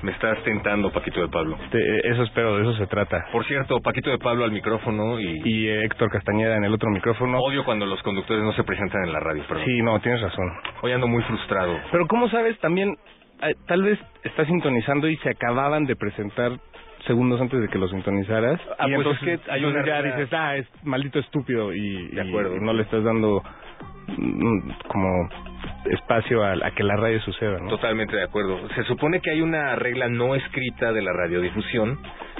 Me 0.05 0.11
estás 0.11 0.37
tentando, 0.43 0.91
Paquito 0.91 1.19
de 1.19 1.29
Pablo. 1.29 1.57
Te- 1.71 2.07
eso 2.11 2.21
espero, 2.21 2.57
de 2.57 2.61
eso 2.61 2.73
se 2.75 2.85
trata. 2.85 3.25
Por 3.31 3.43
cierto, 3.45 3.79
Paquito 3.81 4.11
de 4.11 4.19
Pablo 4.19 4.43
al 4.43 4.51
micrófono 4.51 5.19
y... 5.19 5.41
Y 5.43 5.67
eh, 5.67 5.83
Héctor 5.85 6.11
Castañeda 6.11 6.57
en 6.57 6.63
el 6.63 6.71
otro 6.75 6.91
micrófono. 6.91 7.39
Odio 7.39 7.65
cuando 7.65 7.87
los 7.87 7.99
conductores 8.03 8.43
no 8.43 8.53
se 8.53 8.63
presentan 8.63 9.03
en 9.05 9.13
la 9.13 9.19
radio, 9.19 9.43
perdón. 9.47 9.65
Sí, 9.65 9.81
no, 9.81 9.99
tienes 10.01 10.21
razón. 10.21 10.45
Hoy 10.83 10.91
ando 10.91 11.07
muy 11.07 11.23
frustrado. 11.23 11.75
Pero 11.91 12.05
¿cómo 12.05 12.29
sabes? 12.29 12.55
También, 12.59 12.95
eh, 13.41 13.55
tal 13.67 13.81
vez 13.81 13.97
estás 14.23 14.45
sintonizando 14.45 15.07
y 15.09 15.17
se 15.17 15.29
acababan 15.31 15.85
de 15.85 15.95
presentar 15.95 16.51
segundos 17.07 17.41
antes 17.41 17.59
de 17.59 17.67
que 17.67 17.79
lo 17.79 17.87
sintonizaras. 17.87 18.61
Ah, 18.77 18.87
y 18.87 18.93
pues 18.93 19.07
entonces, 19.07 19.27
es 19.27 19.41
que 19.41 19.51
hay 19.51 19.65
una 19.65 19.83
ya 19.83 20.03
dices, 20.03 20.29
ah, 20.33 20.55
es 20.55 20.67
maldito 20.83 21.17
estúpido 21.17 21.73
y, 21.73 22.09
De 22.09 22.21
acuerdo. 22.21 22.55
y 22.57 22.59
no 22.59 22.73
le 22.73 22.83
estás 22.83 23.03
dando 23.03 23.41
como 24.87 25.29
espacio 25.85 26.43
a, 26.43 26.53
a 26.53 26.71
que 26.71 26.83
la 26.83 26.95
radio 26.95 27.19
suceda, 27.21 27.59
¿no? 27.59 27.69
Totalmente 27.69 28.15
de 28.15 28.23
acuerdo. 28.23 28.59
Se 28.75 28.83
supone 28.83 29.19
que 29.21 29.31
hay 29.31 29.41
una 29.41 29.75
regla 29.75 30.07
no 30.09 30.35
escrita 30.35 30.91
de 30.91 31.01
la 31.01 31.13
radiodifusión 31.13 31.99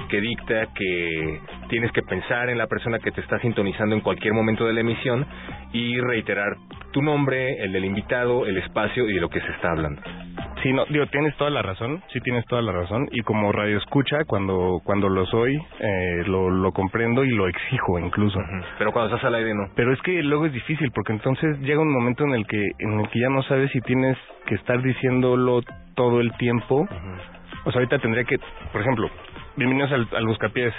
que 0.10 0.22
dicta 0.22 0.68
que 0.74 1.39
tienes 1.70 1.91
que 1.91 2.02
pensar 2.02 2.50
en 2.50 2.58
la 2.58 2.68
persona 2.68 3.00
que 3.00 3.12
te 3.12 3.22
está 3.22 3.39
sintonizando 3.39 3.96
en 3.96 4.02
cualquier 4.02 4.34
momento 4.34 4.66
de 4.66 4.74
la 4.74 4.82
emisión 4.82 5.26
y 5.74 6.00
reiterar 6.00 6.58
tu 6.91 7.02
nombre, 7.02 7.64
el 7.64 7.72
del 7.72 7.86
invitado, 7.86 8.46
el 8.46 8.58
espacio 8.58 9.10
y 9.10 9.14
de 9.14 9.22
lo 9.22 9.30
que 9.30 9.41
se 9.41 9.52
está 9.52 9.72
hablando. 9.72 10.02
Sí, 10.66 10.74
no, 10.74 10.84
digo, 10.89 11.05
tienes 11.05 11.38
toda 11.38 11.51
la 11.51 11.61
razón, 11.61 12.01
sí 12.11 12.20
tienes 12.22 12.43
toda 12.47 12.59
la 12.63 12.72
razón, 12.72 13.07
y 13.11 13.22
como 13.22 13.51
radio 13.51 13.78
escucha, 13.78 14.26
cuando, 14.26 14.82
cuando 14.84 15.09
lo 15.09 15.24
soy, 15.28 15.61
eh, 15.80 16.24
lo, 16.26 16.49
lo 16.49 16.72
comprendo 16.72 17.24
y 17.24 17.30
lo 17.30 17.47
exijo 17.47 17.99
incluso. 17.99 18.39
Pero 18.80 18.91
cuando 18.91 19.13
estás 19.13 19.28
al 19.28 19.36
aire 19.36 19.53
no. 19.53 19.70
Pero 19.76 19.93
es 19.93 20.01
que 20.01 20.24
luego 20.24 20.47
es 20.47 20.53
difícil, 20.53 20.89
porque 20.91 21.13
entonces 21.13 21.59
llega 21.59 21.80
un 21.82 21.93
momento 21.93 22.24
en 22.24 22.34
el 22.34 22.47
que, 22.47 22.57
en 22.80 22.99
el 22.99 23.07
que 23.09 23.20
ya 23.20 23.30
no 23.30 23.43
sabes 23.43 23.70
si 23.74 23.82
tienes 23.82 24.18
que 24.47 24.55
estar 24.55 24.82
diciéndolo 24.82 25.61
todo 25.93 26.20
el 26.20 26.36
tiempo. 26.38 26.88
O 27.66 27.72
sea, 27.72 27.82
ahorita 27.82 27.99
tendría 27.99 28.24
que, 28.24 28.39
por 28.72 28.82
ejemplo, 28.82 29.07
bienvenidos 29.57 29.91
al, 29.91 30.07
al 30.16 30.26
Buscapiés. 30.26 30.74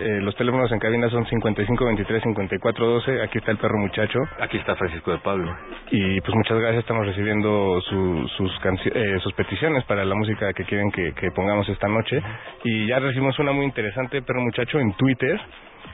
Eh, 0.00 0.20
los 0.20 0.36
teléfonos 0.36 0.70
en 0.70 0.78
cabina 0.78 1.08
son 1.08 1.24
55 1.26 1.84
23 1.86 2.22
54 2.22 2.86
12. 2.86 3.22
Aquí 3.22 3.38
está 3.38 3.50
el 3.52 3.58
perro 3.58 3.78
muchacho. 3.78 4.18
Aquí 4.40 4.58
está 4.58 4.76
Francisco 4.76 5.10
de 5.12 5.18
Pablo. 5.18 5.54
Y 5.90 6.20
pues 6.20 6.34
muchas 6.34 6.58
gracias, 6.58 6.80
estamos 6.82 7.06
recibiendo 7.06 7.80
su- 7.82 8.28
sus, 8.36 8.52
eh, 8.94 9.16
sus 9.22 9.32
peticiones 9.32 9.84
para 9.84 10.04
la 10.04 10.14
música 10.14 10.52
que 10.52 10.64
quieren 10.64 10.90
que, 10.92 11.12
que 11.14 11.30
pongamos 11.32 11.68
esta 11.68 11.88
noche. 11.88 12.22
Y 12.64 12.86
ya 12.86 12.98
recibimos 13.00 13.38
una 13.38 13.52
muy 13.52 13.64
interesante, 13.64 14.20
perro 14.22 14.40
muchacho, 14.42 14.78
en 14.78 14.92
Twitter, 14.92 15.40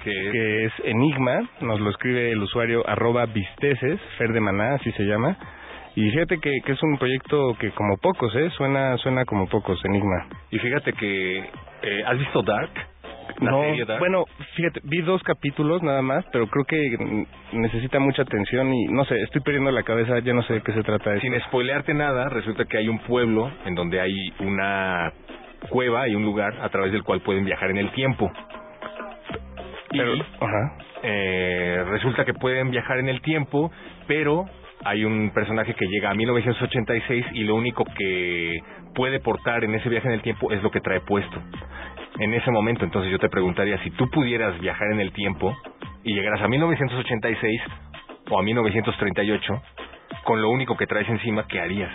que 0.02 0.64
es 0.66 0.72
Enigma, 0.84 1.48
nos 1.60 1.80
lo 1.80 1.90
escribe 1.90 2.32
el 2.32 2.42
usuario 2.42 2.82
arroba 2.86 3.26
visteces, 3.26 4.00
Fer 4.18 4.32
de 4.32 4.40
Maná, 4.40 4.74
así 4.74 4.90
se 4.92 5.04
llama. 5.04 5.36
Y 5.96 6.10
fíjate 6.10 6.38
que, 6.40 6.50
que 6.66 6.72
es 6.72 6.82
un 6.82 6.98
proyecto 6.98 7.54
que 7.60 7.70
como 7.70 7.96
pocos, 7.98 8.34
¿eh? 8.34 8.50
Suena, 8.56 8.96
suena 8.98 9.24
como 9.24 9.46
pocos, 9.48 9.82
Enigma. 9.84 10.26
Y 10.50 10.58
fíjate 10.58 10.92
que... 10.94 11.38
eh, 11.82 12.02
¿Has 12.06 12.18
visto 12.18 12.42
Dark? 12.42 12.70
No, 13.40 13.62
bueno, 13.98 14.24
fíjate, 14.54 14.80
vi 14.84 15.00
dos 15.02 15.22
capítulos 15.22 15.82
nada 15.82 16.02
más, 16.02 16.24
pero 16.32 16.46
creo 16.46 16.64
que 16.64 17.26
necesita 17.52 17.98
mucha 17.98 18.22
atención 18.22 18.72
y 18.72 18.86
no 18.86 19.04
sé, 19.04 19.20
estoy 19.22 19.40
perdiendo 19.42 19.70
la 19.70 19.82
cabeza, 19.82 20.18
ya 20.20 20.32
no 20.32 20.42
sé 20.42 20.54
de 20.54 20.62
qué 20.62 20.72
se 20.72 20.82
trata 20.82 21.14
esto. 21.14 21.22
Sin 21.22 21.38
spoilearte 21.42 21.94
nada, 21.94 22.28
resulta 22.28 22.64
que 22.64 22.78
hay 22.78 22.88
un 22.88 22.98
pueblo 23.00 23.50
en 23.66 23.74
donde 23.74 24.00
hay 24.00 24.14
una 24.40 25.12
cueva 25.68 26.08
y 26.08 26.14
un 26.14 26.24
lugar 26.24 26.54
a 26.62 26.68
través 26.68 26.92
del 26.92 27.02
cual 27.02 27.20
pueden 27.22 27.44
viajar 27.44 27.70
en 27.70 27.78
el 27.78 27.90
tiempo. 27.92 28.30
Pero- 29.90 30.14
y 30.14 30.20
ajá. 30.40 30.76
eh, 31.02 31.84
resulta 31.88 32.24
que 32.24 32.34
pueden 32.34 32.70
viajar 32.70 32.98
en 32.98 33.08
el 33.08 33.20
tiempo, 33.20 33.70
pero 34.06 34.44
hay 34.84 35.04
un 35.04 35.30
personaje 35.32 35.74
que 35.74 35.86
llega 35.86 36.10
a 36.10 36.14
1986 36.14 37.26
y 37.32 37.44
lo 37.44 37.54
único 37.54 37.84
que 37.96 38.58
puede 38.94 39.20
portar 39.20 39.64
en 39.64 39.74
ese 39.74 39.88
viaje 39.88 40.08
en 40.08 40.14
el 40.14 40.22
tiempo 40.22 40.52
es 40.52 40.62
lo 40.62 40.70
que 40.70 40.80
trae 40.80 41.00
puesto. 41.00 41.40
En 42.18 42.32
ese 42.32 42.50
momento, 42.50 42.84
entonces 42.84 43.10
yo 43.10 43.18
te 43.18 43.28
preguntaría, 43.28 43.78
si 43.82 43.90
tú 43.90 44.08
pudieras 44.10 44.58
viajar 44.60 44.92
en 44.92 45.00
el 45.00 45.12
tiempo 45.12 45.56
y 46.04 46.14
llegaras 46.14 46.42
a 46.42 46.48
1986, 46.48 47.60
o 48.30 48.38
a 48.38 48.42
1938, 48.42 49.62
con 50.24 50.40
lo 50.40 50.50
único 50.50 50.76
que 50.76 50.86
traes 50.86 51.08
encima, 51.08 51.46
¿qué 51.46 51.60
harías? 51.60 51.92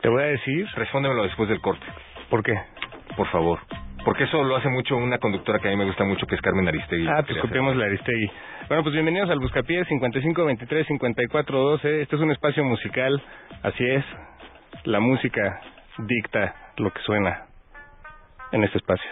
Te 0.00 0.08
voy 0.08 0.22
a 0.22 0.26
decir. 0.26 0.66
Respóndemelo 0.74 1.22
después 1.22 1.48
del 1.48 1.60
corte. 1.60 1.84
¿Por 2.28 2.42
qué? 2.42 2.54
Por 3.16 3.28
favor. 3.28 3.60
Porque 4.04 4.24
eso 4.24 4.42
lo 4.42 4.56
hace 4.56 4.68
mucho 4.68 4.96
una 4.96 5.18
conductora 5.18 5.60
que 5.60 5.68
a 5.68 5.70
mí 5.70 5.76
me 5.76 5.84
gusta 5.84 6.04
mucho, 6.04 6.26
que 6.26 6.34
es 6.34 6.40
Carmen 6.40 6.66
Aristegui. 6.66 7.06
Ah, 7.06 7.22
pues 7.26 7.38
copiamos 7.38 7.76
la 7.76 7.84
Aristegui. 7.84 8.28
Bueno, 8.68 8.82
pues 8.82 8.94
bienvenidos 8.94 9.30
al 9.30 9.38
Buscapiés 9.38 9.86
5523-5412. 9.88 11.84
Este 12.02 12.16
es 12.16 12.22
un 12.22 12.32
espacio 12.32 12.64
musical, 12.64 13.22
así 13.62 13.84
es. 13.86 14.04
La 14.84 14.98
música 14.98 15.60
dicta 15.98 16.72
lo 16.78 16.90
que 16.92 17.00
suena 17.02 17.46
en 18.50 18.64
este 18.64 18.78
espacio. 18.78 19.10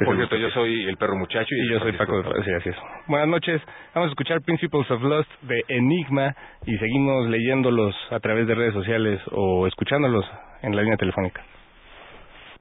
Que 0.00 0.06
Por 0.06 0.16
cierto, 0.16 0.36
yo 0.36 0.50
soy 0.50 0.88
el 0.88 0.96
perro 0.96 1.14
muchacho 1.14 1.54
y, 1.54 1.66
Y 1.66 1.70
yo 1.72 1.78
soy 1.78 1.92
Paco 1.92 2.22
de 2.22 2.42
Sí, 2.42 2.50
así 2.52 2.68
es. 2.70 2.76
Buenas 3.06 3.28
noches. 3.28 3.60
Vamos 3.94 4.08
a 4.08 4.12
escuchar 4.12 4.40
Principles 4.40 4.90
of 4.90 5.02
Lost 5.02 5.30
de 5.42 5.62
Enigma 5.68 6.34
y 6.64 6.76
seguimos 6.78 7.28
leyéndolos 7.28 7.94
a 8.10 8.18
través 8.18 8.46
de 8.46 8.54
redes 8.54 8.72
sociales 8.72 9.20
o 9.30 9.66
escuchándolos 9.66 10.24
en 10.62 10.74
la 10.74 10.82
línea 10.82 10.96
telefónica. 10.96 11.44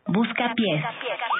Busca 0.07 0.53
pies. 0.53 0.81
Busca 0.81 1.38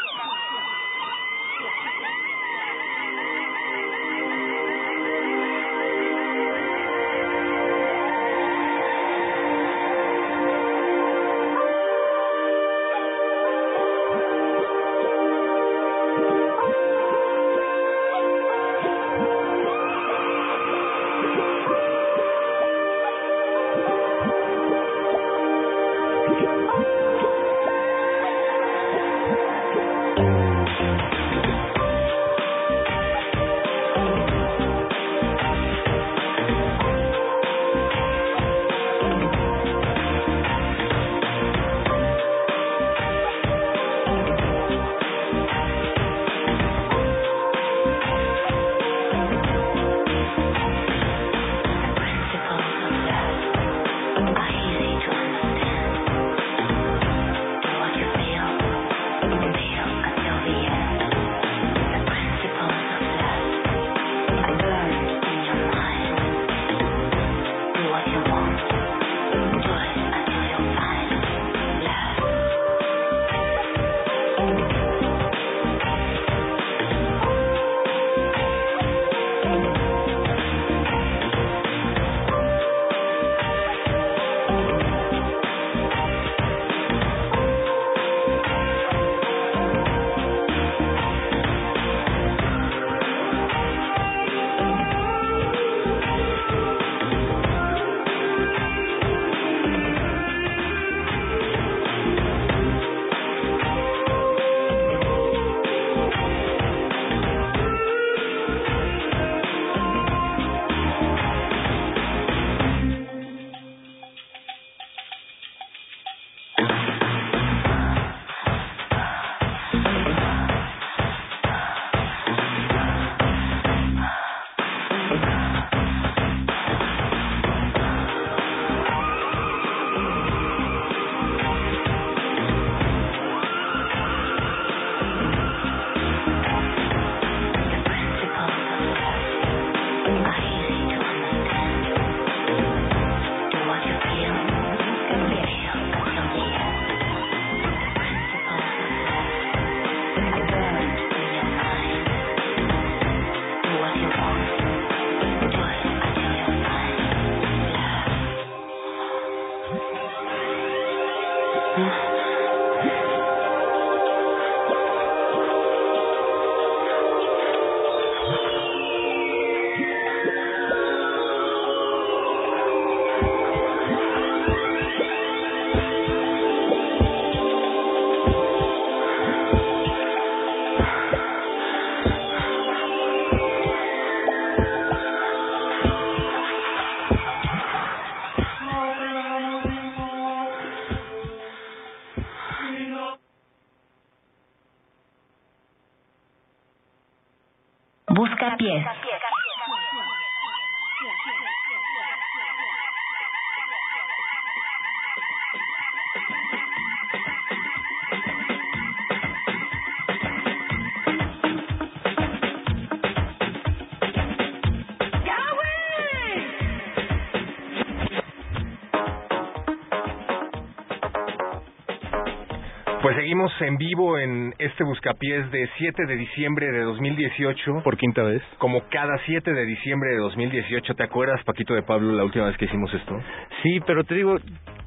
Pues 223.49 223.61
en 223.67 223.77
vivo 223.77 224.19
en 224.19 224.53
este 224.59 224.83
Buscapiés 224.83 225.49
de 225.49 225.67
7 225.77 226.05
de 226.05 226.15
diciembre 226.17 226.71
de 226.71 226.81
2018. 226.83 227.81
Por 227.83 227.97
quinta 227.97 228.21
vez. 228.21 228.43
Como 228.59 228.83
cada 228.89 229.17
7 229.25 229.53
de 229.53 229.65
diciembre 229.65 230.11
de 230.11 230.17
2018. 230.17 230.93
¿Te 230.93 231.03
acuerdas, 231.03 231.43
Paquito 231.45 231.73
de 231.73 231.81
Pablo, 231.81 232.13
la 232.13 232.23
última 232.23 232.45
vez 232.45 232.57
que 232.57 232.65
hicimos 232.65 232.93
esto? 232.93 233.19
Sí, 233.63 233.79
pero 233.87 234.03
te 234.03 234.13
digo, 234.13 234.37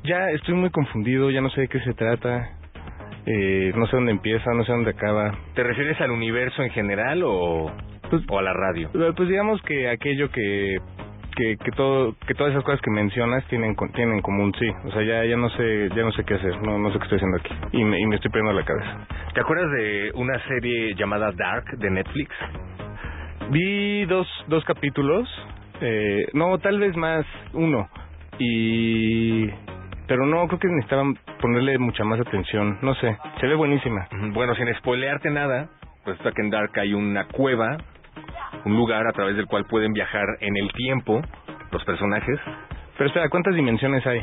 ya 0.05 0.31
estoy 0.31 0.55
muy 0.55 0.71
confundido, 0.71 1.31
ya 1.31 1.41
no 1.41 1.51
sé 1.51 1.63
de 1.63 1.69
qué 1.69 1.81
se 1.81 1.93
trata. 1.95 2.51
Eh, 3.27 3.73
no 3.75 3.87
sé 3.87 3.97
dónde 3.97 4.13
empieza, 4.13 4.53
no 4.55 4.65
sé 4.65 4.71
dónde 4.71 4.91
acaba. 4.91 5.37
¿Te 5.55 5.65
refieres 5.65 6.01
al 6.01 6.13
universo 6.13 6.63
en 6.63 6.71
general 6.71 7.25
o, 7.25 7.67
o 8.29 8.39
a 8.39 8.43
la 8.43 8.53
radio? 8.53 8.91
Eh, 8.95 9.13
Pues 9.17 9.29
digamos 9.29 9.61
que 9.63 9.89
aquello 9.89 10.31
que 10.31 10.77
que 11.35 11.57
que 11.57 11.71
todo 11.73 12.15
que 12.27 12.35
todas 12.35 12.53
esas 12.53 12.63
cosas 12.63 12.81
que 12.83 12.91
mencionas 12.91 13.43
tienen 13.49 13.75
tienen 13.95 14.17
en 14.17 14.21
común 14.21 14.53
sí 14.59 14.69
o 14.85 14.93
sea 14.93 15.03
ya 15.03 15.25
ya 15.25 15.37
no 15.37 15.49
sé 15.49 15.89
ya 15.97 16.03
no 16.03 16.13
sé 16.13 16.25
qué 16.25 16.35
hacer 16.35 16.61
no 16.61 16.79
no 16.79 16.93
sé 16.93 16.99
qué 16.99 17.05
estoy 17.05 17.17
haciendo 17.17 17.39
aquí 17.39 17.52
y 17.73 17.85
me, 17.85 17.99
y 18.01 18.07
me 18.07 18.17
estoy 18.17 18.31
perdiendo 18.31 18.59
la 18.59 18.65
cabeza 18.65 19.07
¿Te 19.35 19.41
acuerdas 19.41 19.71
de 19.73 20.11
una 20.15 20.39
serie 20.47 20.95
llamada 20.95 21.33
Dark 21.33 21.65
de 21.79 21.91
Netflix? 21.91 22.31
vi 23.51 24.05
dos 24.07 24.27
dos 24.49 24.65
capítulos 24.65 25.29
Eh, 25.85 26.29
no, 26.35 26.59
tal 26.59 26.79
vez 26.79 26.97
más 26.97 27.27
uno. 27.55 27.89
Y 28.39 29.49
pero 30.07 30.27
no, 30.27 30.47
creo 30.47 30.59
que 30.61 30.69
necesitaban 30.69 31.17
ponerle 31.41 31.77
mucha 31.79 32.05
más 32.05 32.21
atención. 32.21 32.79
No 32.83 32.95
sé, 32.95 33.17
se 33.41 33.47
ve 33.49 33.55
buenísima. 33.57 34.07
Bueno, 34.33 34.55
sin 34.55 34.73
spoilearte 34.75 35.31
nada, 35.31 35.71
resulta 36.07 36.33
que 36.33 36.43
en 36.43 36.51
Dark 36.51 36.71
hay 36.79 36.95
una 36.95 37.27
cueva, 37.27 37.79
un 38.65 38.77
lugar 38.77 39.07
a 39.09 39.13
través 39.13 39.37
del 39.37 39.47
cual 39.47 39.65
pueden 39.65 39.93
viajar 39.93 40.27
en 40.41 40.57
el 40.57 40.71
tiempo 40.73 41.21
los 41.73 41.85
personajes. 41.85 42.39
Pero 42.97 43.09
espera, 43.09 43.29
¿cuántas 43.29 43.55
dimensiones 43.55 44.07
hay? 44.07 44.21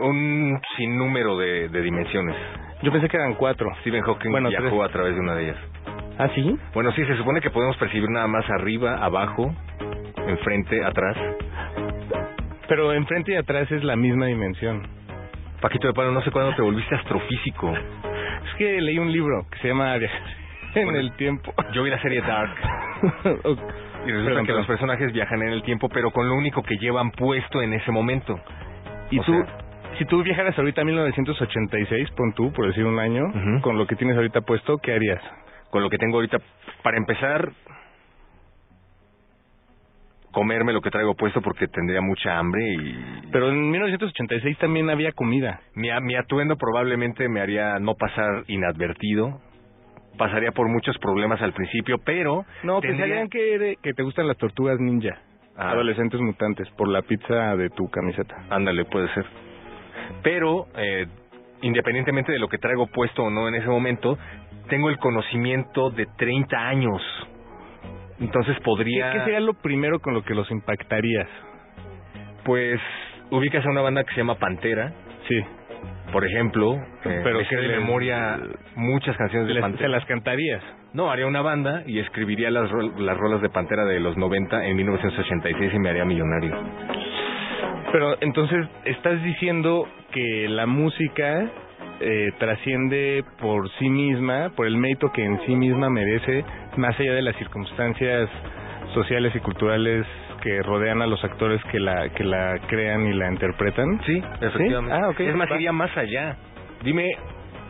Un 0.00 0.60
sinnúmero 0.76 1.36
de, 1.38 1.68
de 1.68 1.82
dimensiones. 1.82 2.34
Yo 2.82 2.90
pensé 2.90 3.08
que 3.08 3.16
eran 3.16 3.34
cuatro. 3.34 3.68
Stephen 3.80 4.02
Hawking 4.02 4.30
Bueno, 4.32 4.48
viajó 4.48 4.68
tres. 4.68 4.80
a 4.82 4.88
través 4.92 5.14
de 5.14 5.20
una 5.20 5.34
de 5.36 5.44
ellas. 5.44 5.56
¿Ah, 6.18 6.28
sí? 6.34 6.56
Bueno, 6.74 6.92
sí, 6.92 7.04
se 7.06 7.16
supone 7.16 7.40
que 7.40 7.50
podemos 7.50 7.76
percibir 7.76 8.08
nada 8.10 8.26
más 8.26 8.48
arriba, 8.50 8.96
abajo, 9.04 9.54
enfrente, 10.26 10.84
atrás. 10.84 11.16
Pero 12.68 12.92
enfrente 12.92 13.32
y 13.32 13.36
atrás 13.36 13.70
es 13.70 13.84
la 13.84 13.94
misma 13.96 14.26
dimensión. 14.26 14.86
Paquito 15.60 15.86
de 15.88 15.94
Palo, 15.94 16.12
no 16.12 16.22
sé 16.22 16.30
cuándo 16.30 16.54
te 16.56 16.62
volviste 16.62 16.94
astrofísico. 16.94 17.72
Es 17.72 18.54
que 18.58 18.80
leí 18.80 18.98
un 18.98 19.12
libro 19.12 19.46
que 19.50 19.58
se 19.58 19.68
llama 19.68 19.96
Viajar 19.96 20.20
en 20.74 20.96
el 20.96 21.12
tiempo. 21.12 21.52
Yo 21.72 21.82
vi 21.84 21.90
la 21.90 22.00
serie 22.02 22.20
Dark. 22.20 22.54
Y 24.06 24.08
resulta 24.08 24.28
Perdón, 24.32 24.46
que 24.46 24.52
los 24.52 24.66
personajes 24.66 25.12
viajan 25.14 25.40
en 25.44 25.48
el 25.48 25.62
tiempo, 25.62 25.88
pero 25.88 26.10
con 26.10 26.28
lo 26.28 26.34
único 26.34 26.62
que 26.62 26.76
llevan 26.76 27.10
puesto 27.10 27.62
en 27.62 27.72
ese 27.72 27.90
momento. 27.90 28.38
Y 29.10 29.18
O 29.18 29.22
tú, 29.22 29.32
sea- 29.32 29.46
si 29.98 30.04
tú 30.06 30.22
viajaras 30.22 30.58
ahorita 30.58 30.82
a 30.82 30.84
1986, 30.84 32.10
pon 32.16 32.32
tú, 32.34 32.52
por 32.52 32.66
decir 32.66 32.84
un 32.84 32.98
año, 32.98 33.22
con 33.62 33.78
lo 33.78 33.86
que 33.86 33.96
tienes 33.96 34.16
ahorita 34.16 34.40
puesto, 34.42 34.78
¿qué 34.78 34.92
harías? 34.94 35.20
Con 35.70 35.82
lo 35.82 35.90
que 35.90 35.98
tengo 35.98 36.16
ahorita, 36.16 36.38
para 36.82 36.96
empezar, 36.98 37.50
comerme 40.32 40.72
lo 40.72 40.80
que 40.80 40.90
traigo 40.90 41.14
puesto 41.14 41.40
porque 41.42 41.68
tendría 41.68 42.00
mucha 42.00 42.36
hambre 42.38 42.62
y 42.74 43.28
Pero 43.30 43.50
en 43.50 43.70
1986 43.70 44.58
también 44.58 44.90
había 44.90 45.12
comida. 45.12 45.60
mi, 45.74 45.88
mi 46.02 46.16
atuendo 46.16 46.56
probablemente 46.56 47.28
me 47.28 47.40
haría 47.40 47.78
no 47.78 47.94
pasar 47.94 48.44
inadvertido. 48.48 49.40
Pasaría 50.18 50.52
por 50.52 50.68
muchos 50.68 50.96
problemas 50.98 51.40
al 51.42 51.52
principio, 51.52 51.98
pero 52.04 52.44
No, 52.62 52.80
tendría- 52.80 53.04
pensarían 53.04 53.28
que, 53.28 53.76
que 53.82 53.92
te 53.94 54.02
gustan 54.04 54.28
las 54.28 54.36
tortugas 54.36 54.78
ninja. 54.78 55.18
Ah. 55.56 55.70
Adolescentes 55.70 56.20
mutantes, 56.20 56.68
por 56.70 56.88
la 56.88 57.02
pizza 57.02 57.56
de 57.56 57.70
tu 57.70 57.88
camiseta. 57.88 58.36
Ándale, 58.50 58.84
puede 58.84 59.08
ser. 59.14 59.24
Pero, 60.22 60.66
eh, 60.76 61.06
independientemente 61.62 62.32
de 62.32 62.38
lo 62.38 62.48
que 62.48 62.58
traigo 62.58 62.86
puesto 62.86 63.24
o 63.24 63.30
no 63.30 63.48
en 63.48 63.54
ese 63.56 63.68
momento, 63.68 64.18
tengo 64.68 64.88
el 64.90 64.98
conocimiento 64.98 65.90
de 65.90 66.06
30 66.16 66.56
años. 66.68 67.02
Entonces 68.20 68.56
¿Qué, 68.56 68.62
podría... 68.62 69.12
qué 69.12 69.20
sería 69.20 69.40
lo 69.40 69.54
primero 69.54 69.98
con 70.00 70.14
lo 70.14 70.22
que 70.22 70.34
los 70.34 70.50
impactarías? 70.50 71.28
Pues, 72.44 72.80
ubicas 73.30 73.64
a 73.66 73.70
una 73.70 73.80
banda 73.80 74.04
que 74.04 74.10
se 74.12 74.18
llama 74.18 74.36
Pantera, 74.36 74.92
Sí. 75.28 75.40
por 76.12 76.24
ejemplo. 76.24 76.74
eh, 77.04 77.20
Pero 77.24 77.38
que 77.48 77.56
de 77.56 77.68
memoria 77.68 78.38
muchas 78.76 79.16
canciones 79.16 79.48
de 79.48 79.54
Les- 79.54 79.62
Pantera. 79.62 79.84
¿Se 79.84 79.88
las 79.88 80.04
cantarías? 80.04 80.62
No, 80.92 81.10
haría 81.10 81.26
una 81.26 81.40
banda 81.42 81.82
y 81.86 81.98
escribiría 81.98 82.50
las, 82.50 82.70
las 82.98 83.16
rolas 83.16 83.42
de 83.42 83.48
Pantera 83.48 83.84
de 83.84 83.98
los 83.98 84.16
90 84.16 84.64
en 84.66 84.76
1986 84.76 85.72
y 85.74 85.78
me 85.80 85.88
haría 85.90 86.04
millonario. 86.04 86.56
Pero 87.94 88.16
entonces 88.20 88.66
estás 88.86 89.22
diciendo 89.22 89.86
que 90.10 90.48
la 90.48 90.66
música 90.66 91.48
eh, 92.00 92.32
trasciende 92.40 93.22
por 93.40 93.70
sí 93.78 93.88
misma, 93.88 94.50
por 94.56 94.66
el 94.66 94.76
mérito 94.76 95.12
que 95.12 95.24
en 95.24 95.40
sí 95.46 95.54
misma 95.54 95.88
merece, 95.90 96.44
más 96.76 96.98
allá 96.98 97.14
de 97.14 97.22
las 97.22 97.36
circunstancias 97.36 98.28
sociales 98.94 99.32
y 99.36 99.38
culturales 99.38 100.04
que 100.42 100.60
rodean 100.62 101.02
a 101.02 101.06
los 101.06 101.22
actores 101.22 101.62
que 101.70 101.78
la 101.78 102.08
que 102.08 102.24
la 102.24 102.58
crean 102.66 103.06
y 103.06 103.12
la 103.12 103.30
interpretan. 103.30 104.00
Sí, 104.06 104.20
efectivamente. 104.40 104.92
Ah, 104.92 105.10
ok. 105.10 105.20
Es 105.20 105.36
más, 105.36 105.48
iría 105.52 105.70
más 105.70 105.96
allá. 105.96 106.36
Dime 106.82 107.08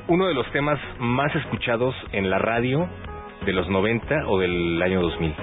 uno 0.09 0.27
de 0.27 0.33
los 0.33 0.51
temas 0.53 0.81
más 1.01 1.37
escuchados 1.37 1.95
en 2.13 2.31
la 2.31 2.39
radio 2.39 2.89
de 3.45 3.53
los 3.53 3.69
90 3.69 4.27
o 4.29 4.39
del 4.39 4.81
año 4.81 5.03
2000. 5.03 5.35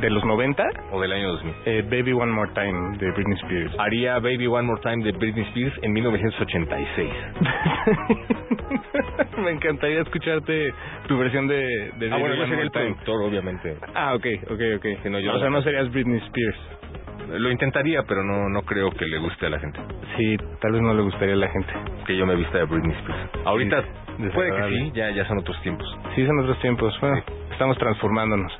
De 0.00 0.10
los 0.10 0.24
90, 0.24 0.68
O 0.92 1.00
del 1.00 1.12
año 1.12 1.28
2000. 1.32 1.54
eh, 1.64 1.82
Baby 1.82 2.12
One 2.12 2.32
More 2.32 2.50
Time 2.54 2.98
de 2.98 3.10
Britney 3.12 3.36
Spears. 3.42 3.74
Haría 3.78 4.14
Baby 4.18 4.46
One 4.46 4.62
More 4.66 4.80
Time 4.82 5.02
de 5.04 5.12
Britney 5.12 5.44
Spears 5.46 5.74
en 5.82 5.92
1986. 5.92 7.10
Me 9.38 9.50
encantaría 9.52 10.00
escucharte 10.02 10.72
tu 11.06 11.16
versión 11.18 11.46
de, 11.46 11.56
de 11.98 12.06
Ah, 12.06 12.10
Baby 12.10 12.20
bueno, 12.20 12.34
yo 12.36 12.46
sería 12.46 12.64
el 12.64 12.70
productor, 12.70 13.22
obviamente. 13.22 13.76
Ah, 13.94 14.14
ok, 14.14 14.26
ok, 14.50 14.60
ok. 14.76 14.86
Si 15.02 15.10
no, 15.10 15.20
yo 15.20 15.32
o 15.34 15.38
sea, 15.38 15.48
no 15.50 15.62
serías 15.62 15.90
Britney 15.90 16.18
Spears. 16.18 16.58
Lo 17.30 17.50
intentaría, 17.50 18.02
pero 18.04 18.24
no 18.24 18.48
no 18.48 18.62
creo 18.62 18.90
que 18.90 19.04
le 19.06 19.18
guste 19.18 19.46
a 19.46 19.50
la 19.50 19.58
gente. 19.60 19.78
Sí, 20.16 20.36
tal 20.60 20.72
vez 20.72 20.80
no 20.82 20.94
le 20.94 21.02
gustaría 21.02 21.34
a 21.34 21.38
la 21.38 21.48
gente. 21.48 21.72
Que 22.06 22.16
yo 22.16 22.24
me 22.26 22.34
vista 22.34 22.58
de 22.58 22.64
Britney 22.64 22.92
Spears. 22.98 23.20
Ahorita 23.44 23.82
Sí, 24.16 24.24
puede 24.34 24.50
que 24.50 24.68
sí, 24.70 24.90
ya, 24.94 25.10
ya 25.10 25.24
son 25.28 25.38
otros 25.38 25.60
tiempos. 25.62 25.86
Sí, 26.16 26.26
son 26.26 26.38
otros 26.40 26.58
tiempos. 26.60 26.98
Bueno, 27.00 27.22
estamos 27.52 27.76
transformándonos. 27.78 28.52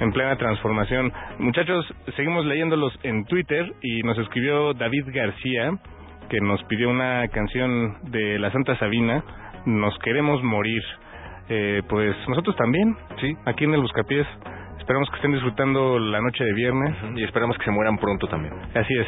En 0.00 0.12
plena 0.12 0.36
transformación. 0.36 1.12
Muchachos, 1.38 1.84
seguimos 2.16 2.44
leyéndolos 2.46 2.92
en 3.02 3.24
Twitter 3.24 3.72
y 3.82 4.02
nos 4.02 4.16
escribió 4.18 4.72
David 4.74 5.06
García, 5.12 5.72
que 6.30 6.40
nos 6.40 6.62
pidió 6.64 6.88
una 6.90 7.26
canción 7.28 7.98
de 8.10 8.38
la 8.38 8.50
Santa 8.52 8.76
Sabina, 8.78 9.22
Nos 9.66 9.98
queremos 9.98 10.42
morir. 10.42 10.82
Eh, 11.50 11.82
pues 11.88 12.14
nosotros 12.28 12.54
también, 12.56 12.96
Sí. 13.20 13.34
aquí 13.44 13.64
en 13.64 13.74
el 13.74 13.80
Buscapiés. 13.80 14.26
Esperamos 14.78 15.10
que 15.10 15.16
estén 15.16 15.32
disfrutando 15.32 15.98
la 15.98 16.20
noche 16.20 16.44
de 16.44 16.52
viernes. 16.54 16.94
Y 17.16 17.24
esperamos 17.24 17.58
que 17.58 17.64
se 17.64 17.70
mueran 17.70 17.98
pronto 17.98 18.28
también. 18.28 18.54
Así 18.74 18.94
es, 18.96 19.06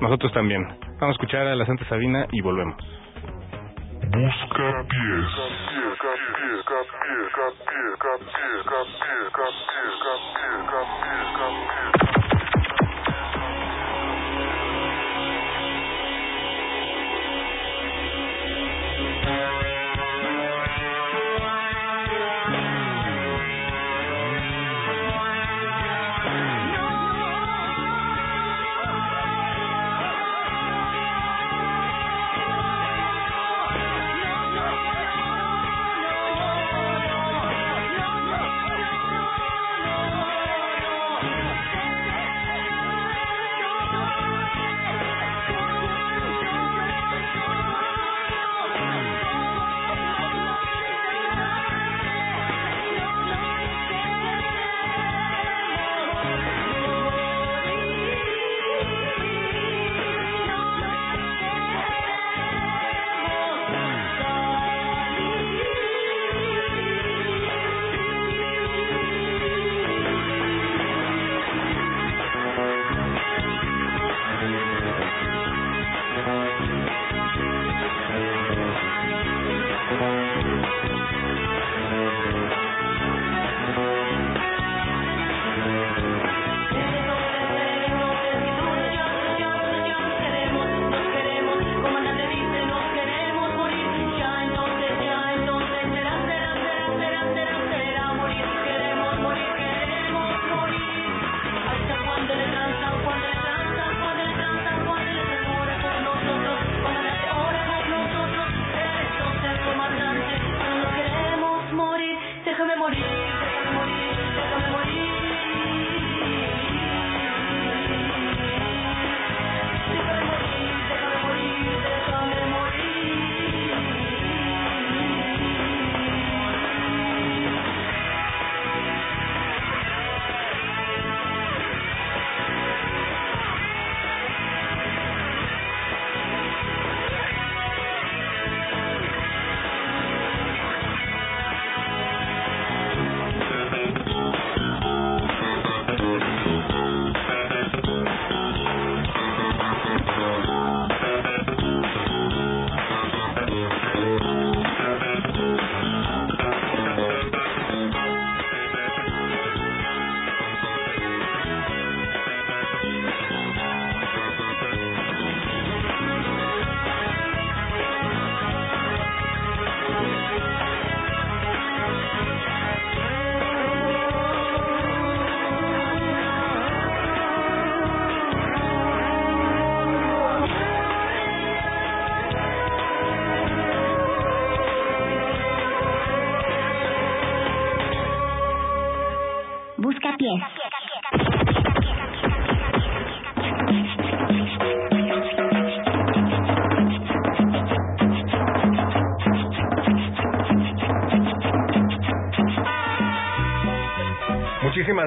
nosotros 0.00 0.32
también. 0.32 0.62
Vamos 1.00 1.08
a 1.08 1.10
escuchar 1.12 1.46
a 1.46 1.54
la 1.56 1.64
Santa 1.66 1.84
Sabina 1.88 2.26
y 2.30 2.40
volvemos. 2.42 2.76
Busca 4.12 4.84
pies. 4.88 5.30
Busca 5.36 6.12
pies. 6.18 6.50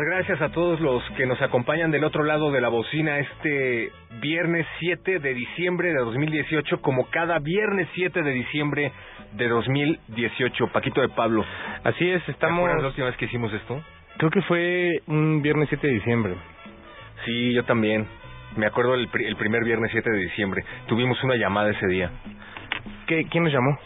Gracias 0.06 0.42
a 0.42 0.50
todos 0.50 0.80
los 0.82 1.02
que 1.16 1.26
nos 1.26 1.42
acompañan 1.42 1.90
del 1.92 2.04
otro 2.04 2.24
lado 2.24 2.52
de 2.52 2.60
la 2.62 2.68
bocina 2.70 3.20
este 3.20 3.92
viernes 4.22 4.66
7 4.80 5.20
de 5.20 5.34
diciembre 5.34 5.90
de 5.90 6.00
2018, 6.00 6.82
como 6.82 7.10
cada 7.10 7.40
viernes 7.40 7.88
7 7.94 8.22
de 8.22 8.32
diciembre 8.32 8.92
de 9.34 9.48
2018. 9.48 10.68
Paquito 10.74 11.02
de 11.02 11.10
Pablo. 11.10 11.46
Así 11.84 12.10
es, 12.10 12.28
estamos... 12.28 12.70
¿Te 12.70 12.82
la 12.82 12.88
última 12.88 13.08
vez 13.08 13.18
que 13.18 13.26
hicimos 13.26 13.54
esto? 13.54 13.82
Creo 14.18 14.30
que 14.30 14.42
fue 14.42 14.92
un 15.08 15.42
viernes 15.42 15.70
7 15.70 15.88
de 15.88 15.94
diciembre. 15.94 16.34
Sí, 17.26 17.54
yo 17.54 17.64
también. 17.64 18.06
Me 18.58 18.66
acuerdo 18.66 18.96
el, 18.96 19.08
pri- 19.08 19.26
el 19.26 19.36
primer 19.36 19.64
viernes 19.64 19.90
7 19.92 20.10
de 20.12 20.18
diciembre. 20.20 20.64
Tuvimos 20.88 21.24
una 21.24 21.36
llamada 21.36 21.72
ese 21.72 21.88
día. 21.88 22.12
¿Qué, 23.08 23.26
¿Quién 23.30 23.44
nos 23.46 23.54
llamó? 23.54 23.78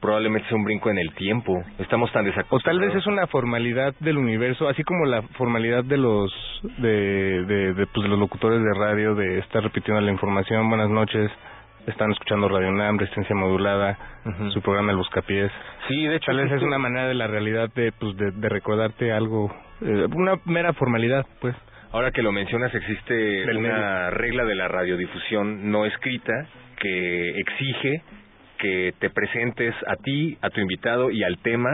Probablemente 0.00 0.48
sea 0.48 0.56
un 0.56 0.64
brinco 0.64 0.88
en 0.90 0.98
el 0.98 1.12
tiempo. 1.14 1.62
Estamos 1.78 2.10
tan 2.12 2.22
O 2.22 2.28
desacostumbrados. 2.28 2.64
tal 2.64 2.80
vez 2.80 2.94
es 2.96 3.06
una 3.06 3.26
formalidad 3.26 3.94
del 4.00 4.16
universo, 4.16 4.66
así 4.66 4.82
como 4.82 5.04
la 5.04 5.20
formalidad 5.36 5.84
de 5.84 5.98
los 5.98 6.32
de, 6.78 7.44
de, 7.44 7.74
de, 7.74 7.86
pues, 7.86 8.04
de 8.04 8.08
los 8.08 8.18
locutores 8.18 8.62
de 8.62 8.74
radio 8.78 9.14
de 9.14 9.38
estar 9.40 9.62
repitiendo 9.62 10.00
la 10.00 10.10
información. 10.10 10.68
Buenas 10.70 10.88
noches. 10.88 11.30
Están 11.86 12.12
escuchando 12.12 12.48
Radio 12.48 12.68
UNAM, 12.68 12.98
Resistencia 12.98 13.34
Modulada, 13.34 13.96
su 14.52 14.60
programa 14.62 14.92
El 14.92 14.98
Buscapiés. 14.98 15.50
Sí, 15.88 16.06
de 16.06 16.16
hecho, 16.16 16.26
Tal 16.26 16.36
vez 16.36 16.52
es 16.52 16.62
una 16.62 16.78
manera 16.78 17.08
de 17.08 17.14
la 17.14 17.26
realidad 17.26 17.70
de, 17.74 17.92
pues, 17.92 18.16
de, 18.16 18.30
de 18.32 18.48
recordarte 18.48 19.12
algo, 19.12 19.54
eh, 19.80 20.06
una 20.14 20.34
mera 20.44 20.72
formalidad, 20.74 21.26
pues. 21.40 21.56
Ahora 21.92 22.12
que 22.12 22.22
lo 22.22 22.30
mencionas, 22.30 22.72
existe 22.74 23.14
Del 23.14 23.56
una 23.56 24.10
regla 24.10 24.44
de 24.44 24.54
la 24.54 24.68
radiodifusión 24.68 25.72
no 25.72 25.86
escrita 25.86 26.46
que 26.78 27.30
exige 27.30 28.02
que 28.58 28.94
te 28.98 29.10
presentes 29.10 29.74
a 29.86 29.96
ti, 29.96 30.38
a 30.42 30.50
tu 30.50 30.60
invitado 30.60 31.10
y 31.10 31.24
al 31.24 31.38
tema, 31.38 31.70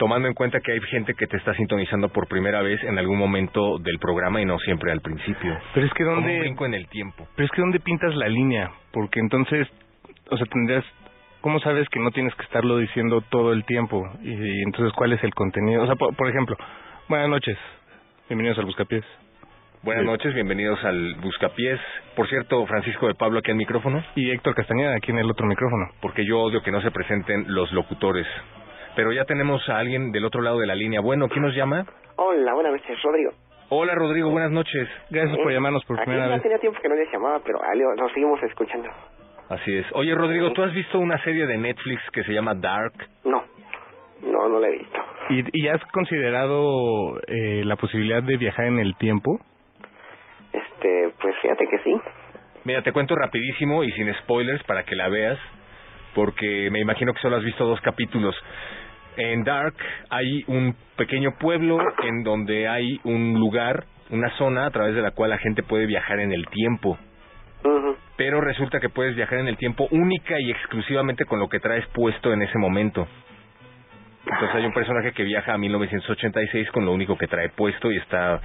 tomando 0.00 0.26
en 0.28 0.34
cuenta 0.34 0.60
que 0.60 0.72
hay 0.72 0.80
gente 0.80 1.12
que 1.12 1.26
te 1.26 1.36
está 1.36 1.52
sintonizando 1.52 2.08
por 2.08 2.26
primera 2.26 2.62
vez 2.62 2.82
en 2.84 2.98
algún 2.98 3.18
momento 3.18 3.78
del 3.78 3.98
programa 3.98 4.40
y 4.40 4.46
no 4.46 4.58
siempre 4.60 4.90
al 4.90 5.02
principio. 5.02 5.58
Pero 5.74 5.86
es 5.86 5.92
que 5.92 6.04
un 6.04 6.14
dónde, 6.14 6.40
brinco 6.40 6.64
en 6.64 6.72
el 6.72 6.88
tiempo. 6.88 7.28
pero 7.36 7.44
es 7.44 7.52
que 7.52 7.60
dónde 7.60 7.80
pintas 7.80 8.14
la 8.16 8.26
línea, 8.26 8.70
porque 8.92 9.20
entonces, 9.20 9.68
o 10.30 10.38
sea, 10.38 10.46
tendrías, 10.46 10.84
¿cómo 11.42 11.60
sabes 11.60 11.86
que 11.90 12.00
no 12.00 12.10
tienes 12.12 12.34
que 12.34 12.44
estarlo 12.44 12.78
diciendo 12.78 13.20
todo 13.28 13.52
el 13.52 13.66
tiempo? 13.66 14.10
Y, 14.22 14.32
y 14.32 14.62
entonces, 14.62 14.90
¿cuál 14.94 15.12
es 15.12 15.22
el 15.22 15.34
contenido? 15.34 15.82
O 15.82 15.86
sea, 15.86 15.96
por, 15.96 16.16
por 16.16 16.30
ejemplo, 16.30 16.56
buenas 17.06 17.28
noches, 17.28 17.58
bienvenidos 18.30 18.58
al 18.58 18.64
Buscapiés. 18.64 19.04
Buenas 19.82 20.06
noches, 20.06 20.32
bienvenidos 20.32 20.82
al 20.82 21.16
Buscapiés. 21.16 21.78
Por 22.16 22.26
cierto, 22.26 22.64
Francisco 22.66 23.06
de 23.06 23.14
Pablo 23.14 23.40
aquí 23.40 23.50
al 23.50 23.58
micrófono, 23.58 24.02
Y 24.14 24.30
Héctor 24.30 24.54
Castañeda 24.54 24.94
aquí 24.94 25.10
en 25.10 25.18
el 25.18 25.30
otro 25.30 25.46
micrófono. 25.46 25.90
porque 26.00 26.24
yo 26.24 26.40
odio 26.40 26.62
que 26.62 26.70
no 26.70 26.80
se 26.80 26.90
presenten 26.90 27.44
los 27.48 27.70
locutores. 27.72 28.26
Pero 28.96 29.12
ya 29.12 29.24
tenemos 29.24 29.66
a 29.68 29.78
alguien 29.78 30.12
del 30.12 30.24
otro 30.24 30.42
lado 30.42 30.58
de 30.58 30.66
la 30.66 30.74
línea. 30.74 31.00
Bueno, 31.00 31.28
¿quién 31.28 31.42
nos 31.42 31.54
llama? 31.54 31.86
Hola, 32.16 32.54
buenas 32.54 32.72
noches, 32.72 33.02
Rodrigo. 33.02 33.30
Hola 33.72 33.94
Rodrigo, 33.94 34.30
buenas 34.30 34.50
noches. 34.50 34.88
Gracias 35.10 35.38
por 35.38 35.52
llamarnos 35.52 35.84
por 35.84 35.96
Aquí 35.96 36.06
primera 36.06 36.26
vez. 36.28 36.42
tenía 36.42 36.58
tiempo 36.58 36.80
que 36.82 36.88
no 36.88 36.96
les 36.96 37.10
llamaba, 37.12 37.40
pero 37.44 37.60
lo 37.96 38.08
seguimos 38.08 38.42
escuchando. 38.42 38.88
Así 39.48 39.76
es. 39.76 39.86
Oye, 39.92 40.12
Rodrigo, 40.14 40.52
¿tú 40.52 40.62
has 40.64 40.72
visto 40.74 40.98
una 40.98 41.22
serie 41.22 41.46
de 41.46 41.56
Netflix 41.56 42.02
que 42.12 42.24
se 42.24 42.32
llama 42.32 42.54
Dark? 42.56 42.92
No, 43.24 43.44
no, 44.22 44.48
no 44.48 44.58
la 44.58 44.68
he 44.68 44.72
visto. 44.78 44.98
¿Y, 45.30 45.44
y 45.62 45.68
has 45.68 45.80
considerado 45.92 47.20
eh, 47.28 47.62
la 47.64 47.76
posibilidad 47.76 48.22
de 48.24 48.36
viajar 48.36 48.66
en 48.66 48.80
el 48.80 48.96
tiempo? 48.96 49.38
Este, 50.52 51.12
pues 51.20 51.34
fíjate 51.40 51.66
que 51.68 51.78
sí. 51.78 51.94
Mira, 52.64 52.82
te 52.82 52.92
cuento 52.92 53.14
rapidísimo 53.14 53.84
y 53.84 53.92
sin 53.92 54.12
spoilers 54.14 54.62
para 54.64 54.82
que 54.84 54.96
la 54.96 55.08
veas, 55.08 55.38
porque 56.14 56.70
me 56.70 56.80
imagino 56.80 57.12
que 57.14 57.20
solo 57.20 57.36
has 57.36 57.44
visto 57.44 57.64
dos 57.64 57.80
capítulos. 57.80 58.34
En 59.22 59.44
Dark 59.44 59.74
hay 60.08 60.44
un 60.46 60.74
pequeño 60.96 61.32
pueblo 61.38 61.78
en 62.04 62.22
donde 62.24 62.66
hay 62.66 62.98
un 63.04 63.34
lugar, 63.38 63.84
una 64.08 64.30
zona 64.38 64.64
a 64.64 64.70
través 64.70 64.94
de 64.94 65.02
la 65.02 65.10
cual 65.10 65.28
la 65.28 65.36
gente 65.36 65.62
puede 65.62 65.84
viajar 65.84 66.20
en 66.20 66.32
el 66.32 66.46
tiempo. 66.46 66.98
Pero 68.16 68.40
resulta 68.40 68.80
que 68.80 68.88
puedes 68.88 69.14
viajar 69.14 69.40
en 69.40 69.48
el 69.48 69.58
tiempo 69.58 69.86
única 69.90 70.40
y 70.40 70.50
exclusivamente 70.50 71.26
con 71.26 71.38
lo 71.38 71.50
que 71.50 71.60
traes 71.60 71.86
puesto 71.88 72.32
en 72.32 72.40
ese 72.40 72.56
momento. 72.56 73.06
Entonces 74.24 74.56
hay 74.56 74.64
un 74.64 74.72
personaje 74.72 75.12
que 75.12 75.24
viaja 75.24 75.52
a 75.52 75.58
1986 75.58 76.70
con 76.70 76.86
lo 76.86 76.92
único 76.92 77.18
que 77.18 77.26
trae 77.26 77.50
puesto 77.50 77.92
y 77.92 77.98
está, 77.98 78.40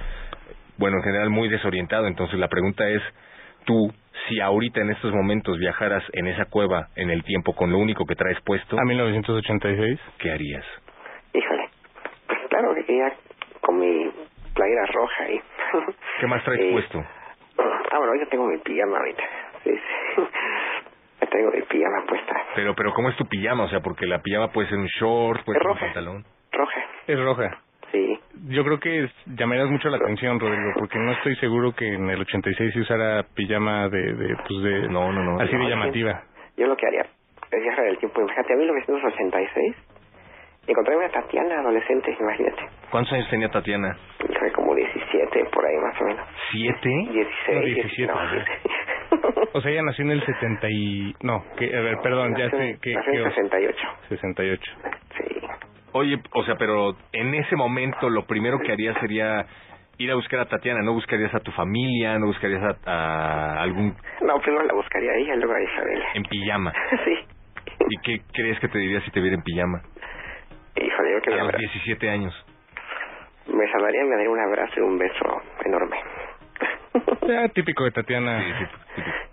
bueno, 0.76 0.98
en 0.98 1.04
general 1.04 1.30
muy 1.30 1.48
desorientado. 1.48 2.06
Entonces 2.06 2.38
la 2.38 2.48
pregunta 2.48 2.86
es, 2.86 3.00
tú, 3.64 3.90
si 4.28 4.40
ahorita 4.40 4.80
en 4.80 4.90
estos 4.90 5.12
momentos 5.12 5.58
viajaras 5.58 6.02
en 6.12 6.26
esa 6.26 6.46
cueva 6.46 6.88
en 6.96 7.10
el 7.10 7.22
tiempo 7.24 7.54
con 7.54 7.70
lo 7.70 7.78
único 7.78 8.04
que 8.06 8.14
traes 8.14 8.40
puesto, 8.42 8.76
A 8.78 8.84
1986. 8.84 10.00
¿qué 10.18 10.30
harías? 10.32 10.64
Híjole, 11.34 11.68
pues 12.26 12.38
claro 12.48 12.74
que 12.74 12.96
ya 12.96 13.12
con 13.60 13.78
mi 13.78 14.10
playera 14.54 14.86
roja 14.86 15.30
y... 15.30 15.40
¿Qué 16.20 16.26
más 16.26 16.42
traes 16.44 16.60
Eh, 16.64 16.70
puesto? 16.72 17.04
Ah, 17.90 17.98
bueno, 17.98 18.14
yo 18.18 18.28
tengo 18.28 18.46
mi 18.46 18.58
pijama 18.58 18.98
ahorita. 18.98 19.22
Sí, 19.64 19.70
sí. 19.70 20.22
Ya 21.20 21.26
tengo 21.28 21.50
mi 21.50 21.62
pijama 21.62 22.04
puesta. 22.06 22.34
Pero, 22.54 22.74
pero 22.74 22.92
¿cómo 22.92 23.08
es 23.08 23.16
tu 23.16 23.24
pijama? 23.26 23.64
O 23.64 23.68
sea, 23.68 23.80
porque 23.80 24.04
la 24.06 24.18
pijama 24.20 24.48
puede 24.52 24.68
ser 24.68 24.76
un 24.78 24.86
short, 24.86 25.44
puede 25.44 25.58
Es 25.58 25.62
ser 25.62 25.66
un 25.70 25.74
roja. 25.74 25.86
pantalón. 25.86 26.24
Roja. 26.52 26.80
Es 27.06 27.18
roja. 27.18 27.58
Sí. 27.96 28.18
Yo 28.48 28.62
creo 28.64 28.78
que 28.78 29.04
es- 29.04 29.12
llamarías 29.26 29.70
mucho 29.70 29.88
la 29.88 29.96
atención, 29.96 30.38
Rodrigo, 30.38 30.72
porque 30.78 30.98
no 30.98 31.12
estoy 31.12 31.34
seguro 31.36 31.72
que 31.72 31.94
en 31.94 32.10
el 32.10 32.20
86 32.20 32.72
se 32.74 32.80
usara 32.80 33.24
pijama 33.34 33.88
de, 33.88 34.12
de 34.12 34.36
pues 34.46 34.62
de, 34.62 34.88
No, 34.88 35.10
no, 35.12 35.22
no. 35.24 35.40
así 35.40 35.52
de 35.52 35.58
No, 35.58 35.68
llamativa. 35.68 36.22
Yo 36.58 36.66
lo 36.66 36.76
que 36.76 36.86
haría 36.86 37.02
es 37.02 37.62
viajar 37.62 37.86
el 37.86 37.96
tiempo. 37.98 38.20
Imagínate, 38.20 38.52
a 38.52 38.56
1986 38.56 39.76
encontré 40.68 40.96
una 40.96 41.08
Tatiana 41.08 41.60
adolescente, 41.60 42.14
imagínate. 42.20 42.62
¿Cuántos 42.90 43.12
años 43.14 43.28
tenía 43.30 43.48
Tatiana? 43.48 43.96
Fue 44.38 44.52
como 44.52 44.74
17, 44.74 45.44
por 45.52 45.64
ahí 45.64 45.76
más 45.78 46.00
o 46.00 46.04
menos. 46.04 46.26
¿Siete? 46.50 46.88
16, 46.88 47.26
No, 47.48 47.60
17. 47.62 47.72
17, 47.72 48.12
no, 48.12 48.22
¿no? 48.24 49.46
O 49.54 49.60
sea, 49.60 49.70
ella 49.70 49.82
nació 49.82 50.04
en 50.04 50.10
el 50.10 50.26
70 50.26 50.66
y... 50.68 51.14
No, 51.22 51.44
que, 51.56 51.74
a 51.74 51.80
ver, 51.80 51.96
perdón, 52.02 52.34
ya 52.36 52.50
sé 52.50 52.78
que... 52.82 52.92
nació 52.94 53.12
en 53.12 53.24
que- 53.24 53.30
68. 53.30 53.78
68. 54.08 54.72
Sí. 55.16 55.24
Oye, 55.98 56.18
o 56.32 56.44
sea, 56.44 56.56
pero 56.56 56.94
en 57.12 57.34
ese 57.34 57.56
momento 57.56 58.10
lo 58.10 58.26
primero 58.26 58.58
que 58.60 58.72
harías 58.72 58.96
sería 59.00 59.46
ir 59.98 60.10
a 60.10 60.14
buscar 60.14 60.40
a 60.40 60.44
Tatiana, 60.44 60.82
no 60.82 60.92
buscarías 60.92 61.34
a 61.34 61.40
tu 61.40 61.50
familia, 61.52 62.18
no 62.18 62.26
buscarías 62.26 62.62
a, 62.62 62.90
a 62.90 63.62
algún 63.62 63.96
No, 64.20 64.38
primero 64.40 64.64
la 64.66 64.74
buscaría 64.74 65.10
a 65.10 65.14
ella 65.16 65.34
y 65.34 65.38
luego 65.38 65.54
a 65.54 65.62
Isabel. 65.62 66.02
en 66.14 66.22
pijama. 66.24 66.72
sí. 67.04 67.14
¿Y 67.88 67.96
qué 68.02 68.22
crees 68.32 68.58
que 68.60 68.68
te 68.68 68.78
diría 68.78 69.00
si 69.02 69.10
te 69.10 69.20
viera 69.20 69.36
en 69.36 69.42
pijama? 69.42 69.80
Híjole, 70.76 71.12
yo 71.14 71.20
que 71.22 71.30
A 71.30 71.36
me, 71.36 71.38
los 71.38 71.48
abra- 71.48 71.58
17 71.58 72.10
años. 72.10 72.46
me 73.46 73.70
saludaría, 73.72 74.04
me 74.04 74.16
daría 74.16 74.30
un 74.30 74.40
abrazo 74.40 74.74
y 74.76 74.80
un 74.82 74.98
beso 74.98 75.42
enorme. 75.64 75.96
Ya, 77.26 77.48
típico 77.54 77.84
de 77.84 77.92
Tatiana. 77.92 78.38
Imagínate. 78.46 79.25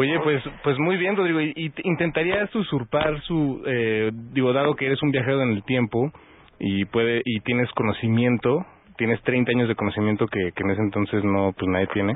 Oye, 0.00 0.18
pues 0.20 0.42
pues 0.64 0.78
muy 0.78 0.96
bien, 0.96 1.16
Rodrigo. 1.16 1.40
¿Y, 1.40 1.52
y 1.56 1.70
te- 1.70 1.82
intentarías 1.84 2.54
usurpar 2.54 3.20
su... 3.22 3.62
Eh, 3.66 4.10
digo, 4.32 4.52
dado 4.52 4.74
que 4.74 4.86
eres 4.86 5.02
un 5.02 5.10
viajero 5.10 5.42
en 5.42 5.50
el 5.50 5.62
tiempo 5.64 6.10
y 6.58 6.84
puede 6.86 7.22
y 7.24 7.40
tienes 7.40 7.70
conocimiento, 7.72 8.64
tienes 8.96 9.20
30 9.22 9.50
años 9.52 9.68
de 9.68 9.74
conocimiento 9.74 10.26
que, 10.26 10.52
que 10.54 10.62
en 10.62 10.70
ese 10.70 10.82
entonces 10.82 11.22
no, 11.24 11.52
pues 11.56 11.68
nadie 11.70 11.86
tiene. 11.88 12.14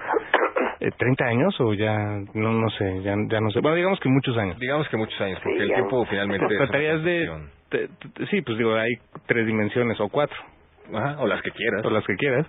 Eh, 0.81 0.90
¿30 0.98 1.23
años 1.28 1.55
o 1.61 1.73
ya? 1.74 2.20
No 2.35 2.52
no 2.52 2.69
sé, 2.70 3.02
ya, 3.02 3.15
ya 3.28 3.40
no 3.40 3.51
sé. 3.51 3.61
Bueno, 3.61 3.77
digamos 3.77 4.01
que 4.01 4.09
muchos 4.09 4.36
años. 4.36 4.59
Digamos 4.59 4.89
que 4.89 4.97
muchos 4.97 5.19
años, 5.20 5.39
porque 5.43 5.59
Sí, 5.59 5.62
el 5.65 5.73
tiempo 5.74 6.05
finalmente 6.06 6.47
es 6.47 6.59
Tratarías 6.59 7.02
de... 7.05 7.27
cuestión. 7.27 7.51
te- 7.70 7.89
te- 7.89 8.27
sí, 8.27 8.43
pues 8.43 8.59
digo, 8.59 8.74
hay 8.74 8.93
tres 9.27 9.47
dimensiones 9.47 9.98
o 10.01 10.09
cuatro. 10.09 10.36
Ajá, 10.93 11.16
o 11.20 11.27
las 11.27 11.40
que 11.43 11.51
quieras. 11.52 11.85
O 11.85 11.90
las 11.90 12.05
que 12.05 12.15
quieras. 12.16 12.47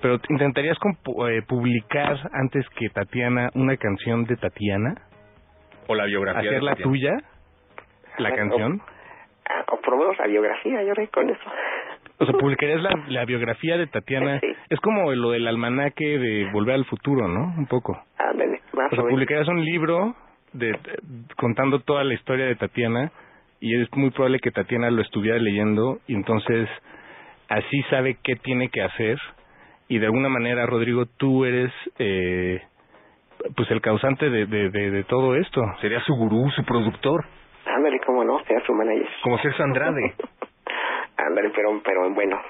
Pero 0.00 0.18
¿intentarías 0.28 0.78
compu- 0.78 1.28
eh, 1.30 1.42
publicar 1.42 2.18
antes 2.32 2.68
que 2.70 2.88
Tatiana 2.90 3.50
una 3.54 3.76
canción 3.76 4.24
de 4.24 4.36
Tatiana? 4.36 4.94
O 5.88 5.94
la 5.94 6.04
biografía 6.06 6.42
de 6.42 6.48
¿Hacerla 6.48 6.70
Tatiana. 6.72 6.90
tuya? 6.90 7.12
¿La 8.18 8.28
Ah, 8.30 8.34
canción? 8.34 8.80
Ah, 9.48 9.64
o 9.72 9.80
por 9.80 9.90
lo 9.94 9.98
menos 9.98 10.18
la 10.18 10.26
biografía, 10.26 10.82
yo 10.82 10.92
con 11.12 11.30
eso. 11.30 11.50
O 12.18 12.24
sea, 12.24 12.34
publicarías 12.38 12.80
la, 12.82 12.90
la 13.08 13.24
biografía 13.24 13.76
de 13.76 13.86
Tatiana. 13.86 14.40
Es 14.70 14.80
como 14.80 15.12
lo 15.12 15.30
del 15.30 15.46
almanaque 15.46 16.18
de 16.18 16.50
Volver 16.50 16.74
al 16.76 16.84
Futuro, 16.86 17.28
¿no? 17.28 17.54
Un 17.56 17.66
poco. 17.66 17.96
Ándale, 18.18 18.60
más 18.72 18.92
O 18.92 18.96
sea, 18.96 19.04
publicarías 19.04 19.46
un 19.48 19.62
libro 19.64 20.14
de, 20.52 20.68
de- 20.68 20.78
contando 21.36 21.80
toda 21.80 22.04
la 22.04 22.14
historia 22.14 22.46
de 22.46 22.56
Tatiana 22.56 23.12
y 23.60 23.80
es 23.80 23.88
muy 23.94 24.10
probable 24.10 24.40
que 24.40 24.50
Tatiana 24.50 24.90
lo 24.90 25.02
estuviera 25.02 25.38
leyendo 25.38 25.98
y 26.06 26.14
entonces 26.14 26.68
así 27.48 27.82
sabe 27.90 28.16
qué 28.24 28.34
tiene 28.36 28.68
que 28.70 28.82
hacer 28.82 29.18
y 29.88 29.98
de 29.98 30.06
alguna 30.06 30.28
manera, 30.28 30.66
Rodrigo, 30.66 31.06
tú 31.16 31.44
eres 31.44 31.72
eh, 31.98 32.60
pues 33.56 33.70
el 33.70 33.80
causante 33.80 34.28
de, 34.28 34.46
de, 34.46 34.70
de, 34.70 34.90
de 34.90 35.04
todo 35.04 35.36
esto. 35.36 35.62
Sería 35.80 36.00
su 36.00 36.14
gurú, 36.14 36.50
su 36.50 36.64
productor. 36.64 37.24
Ándale, 37.66 37.98
cómo 38.04 38.24
no, 38.24 38.42
sea 38.44 38.60
su 38.66 38.72
manager. 38.72 39.08
Como 39.22 39.38
Sergio 39.38 39.64
Andrade. 39.64 40.14
Ándale, 41.16 41.50
pero, 41.54 41.80
pero 41.84 42.10
bueno. 42.10 42.40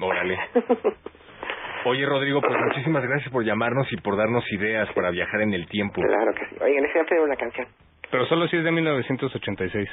Órale. 0.00 0.38
Oye, 1.84 2.04
Rodrigo, 2.04 2.40
pues 2.42 2.52
muchísimas 2.58 3.02
gracias 3.02 3.32
por 3.32 3.42
llamarnos 3.42 3.90
y 3.90 3.96
por 3.96 4.16
darnos 4.16 4.44
ideas 4.52 4.92
para 4.92 5.10
viajar 5.10 5.40
en 5.40 5.54
el 5.54 5.66
tiempo. 5.66 6.02
Claro 6.02 6.34
que 6.34 6.46
sí. 6.46 6.56
Oigan, 6.60 6.84
ese 6.84 7.04
pedir 7.04 7.22
una 7.22 7.36
canción. 7.36 7.66
Pero 8.10 8.26
solo 8.26 8.48
si 8.48 8.56
es 8.56 8.64
de 8.64 8.70
1986. 8.70 9.88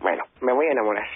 Bueno, 0.00 0.24
me 0.40 0.52
voy 0.52 0.66
a 0.66 0.72
enamorar. 0.72 1.06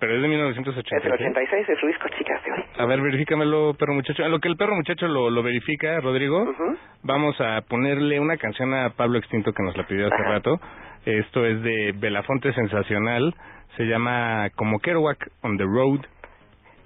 Pero 0.00 0.14
es 0.14 0.22
de 0.22 0.28
Es 0.28 0.32
el 0.32 0.38
1986. 0.38 1.12
86 1.12 1.66
de 1.66 1.76
su 1.76 1.86
disco 1.88 2.08
Chicas 2.16 2.44
de 2.44 2.52
hoy. 2.52 2.64
A 2.78 2.86
ver, 2.86 3.00
verifícamelo, 3.00 3.74
perro 3.74 3.94
muchacho. 3.94 4.24
A 4.24 4.28
lo 4.28 4.38
que 4.38 4.48
el 4.48 4.56
perro 4.56 4.74
muchacho 4.76 5.08
lo, 5.08 5.28
lo 5.30 5.42
verifica, 5.42 6.00
Rodrigo, 6.00 6.54
vamos 7.02 7.40
a 7.40 7.60
ponerle 7.62 8.20
una 8.20 8.36
canción 8.36 8.72
a 8.74 8.90
Pablo 8.90 9.18
Extinto 9.18 9.52
que 9.52 9.62
nos 9.62 9.76
la 9.76 9.86
pidió 9.86 10.06
hace 10.06 10.22
rato. 10.22 10.60
Esto 11.04 11.44
es 11.44 11.62
de 11.62 11.92
Belafonte 11.98 12.52
Sensacional. 12.52 13.34
Se 13.76 13.84
llama 13.84 14.48
Como 14.54 14.78
Kerouac 14.78 15.18
on 15.42 15.56
the 15.56 15.64
Road. 15.64 16.00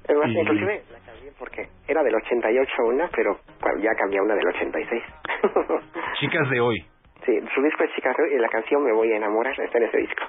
Es 0.08 0.16
más, 0.16 0.28
Y- 0.30 0.38
inclusive 0.38 0.82
la 0.90 0.98
cambié 1.12 1.32
porque 1.38 1.68
era 1.88 2.02
del 2.02 2.14
88 2.14 2.72
una, 2.86 3.08
pero 3.14 3.36
ya 3.82 3.90
cambié 3.98 4.20
una 4.20 4.34
del 4.34 4.46
86. 4.48 5.02
Chicas 6.20 6.48
de 6.50 6.60
hoy. 6.60 6.80
sí, 7.26 7.38
su 7.54 7.62
disco 7.62 7.84
es 7.84 7.90
Chicas 7.94 8.16
de 8.16 8.22
hoy 8.24 8.30
y 8.34 8.38
la 8.38 8.48
canción 8.48 8.82
Me 8.84 8.92
voy 8.92 9.12
a 9.12 9.16
enamorar 9.16 9.52
está 9.60 9.78
en 9.78 9.84
ese 9.84 9.98
disco. 9.98 10.22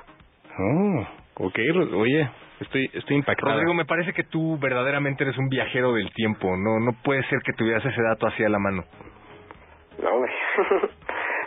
Oh, 0.60 1.08
ok, 1.46 1.58
Ro- 1.74 1.98
oye, 2.00 2.30
estoy, 2.60 2.90
estoy 2.94 3.18
impactado. 3.18 3.54
Rodrigo, 3.54 3.74
me 3.74 3.86
parece 3.86 4.14
que 4.14 4.24
tú 4.24 4.58
verdaderamente 4.60 5.24
eres 5.24 5.38
un 5.38 5.50
viajero 5.50 5.94
del 5.94 6.12
tiempo. 6.14 6.56
No, 6.58 6.80
no 6.80 6.94
puede 7.04 7.24
ser 7.24 7.40
que 7.44 7.54
tuvieras 7.54 7.86
ese 7.86 8.02
dato 8.02 8.28
así 8.28 8.44
a 8.44 8.50
la 8.50 8.60
mano. 8.60 8.84
No, 10.02 10.10
hombre. 10.10 10.32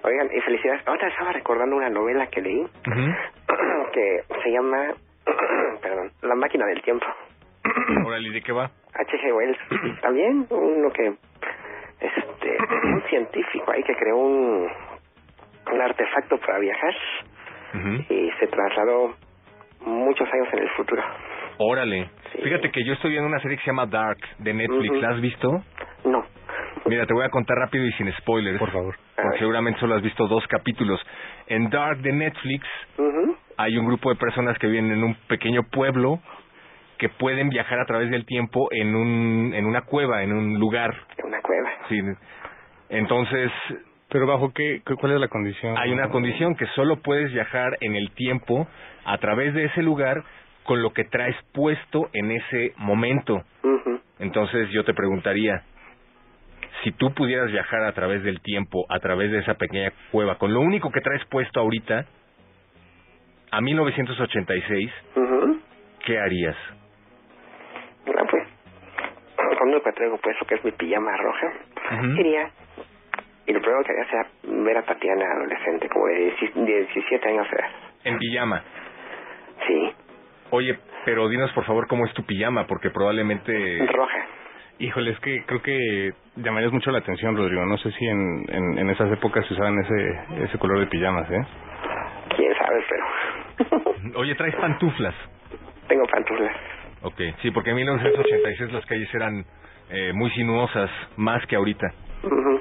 Oigan, 0.03 0.29
y 0.33 0.41
felicidades. 0.41 0.87
Ahora 0.87 1.09
estaba 1.09 1.33
recordando 1.33 1.77
una 1.77 1.91
novela 1.91 2.27
que 2.29 2.41
leí 2.41 2.67
que 3.93 4.23
se 4.43 4.51
llama, 4.51 4.95
perdón, 5.83 6.11
La 6.23 6.35
máquina 6.35 6.67
del 6.67 6.83
tiempo. 6.83 7.07
Órale, 8.07 8.29
¿y 8.29 8.33
¿de 8.33 8.43
qué 8.43 8.53
va? 8.53 8.71
H.G. 8.95 9.33
Wells. 9.33 9.59
También 10.01 10.47
uno 10.51 10.91
que, 10.91 11.15
este, 12.01 12.57
un 12.85 13.03
científico 13.09 13.71
ahí 13.71 13.83
que 13.83 13.95
creó 13.95 14.17
un, 14.17 14.69
un 15.73 15.81
artefacto 15.81 16.39
para 16.39 16.59
viajar 16.59 16.95
y 18.09 18.31
se 18.41 18.47
trasladó 18.47 19.15
muchos 19.81 20.29
años 20.33 20.49
en 20.53 20.59
el 20.61 20.69
futuro. 20.71 21.03
Órale. 21.59 22.11
Fíjate 22.43 22.71
que 22.71 22.85
yo 22.85 22.93
estoy 22.93 23.13
viendo 23.13 23.29
una 23.29 23.41
serie 23.41 23.57
que 23.57 23.65
se 23.65 23.71
llama 23.71 23.87
Dark 23.87 24.19
de 24.39 24.53
Netflix. 24.53 25.01
¿La 25.01 25.11
has 25.11 25.21
visto? 25.21 25.63
No. 26.05 26.25
Mira, 26.85 27.07
te 27.07 27.15
voy 27.15 27.25
a 27.25 27.31
contar 27.31 27.57
rápido 27.57 27.85
y 27.85 27.93
sin 27.93 28.13
spoilers. 28.13 28.59
Por 28.59 28.71
favor. 28.71 28.97
Porque 29.17 29.39
seguramente 29.39 29.81
solo 29.81 29.95
has 29.95 30.03
visto 30.03 30.27
dos 30.29 30.47
capítulos. 30.47 31.01
En 31.47 31.71
Dark 31.71 31.99
de 31.99 32.13
Netflix 32.13 32.67
hay 33.57 33.77
un 33.77 33.87
grupo 33.87 34.11
de 34.11 34.17
personas 34.17 34.59
que 34.59 34.67
viven 34.67 34.91
en 34.93 35.03
un 35.03 35.15
pequeño 35.29 35.63
pueblo 35.71 36.21
que 36.99 37.09
pueden 37.09 37.49
viajar 37.49 37.81
a 37.81 37.85
través 37.87 38.11
del 38.11 38.25
tiempo 38.25 38.69
en 38.71 38.95
un 38.95 39.53
en 39.55 39.67
una 39.67 39.83
cueva, 39.83 40.23
en 40.23 40.33
un 40.33 40.59
lugar. 40.59 40.95
En 41.19 41.27
una 41.27 41.41
cueva. 41.41 41.71
Sí. 41.89 42.01
Entonces, 42.89 43.51
Pero 44.09 44.27
bajo 44.27 44.53
qué, 44.53 44.83
cuál 45.01 45.13
es 45.13 45.21
la 45.21 45.29
condición? 45.29 45.77
hay 45.77 45.93
una 45.93 46.09
condición 46.11 46.55
que 46.55 46.67
solo 46.75 46.97
puedes 46.97 47.33
viajar 47.33 47.77
en 47.81 47.97
el 47.97 48.11
tiempo 48.13 48.67
a 49.05 49.19
través 49.19 49.53
de 49.55 49.65
ese 49.65 49.83
lugar 49.83 50.23
con 50.65 50.83
lo 50.83 50.93
que 50.93 51.05
traes 51.05 51.37
puesto 51.53 52.09
en 52.13 52.31
ese 52.31 52.73
momento. 52.77 53.43
Entonces 54.19 54.71
yo 54.71 54.85
te 54.85 54.95
preguntaría, 54.95 55.63
si 56.83 56.93
tú 56.93 57.13
pudieras 57.13 57.51
viajar 57.51 57.85
a 57.85 57.93
través 57.93 58.23
del 58.23 58.41
tiempo, 58.41 58.87
a 58.89 58.99
través 58.99 59.31
de 59.31 59.39
esa 59.39 59.55
pequeña 59.55 59.93
cueva, 60.11 60.37
con 60.39 60.53
lo 60.55 60.61
único 60.61 60.91
que 60.91 61.01
traes 61.01 61.25
puesto 61.27 61.61
ahorita, 61.61 62.07
a 63.51 63.61
1986, 63.61 64.91
¿qué 66.05 66.19
harías? 66.19 66.57
Ah, 68.07 68.25
pues, 68.31 68.49
con 69.59 69.71
lo 69.71 69.83
que 69.83 69.93
traigo 69.93 70.17
puesto 70.19 70.45
que 70.47 70.55
es 70.55 70.65
mi 70.65 70.73
pijama 70.73 71.17
roja, 71.17 71.53
iría 72.19 72.51
y 73.47 73.53
lo 73.53 73.61
primero 73.61 73.83
que 73.85 73.93
haría 73.93 74.05
sería 74.07 74.65
ver 74.65 74.79
a 74.79 74.83
Tatiana 74.83 75.25
adolescente, 75.37 75.89
como 75.89 76.07
de 76.07 76.33
17 76.55 77.29
años 77.29 77.47
de 77.51 77.57
edad. 77.57 77.71
En 78.05 78.19
pijama. 78.19 78.63
Sí. 79.67 79.93
Oye, 80.51 80.79
pero 81.05 81.29
dinos 81.29 81.53
por 81.53 81.65
favor 81.65 81.87
cómo 81.87 82.05
es 82.07 82.13
tu 82.15 82.25
pijama, 82.25 82.67
porque 82.67 82.91
probablemente... 82.91 83.87
Roja. 83.93 84.27
Híjole, 84.79 85.13
es 85.13 85.21
que 85.21 85.43
creo 85.47 85.63
que 85.63 86.13
llamarías 86.37 86.71
mucho 86.73 86.91
la 86.91 86.99
atención, 86.99 87.35
Rodrigo. 87.37 87.65
No 87.65 87.79
sé 87.79 87.91
si 87.93 88.07
en, 88.07 88.45
en, 88.49 88.79
en 88.79 88.91
esas 88.91 89.11
épocas 89.11 89.47
se 89.47 89.55
usaban 89.55 89.79
ese, 89.79 90.45
ese 90.45 90.59
color 90.59 90.81
de 90.81 90.87
pijamas, 90.87 91.31
¿eh? 91.31 91.41
Quién 92.37 92.53
sabe, 92.57 92.85
pero 92.91 93.95
Oye, 94.21 94.35
traes 94.35 94.55
pantuflas. 94.57 95.15
tengo 95.89 96.05
pantuflas. 96.07 96.55
Ok, 97.03 97.21
sí, 97.41 97.51
porque 97.53 97.71
en 97.71 97.77
1986 97.77 98.73
las 98.73 98.85
calles 98.87 99.15
eran 99.15 99.45
eh, 99.91 100.13
muy 100.15 100.31
sinuosas, 100.33 100.91
más 101.17 101.45
que 101.47 101.57
ahorita. 101.57 101.87
Me- 102.25 102.61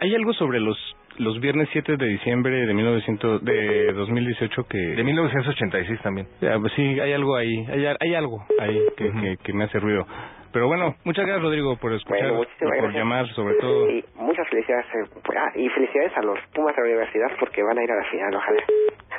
¿Hay 0.00 0.14
algo 0.14 0.32
sobre 0.34 0.60
los 0.60 0.76
los 1.18 1.40
viernes 1.40 1.66
7 1.72 1.96
de 1.96 2.06
diciembre 2.08 2.66
de 2.66 2.74
1900 2.74 3.42
de 3.42 3.90
2018 3.94 4.64
que 4.68 4.76
De 4.76 5.02
1986 5.02 6.00
también. 6.02 6.26
Ya, 6.42 6.58
pues 6.58 6.72
sí, 6.74 7.00
hay 7.00 7.12
algo 7.14 7.36
ahí, 7.36 7.64
hay, 7.70 7.86
hay 7.98 8.14
algo 8.14 8.44
ahí 8.60 8.78
que, 8.98 9.10
que, 9.12 9.36
que 9.42 9.52
me 9.54 9.64
hace 9.64 9.78
ruido. 9.78 10.06
Pero 10.52 10.68
bueno, 10.68 10.94
muchas 11.04 11.24
gracias 11.24 11.42
Rodrigo 11.42 11.76
por 11.76 11.92
escuchar, 11.94 12.30
Bueno, 12.32 12.44
por 12.58 12.68
gracias. 12.68 12.94
llamar 12.94 13.26
sobre 13.34 13.54
todo. 13.56 13.90
Y 13.90 14.04
muchas 14.14 14.46
felicidades. 14.48 14.86
eh, 14.86 15.08
pues, 15.24 15.38
ah, 15.38 15.52
y 15.54 15.68
felicidades 15.70 16.12
a 16.16 16.22
los 16.22 16.38
Pumas 16.54 16.76
de 16.76 16.82
la 16.82 16.88
universidad 16.88 17.28
porque 17.40 17.62
van 17.62 17.78
a 17.78 17.82
ir 17.82 17.90
a 17.90 17.96
la 17.96 18.04
final, 18.10 18.34
ojalá. 18.34 18.62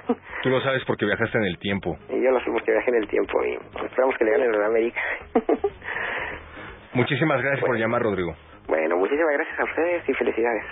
Tú 0.43 0.49
lo 0.49 0.61
sabes 0.61 0.83
porque 0.85 1.05
viajaste 1.05 1.37
en 1.37 1.45
el 1.45 1.57
tiempo. 1.57 1.97
Y 2.09 2.23
yo 2.23 2.29
lo 2.31 2.39
sé 2.41 2.51
porque 2.51 2.71
viajé 2.71 2.91
en 2.91 2.97
el 2.97 3.07
tiempo 3.07 3.43
y 3.43 3.53
esperamos 3.85 4.15
que 4.17 4.23
le 4.25 4.31
ganen 4.31 4.53
a 4.53 4.57
la 4.57 4.65
América. 4.67 5.01
Muchísimas 6.93 7.41
gracias 7.41 7.65
por 7.65 7.77
llamar, 7.77 8.01
Rodrigo. 8.03 8.35
Bueno, 8.67 8.97
muchísimas 8.97 9.33
gracias 9.33 9.59
a 9.59 9.63
ustedes 9.63 10.09
y 10.09 10.13
felicidades. 10.13 10.63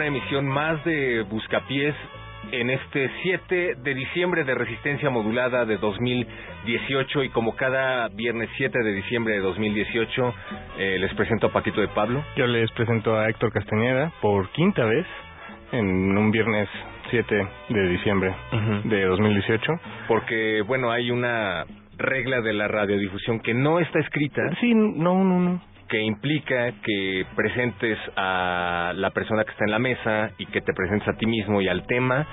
Una 0.00 0.06
emisión 0.06 0.48
más 0.48 0.82
de 0.86 1.20
Buscapiés 1.28 1.94
en 2.52 2.70
este 2.70 3.10
7 3.22 3.74
de 3.82 3.94
diciembre 3.94 4.44
de 4.44 4.54
Resistencia 4.54 5.10
Modulada 5.10 5.66
de 5.66 5.76
2018 5.76 7.24
y 7.24 7.28
como 7.28 7.54
cada 7.54 8.08
viernes 8.08 8.48
7 8.56 8.78
de 8.82 8.94
diciembre 8.94 9.34
de 9.34 9.40
2018 9.40 10.34
eh, 10.78 10.96
les 11.00 11.12
presento 11.12 11.48
a 11.48 11.52
Paquito 11.52 11.82
de 11.82 11.88
Pablo. 11.88 12.24
Yo 12.34 12.46
les 12.46 12.70
presento 12.70 13.14
a 13.14 13.28
Héctor 13.28 13.52
Castañeda 13.52 14.10
por 14.22 14.48
quinta 14.52 14.86
vez 14.86 15.04
en 15.72 16.16
un 16.16 16.30
viernes 16.30 16.70
7 17.10 17.48
de 17.68 17.88
diciembre 17.88 18.34
de 18.84 19.04
2018. 19.04 19.72
Porque, 20.08 20.62
bueno, 20.66 20.90
hay 20.90 21.10
una 21.10 21.66
regla 21.98 22.40
de 22.40 22.54
la 22.54 22.68
radiodifusión 22.68 23.40
que 23.40 23.52
no 23.52 23.80
está 23.80 23.98
escrita. 23.98 24.40
Sí, 24.62 24.72
no, 24.72 25.22
no, 25.22 25.40
no 25.40 25.69
que 25.90 26.00
implica 26.00 26.72
que 26.82 27.26
presentes 27.34 27.98
a 28.16 28.92
la 28.94 29.10
persona 29.10 29.44
que 29.44 29.50
está 29.50 29.64
en 29.64 29.72
la 29.72 29.78
mesa 29.78 30.30
y 30.38 30.46
que 30.46 30.60
te 30.60 30.72
presentes 30.72 31.08
a 31.08 31.14
ti 31.14 31.26
mismo 31.26 31.60
y 31.60 31.68
al 31.68 31.86
tema 31.86 32.26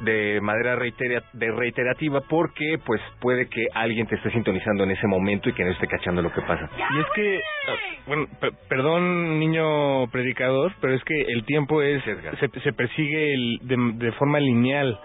de 0.00 0.40
manera 0.40 0.76
de 0.76 1.52
reiterativa 1.52 2.20
porque 2.22 2.78
pues 2.84 3.00
puede 3.20 3.46
que 3.48 3.66
alguien 3.74 4.06
te 4.06 4.16
esté 4.16 4.30
sintonizando 4.30 4.84
en 4.84 4.90
ese 4.90 5.06
momento 5.06 5.48
y 5.48 5.52
que 5.52 5.64
no 5.64 5.70
esté 5.70 5.86
cachando 5.86 6.22
lo 6.22 6.32
que 6.32 6.40
pasa. 6.42 6.68
Y 6.76 6.98
es 6.98 7.06
que, 7.14 7.40
ah, 7.68 7.74
bueno, 8.06 8.26
perdón 8.68 9.38
niño 9.38 10.08
predicador, 10.08 10.72
pero 10.80 10.94
es 10.94 11.04
que 11.04 11.20
el 11.20 11.44
tiempo 11.44 11.82
es 11.82 12.02
se, 12.02 12.60
se 12.60 12.72
persigue 12.72 13.34
el, 13.34 13.58
de, 13.62 14.06
de 14.06 14.12
forma 14.12 14.40
lineal 14.40 14.98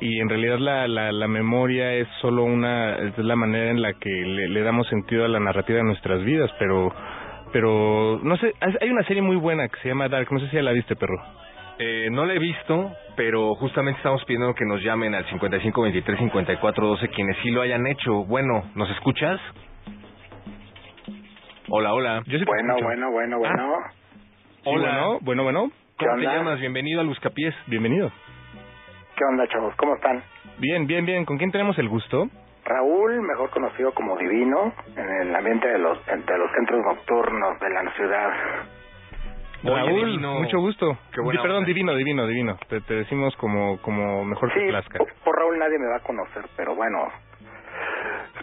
y 0.00 0.20
en 0.20 0.28
realidad 0.28 0.58
la, 0.58 0.88
la, 0.88 1.12
la 1.12 1.28
memoria 1.28 1.94
es 1.94 2.08
solo 2.20 2.44
una 2.44 2.96
es 2.96 3.16
la 3.18 3.36
manera 3.36 3.70
en 3.70 3.80
la 3.80 3.92
que 3.92 4.10
le, 4.10 4.48
le 4.48 4.62
damos 4.62 4.88
sentido 4.88 5.24
a 5.24 5.28
la 5.28 5.38
narrativa 5.38 5.78
de 5.78 5.84
nuestras 5.84 6.24
vidas, 6.24 6.50
pero 6.58 6.92
pero 7.52 8.18
no 8.22 8.36
sé, 8.38 8.52
hay 8.80 8.90
una 8.90 9.04
serie 9.04 9.22
muy 9.22 9.36
buena 9.36 9.68
que 9.68 9.78
se 9.80 9.88
llama 9.88 10.08
Dark, 10.08 10.32
no 10.32 10.40
sé 10.40 10.48
si 10.48 10.56
ya 10.56 10.62
la 10.62 10.72
viste, 10.72 10.96
perro. 10.96 11.22
Eh, 11.78 12.08
no 12.10 12.24
la 12.26 12.34
he 12.34 12.38
visto, 12.38 12.92
pero 13.16 13.54
justamente 13.56 13.98
estamos 13.98 14.24
pidiendo 14.24 14.54
que 14.54 14.64
nos 14.64 14.82
llamen 14.82 15.14
al 15.14 15.26
5523-5412 15.26 17.10
quienes 17.10 17.36
sí 17.42 17.50
lo 17.50 17.62
hayan 17.62 17.86
hecho. 17.86 18.24
Bueno, 18.24 18.64
¿nos 18.74 18.90
escuchas? 18.90 19.40
Hola, 21.68 21.94
hola. 21.94 22.22
Yo 22.26 22.38
bueno, 22.44 22.74
bueno, 22.82 23.10
bueno, 23.10 23.38
bueno, 23.38 23.74
ah. 23.74 23.92
Hola. 24.64 25.18
bueno, 25.22 25.42
bueno. 25.42 25.70
¿Cómo 25.98 26.16
te 26.16 26.22
llamas? 26.22 26.60
Bienvenido 26.60 27.00
a 27.00 27.04
Luzcapiés. 27.04 27.54
Bienvenido. 27.66 28.10
¿Qué 29.16 29.24
onda, 29.24 29.46
chavos? 29.48 29.74
¿Cómo 29.76 29.94
están? 29.94 30.22
Bien, 30.58 30.86
bien, 30.86 31.06
bien. 31.06 31.24
¿Con 31.24 31.38
quién 31.38 31.50
tenemos 31.50 31.78
el 31.78 31.88
gusto? 31.88 32.28
Raúl, 32.64 33.22
mejor 33.22 33.50
conocido 33.50 33.92
como 33.92 34.16
Divino, 34.16 34.72
en 34.96 35.28
el 35.28 35.34
ambiente 35.34 35.68
de 35.68 35.78
los, 35.78 36.04
de 36.06 36.38
los 36.38 36.52
centros 36.52 36.84
nocturnos 36.84 37.58
de 37.60 37.70
la 37.70 37.90
ciudad. 37.94 38.30
Raúl, 39.64 40.20
mucho 40.20 40.58
gusto. 40.58 40.98
Perdón, 41.14 41.64
Divino, 41.64 41.94
Divino, 41.94 42.26
Divino. 42.26 42.58
Te, 42.68 42.80
te 42.80 42.94
decimos 42.94 43.34
como, 43.36 43.80
como 43.82 44.24
mejor 44.24 44.52
sí, 44.52 44.60
te 44.60 44.68
plazca. 44.68 44.98
Por, 44.98 45.12
por 45.24 45.36
Raúl 45.36 45.58
nadie 45.58 45.78
me 45.78 45.86
va 45.86 45.96
a 45.96 46.00
conocer, 46.00 46.44
pero 46.56 46.74
bueno. 46.74 46.98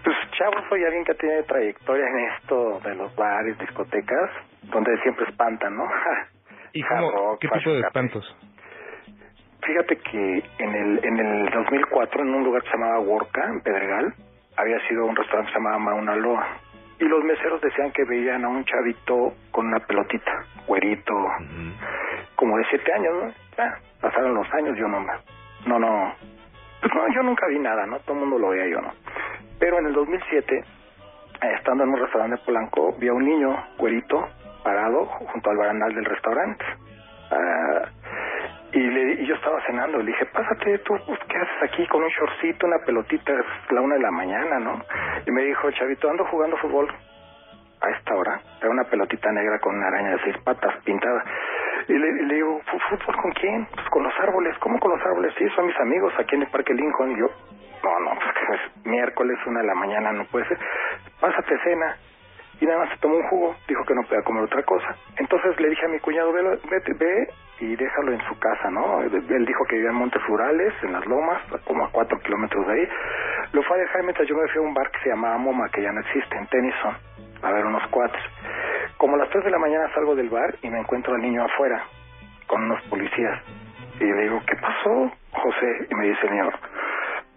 Pues 0.04 0.16
chavo, 0.38 0.54
soy 0.70 0.84
alguien 0.84 1.04
que 1.04 1.14
tiene 1.16 1.44
trayectoria 1.44 2.06
en 2.08 2.20
esto 2.36 2.80
de 2.80 2.96
los 2.96 3.14
bares, 3.16 3.58
discotecas, 3.60 4.32
donde 4.64 4.98
siempre 5.02 5.26
espantan, 5.28 5.76
¿no? 5.76 5.84
¿Y 6.74 6.84
cómo, 6.84 7.38
qué 7.40 7.48
tipo 7.48 7.72
de 7.72 7.82
espantos? 7.82 8.36
Fíjate 9.70 9.98
que 9.98 10.44
en 10.58 10.74
el, 10.74 11.06
en 11.06 11.20
el 11.20 11.50
2004, 11.52 12.24
en 12.24 12.34
un 12.34 12.44
lugar 12.44 12.64
que 12.64 12.72
se 12.72 12.76
llamaba 12.76 13.02
Worka, 13.02 13.46
en 13.50 13.62
Pedregal, 13.62 14.16
había 14.58 14.80
sido 14.88 15.06
un 15.06 15.16
restaurante 15.16 15.52
que 15.52 15.54
se 15.54 15.64
llamaba 15.64 15.78
Mauna 15.78 16.16
Loa. 16.16 16.48
Y 17.00 17.04
los 17.04 17.24
meseros 17.24 17.62
decían 17.62 17.92
que 17.92 18.04
veían 18.04 18.44
a 18.46 18.50
un 18.50 18.66
chavito 18.66 19.36
con 19.52 19.68
una 19.68 19.78
pelotita, 19.78 20.44
güerito, 20.66 21.14
como 22.36 22.58
de 22.58 22.66
siete 22.72 22.92
años, 22.94 23.14
¿no? 23.14 23.32
Ya, 23.60 23.78
pasaron 24.02 24.34
los 24.34 24.52
años, 24.56 24.76
yo 24.76 24.88
no, 24.88 25.06
no, 25.68 25.78
no, 25.78 26.16
pues 26.82 26.92
no, 26.96 27.14
yo 27.14 27.22
nunca 27.22 27.46
vi 27.46 27.60
nada, 27.60 27.86
¿no? 27.86 28.00
Todo 28.00 28.14
el 28.14 28.22
mundo 28.22 28.40
lo 28.40 28.50
veía, 28.50 28.66
yo 28.70 28.82
no. 28.82 28.92
Pero 29.60 29.78
en 29.78 29.86
el 29.86 29.94
2007, 29.94 30.56
eh, 30.58 30.64
estando 31.60 31.84
en 31.84 31.92
un 31.92 32.00
restaurante 32.00 32.38
de 32.38 32.44
Polanco, 32.44 32.96
vi 32.98 33.08
a 33.08 33.14
un 33.14 33.24
niño, 33.24 33.56
güerito, 33.78 34.30
parado 34.64 35.06
junto 35.06 35.52
al 35.52 35.58
barandal 35.58 35.94
del 35.94 36.06
restaurante. 36.06 36.66
Ah, 37.30 37.90
y, 38.72 38.80
le, 38.80 39.22
y 39.22 39.26
yo 39.26 39.36
estaba 39.36 39.60
cenando, 39.66 39.98
le 39.98 40.06
dije, 40.06 40.26
pásate 40.28 40.80
tú, 40.80 40.94
pues, 41.06 41.20
¿qué 41.28 41.38
haces 41.38 41.64
aquí 41.64 41.88
con 41.88 42.04
un 42.04 42.10
shortcito, 42.10 42.68
una 42.68 42.80
pelotita, 42.86 43.34
es 43.34 43.72
la 43.72 43.82
una 43.82 43.96
de 43.96 44.02
la 44.02 44.12
mañana, 44.12 44.60
¿no? 44.60 44.82
Y 45.26 45.32
me 45.32 45.44
dijo, 45.44 45.72
chavito, 45.72 46.10
ando 46.10 46.26
jugando 46.26 46.58
fútbol 46.58 46.88
a 47.82 47.90
esta 47.92 48.16
hora, 48.16 48.42
era 48.60 48.70
una 48.70 48.84
pelotita 48.84 49.32
negra 49.32 49.60
con 49.60 49.76
una 49.76 49.88
araña 49.88 50.12
de 50.12 50.24
seis 50.24 50.38
patas 50.44 50.76
pintada. 50.84 51.24
Y 51.88 51.94
le, 51.94 52.36
digo, 52.36 52.62
¿fútbol 52.90 53.16
con 53.16 53.32
quién? 53.32 53.66
Pues 53.74 53.90
con 53.90 54.04
los 54.04 54.14
árboles, 54.20 54.58
¿cómo 54.60 54.80
con 54.80 54.92
los 54.92 55.02
árboles? 55.06 55.34
Sí, 55.38 55.48
son 55.56 55.68
mis 55.68 55.80
amigos 55.80 56.14
aquí 56.20 56.36
en 56.36 56.44
el 56.44 56.50
Parque 56.50 56.74
Lincoln. 56.74 57.12
Y 57.12 57.20
yo, 57.20 57.28
no, 57.84 58.00
no, 58.02 58.12
pues 58.20 58.60
es 58.60 58.86
miércoles, 58.86 59.38
una 59.48 59.62
de 59.62 59.68
la 59.68 59.76
mañana, 59.76 60.12
no 60.12 60.26
puede 60.26 60.48
ser. 60.48 60.60
Pásate 61.20 61.58
cena 61.64 61.96
y 62.62 62.66
nada 62.66 62.80
más 62.80 62.90
se 62.90 62.98
tomó 62.98 63.16
un 63.16 63.28
jugo, 63.30 63.56
dijo 63.68 63.84
que 63.86 63.96
no 63.96 64.04
podía 64.04 64.24
comer 64.24 64.44
otra 64.44 64.64
cosa. 64.64 64.96
Entonces 65.18 65.60
le 65.60 65.70
dije 65.70 65.86
a 65.86 65.90
mi 65.90 66.00
cuñado, 66.00 66.32
ve, 66.34 66.42
ve, 66.44 66.94
ve 66.98 67.30
y 67.62 67.76
déjalo 67.76 68.14
en 68.14 68.22
su 68.22 68.38
casa, 68.40 68.70
¿no? 68.70 69.02
Él 69.02 69.46
dijo 69.46 69.66
que 69.66 69.76
vivía 69.76 69.92
en 69.92 69.96
Montes 69.96 70.22
Rurales, 70.28 70.74
en 70.84 70.94
las 70.94 71.06
Lomas, 71.06 71.42
como 71.66 71.86
a 71.86 71.92
cuatro 71.92 72.20
kilómetros 72.20 72.68
de 72.68 72.74
ahí. 72.74 72.90
Lo 73.54 73.64
fue 73.64 73.78
a 73.78 73.80
dejar 73.82 74.04
mientras 74.04 74.28
yo 74.28 74.36
me 74.36 74.48
fui 74.48 74.64
a 74.64 74.68
un 74.68 74.74
bar 74.74 74.90
que 74.92 75.00
se 75.00 75.10
llamaba 75.10 75.38
MoMA, 75.38 75.70
que 75.70 75.82
ya 75.82 75.92
no 75.92 76.00
existe, 76.02 76.38
en 76.38 76.48
Tennyson, 76.48 76.98
a 77.42 77.52
ver 77.52 77.66
unos 77.66 77.88
cuates. 77.88 78.22
Como 78.98 79.16
a 79.16 79.20
las 79.20 79.30
tres 79.30 79.44
de 79.46 79.52
la 79.52 79.60
mañana 79.60 79.94
salgo 79.94 80.16
del 80.16 80.30
bar 80.30 80.56
y 80.62 80.70
me 80.70 80.80
encuentro 80.80 81.16
al 81.16 81.22
niño 81.22 81.44
afuera, 81.46 81.84
con 82.48 82.64
unos 82.64 82.82
policías. 82.84 83.42
Y 84.00 84.06
le 84.06 84.24
digo, 84.24 84.42
¿qué 84.46 84.56
pasó, 84.56 85.12
José? 85.32 85.88
Y 85.90 85.96
me 85.96 86.08
dice 86.08 86.28
el 86.28 86.32
niño, 86.32 86.50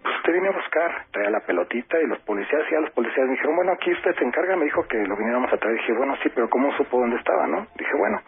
pues 0.03 0.15
usted 0.17 0.33
viene 0.33 0.49
a 0.49 0.51
buscar, 0.51 1.05
traía 1.11 1.29
la 1.29 1.39
pelotita 1.39 1.99
y 1.99 2.07
los 2.07 2.19
policías, 2.19 2.61
y 2.69 2.75
a 2.75 2.81
los 2.81 2.91
policías 2.91 3.25
me 3.25 3.31
dijeron, 3.33 3.55
bueno, 3.55 3.71
aquí 3.71 3.91
usted 3.91 4.13
se 4.15 4.23
encarga, 4.25 4.55
me 4.55 4.65
dijo 4.65 4.85
que 4.87 4.97
lo 4.97 5.15
viniéramos 5.15 5.51
a 5.51 5.57
traer. 5.57 5.77
Dije, 5.77 5.93
bueno, 5.93 6.15
sí, 6.21 6.29
pero 6.35 6.49
¿cómo 6.49 6.75
supo 6.75 6.99
dónde 6.99 7.15
estaba, 7.15 7.47
no? 7.47 7.65
Dije, 7.75 7.93
bueno, 7.97 8.21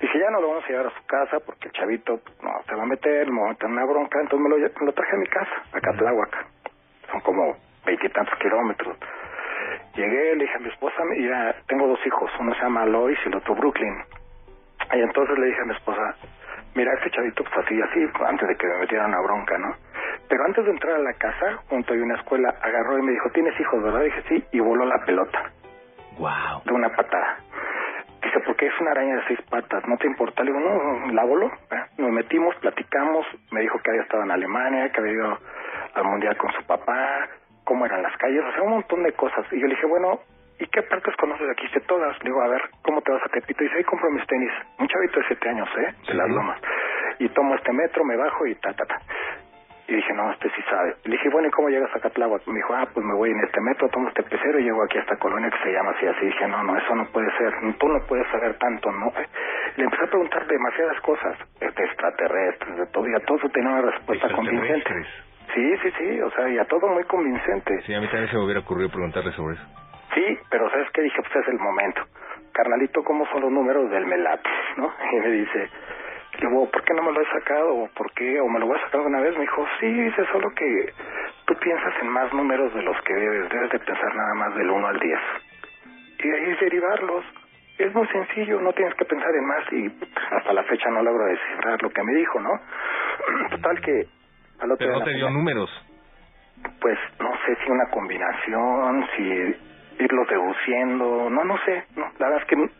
dije, 0.00 0.18
ya 0.18 0.30
no 0.30 0.40
lo 0.40 0.48
vamos 0.48 0.64
a 0.64 0.68
llevar 0.68 0.86
a 0.86 0.90
su 0.90 1.06
casa 1.06 1.38
porque 1.46 1.68
el 1.68 1.72
chavito 1.72 2.20
no 2.42 2.50
se 2.66 2.74
va 2.74 2.82
a 2.82 2.86
meter, 2.86 3.30
me 3.30 3.40
va 3.40 3.46
a 3.46 3.50
meter 3.50 3.70
una 3.70 3.84
bronca, 3.84 4.20
entonces 4.20 4.40
me 4.40 4.48
lo, 4.50 4.56
me 4.58 4.92
traje 4.92 5.14
a 5.14 5.18
mi 5.18 5.26
casa, 5.26 5.62
acá 5.72 5.90
a 5.90 5.96
Tláhuac. 5.96 6.46
Son 7.10 7.20
como 7.20 7.56
veintitantos 7.86 8.38
kilómetros. 8.38 8.96
Llegué, 9.94 10.34
le 10.36 10.44
dije 10.44 10.56
a 10.56 10.60
mi 10.60 10.68
esposa, 10.68 11.04
mira, 11.04 11.54
tengo 11.68 11.86
dos 11.86 12.00
hijos, 12.06 12.30
uno 12.40 12.54
se 12.54 12.62
llama 12.62 12.86
Lois 12.86 13.18
y 13.24 13.28
el 13.28 13.36
otro 13.36 13.54
Brooklyn. 13.54 13.94
Y 14.92 15.00
entonces 15.00 15.38
le 15.38 15.46
dije 15.46 15.60
a 15.60 15.64
mi 15.66 15.74
esposa, 15.74 16.16
mira, 16.74 16.92
este 16.94 17.10
chavito 17.10 17.44
pues 17.44 17.64
así, 17.64 17.80
así, 17.80 18.10
antes 18.26 18.48
de 18.48 18.56
que 18.56 18.66
me 18.66 18.78
metieran 18.78 19.10
una 19.10 19.20
bronca, 19.20 19.58
¿no? 19.58 19.76
Pero 20.32 20.46
antes 20.46 20.64
de 20.64 20.70
entrar 20.70 20.94
a 20.94 20.98
la 20.98 21.12
casa, 21.12 21.58
junto 21.68 21.92
a 21.92 21.96
una 21.98 22.14
escuela, 22.14 22.54
agarró 22.62 22.98
y 22.98 23.02
me 23.02 23.12
dijo, 23.12 23.28
¿tienes 23.34 23.52
hijos, 23.60 23.82
verdad? 23.82 24.00
dije, 24.00 24.22
sí, 24.30 24.44
y 24.52 24.60
voló 24.60 24.86
la 24.86 25.04
pelota. 25.04 25.52
Wow. 26.16 26.62
De 26.64 26.72
una 26.72 26.88
patada. 26.88 27.36
Dice, 28.22 28.40
porque 28.46 28.66
es 28.66 28.72
una 28.80 28.92
araña 28.92 29.16
de 29.16 29.24
seis 29.28 29.42
patas, 29.50 29.86
¿no 29.86 29.98
te 29.98 30.06
importa? 30.06 30.42
Le 30.42 30.52
digo, 30.52 30.64
no, 30.64 31.12
la 31.12 31.24
voló. 31.24 31.50
Nos 31.98 32.10
metimos, 32.12 32.56
platicamos, 32.62 33.26
me 33.50 33.60
dijo 33.60 33.78
que 33.80 33.90
había 33.90 34.04
estado 34.04 34.22
en 34.22 34.30
Alemania, 34.30 34.90
que 34.90 35.00
había 35.00 35.12
ido 35.12 35.38
al 35.96 36.04
mundial 36.04 36.34
con 36.38 36.50
su 36.52 36.64
papá, 36.64 37.28
cómo 37.64 37.84
eran 37.84 38.02
las 38.02 38.16
calles, 38.16 38.42
o 38.42 38.52
sea, 38.54 38.62
un 38.62 38.70
montón 38.70 39.02
de 39.02 39.12
cosas. 39.12 39.44
Y 39.52 39.60
yo 39.60 39.66
le 39.66 39.74
dije, 39.74 39.86
bueno, 39.86 40.18
¿y 40.58 40.66
qué 40.68 40.80
partes 40.80 41.14
conoces 41.16 41.46
aquí? 41.50 41.66
Dice, 41.66 41.80
todas. 41.80 42.16
Le 42.20 42.30
digo, 42.30 42.40
a 42.40 42.48
ver, 42.48 42.62
¿cómo 42.80 43.02
te 43.02 43.12
vas 43.12 43.22
a 43.22 43.28
Tepito? 43.28 43.64
Y 43.64 43.66
dice, 43.66 43.76
ahí 43.76 43.84
compro 43.84 44.10
mis 44.10 44.26
tenis. 44.26 44.50
Un 44.78 44.88
chavito 44.88 45.20
de 45.20 45.26
siete 45.26 45.48
años, 45.50 45.68
¿eh? 45.76 45.94
De 46.08 46.14
las 46.14 46.30
lomas. 46.30 46.58
Y 47.18 47.28
tomo 47.28 47.54
este 47.54 47.70
metro, 47.74 48.02
me 48.02 48.16
bajo 48.16 48.46
y 48.46 48.54
ta, 48.54 48.72
ta, 48.72 48.86
ta. 48.86 48.98
Y 49.92 49.96
dije, 49.96 50.14
no, 50.14 50.32
este 50.32 50.48
sí 50.56 50.62
sabe. 50.70 50.96
Le 51.04 51.10
dije, 51.12 51.28
bueno, 51.28 51.48
¿y 51.48 51.50
cómo 51.50 51.68
llegas 51.68 51.94
a 51.94 52.00
Catláhuac? 52.00 52.46
Me 52.46 52.54
dijo, 52.54 52.72
ah, 52.72 52.88
pues 52.94 53.04
me 53.04 53.12
voy 53.12 53.30
en 53.30 53.40
este 53.44 53.60
metro, 53.60 53.90
tomo 53.90 54.08
este 54.08 54.22
pecero 54.22 54.58
y 54.58 54.64
llego 54.64 54.82
aquí 54.82 54.96
a 54.96 55.02
esta 55.02 55.16
colonia 55.18 55.50
que 55.50 55.58
se 55.62 55.70
llama 55.70 55.90
así, 55.90 56.06
así. 56.06 56.24
dije, 56.24 56.48
no, 56.48 56.64
no, 56.64 56.78
eso 56.78 56.94
no 56.94 57.04
puede 57.12 57.30
ser. 57.36 57.52
Tú 57.78 57.88
no 57.88 58.00
puedes 58.08 58.26
saber 58.28 58.56
tanto, 58.56 58.90
¿no? 58.90 59.12
Le 59.76 59.84
empecé 59.84 60.04
a 60.04 60.06
preguntar 60.06 60.46
demasiadas 60.46 60.98
cosas, 61.02 61.36
este, 61.60 61.84
extraterrestres, 61.84 62.76
de 62.78 62.86
todo, 62.86 63.06
y 63.06 63.14
a 63.14 63.20
todo 63.20 63.46
tenía 63.50 63.68
una 63.68 63.82
respuesta 63.82 64.32
convincente. 64.32 65.04
Sí, 65.52 65.76
sí, 65.82 65.92
sí, 65.98 66.20
o 66.22 66.30
sea, 66.30 66.48
y 66.48 66.56
a 66.56 66.64
todo 66.64 66.88
muy 66.88 67.04
convincente. 67.04 67.82
Sí, 67.82 67.92
a 67.92 68.00
mí 68.00 68.06
también 68.06 68.30
se 68.30 68.36
me 68.38 68.44
hubiera 68.44 68.60
ocurrido 68.60 68.88
preguntarle 68.88 69.32
sobre 69.32 69.56
eso. 69.56 69.64
Sí, 70.14 70.38
pero 70.48 70.70
¿sabes 70.70 70.88
qué? 70.94 71.02
Dije, 71.02 71.20
pues 71.20 71.36
es 71.36 71.52
el 71.52 71.58
momento. 71.58 72.00
Carnalito, 72.52 73.04
¿cómo 73.04 73.26
son 73.26 73.42
los 73.42 73.52
números 73.52 73.90
del 73.90 74.06
Melat? 74.06 74.40
¿No? 74.78 74.90
Y 75.12 75.16
me 75.16 75.28
dice, 75.32 75.68
luego, 76.40 76.70
¿por 76.70 76.82
qué 76.84 76.94
no 76.94 77.02
me 77.02 77.12
lo 77.12 77.20
he 77.20 77.26
sacado? 77.26 77.74
¿O 77.74 77.88
por 77.88 78.12
qué? 78.12 78.40
¿O 78.40 78.48
me 78.48 78.58
lo 78.60 78.66
voy 78.66 78.78
a 78.78 78.84
sacar 78.84 79.00
una 79.00 79.20
vez? 79.20 79.34
Me 79.34 79.42
dijo, 79.42 79.66
sí, 79.80 79.86
dice, 79.86 80.24
solo 80.32 80.50
que 80.54 80.92
tú 81.46 81.54
piensas 81.56 81.94
en 82.00 82.08
más 82.08 82.32
números 82.32 82.72
de 82.74 82.82
los 82.82 83.00
que 83.02 83.14
debes. 83.14 83.50
Debes 83.50 83.70
de 83.70 83.78
pensar 83.78 84.14
nada 84.14 84.34
más 84.34 84.54
del 84.54 84.70
1 84.70 84.86
al 84.86 84.98
10. 84.98 85.18
Y 86.20 86.28
de 86.28 86.36
ahí 86.36 86.56
derivarlos. 86.60 87.24
Es 87.78 87.92
muy 87.94 88.06
sencillo, 88.08 88.60
no 88.60 88.72
tienes 88.72 88.94
que 88.94 89.04
pensar 89.04 89.34
en 89.34 89.44
más 89.46 89.72
y 89.72 89.90
hasta 90.30 90.52
la 90.52 90.62
fecha 90.64 90.90
no 90.90 91.02
logro 91.02 91.24
descifrar 91.24 91.82
lo 91.82 91.90
que 91.90 92.02
me 92.02 92.14
dijo, 92.14 92.38
¿no? 92.38 92.50
Total 93.50 93.80
que 93.80 94.06
al 94.60 94.72
otro 94.72 94.76
Pero 94.78 94.98
no 94.98 95.04
te 95.04 95.14
dio 95.14 95.30
números. 95.30 95.70
Pues 96.80 96.98
no 97.18 97.32
sé 97.44 97.56
si 97.64 97.70
una 97.70 97.86
combinación, 97.90 99.06
si 99.16 99.56
irlo 99.98 100.24
deduciendo, 100.26 101.30
no, 101.30 101.44
no 101.44 101.58
sé, 101.64 101.84
no, 101.96 102.12
la 102.18 102.28
verdad 102.28 102.42
es 102.42 102.46
que 102.46 102.70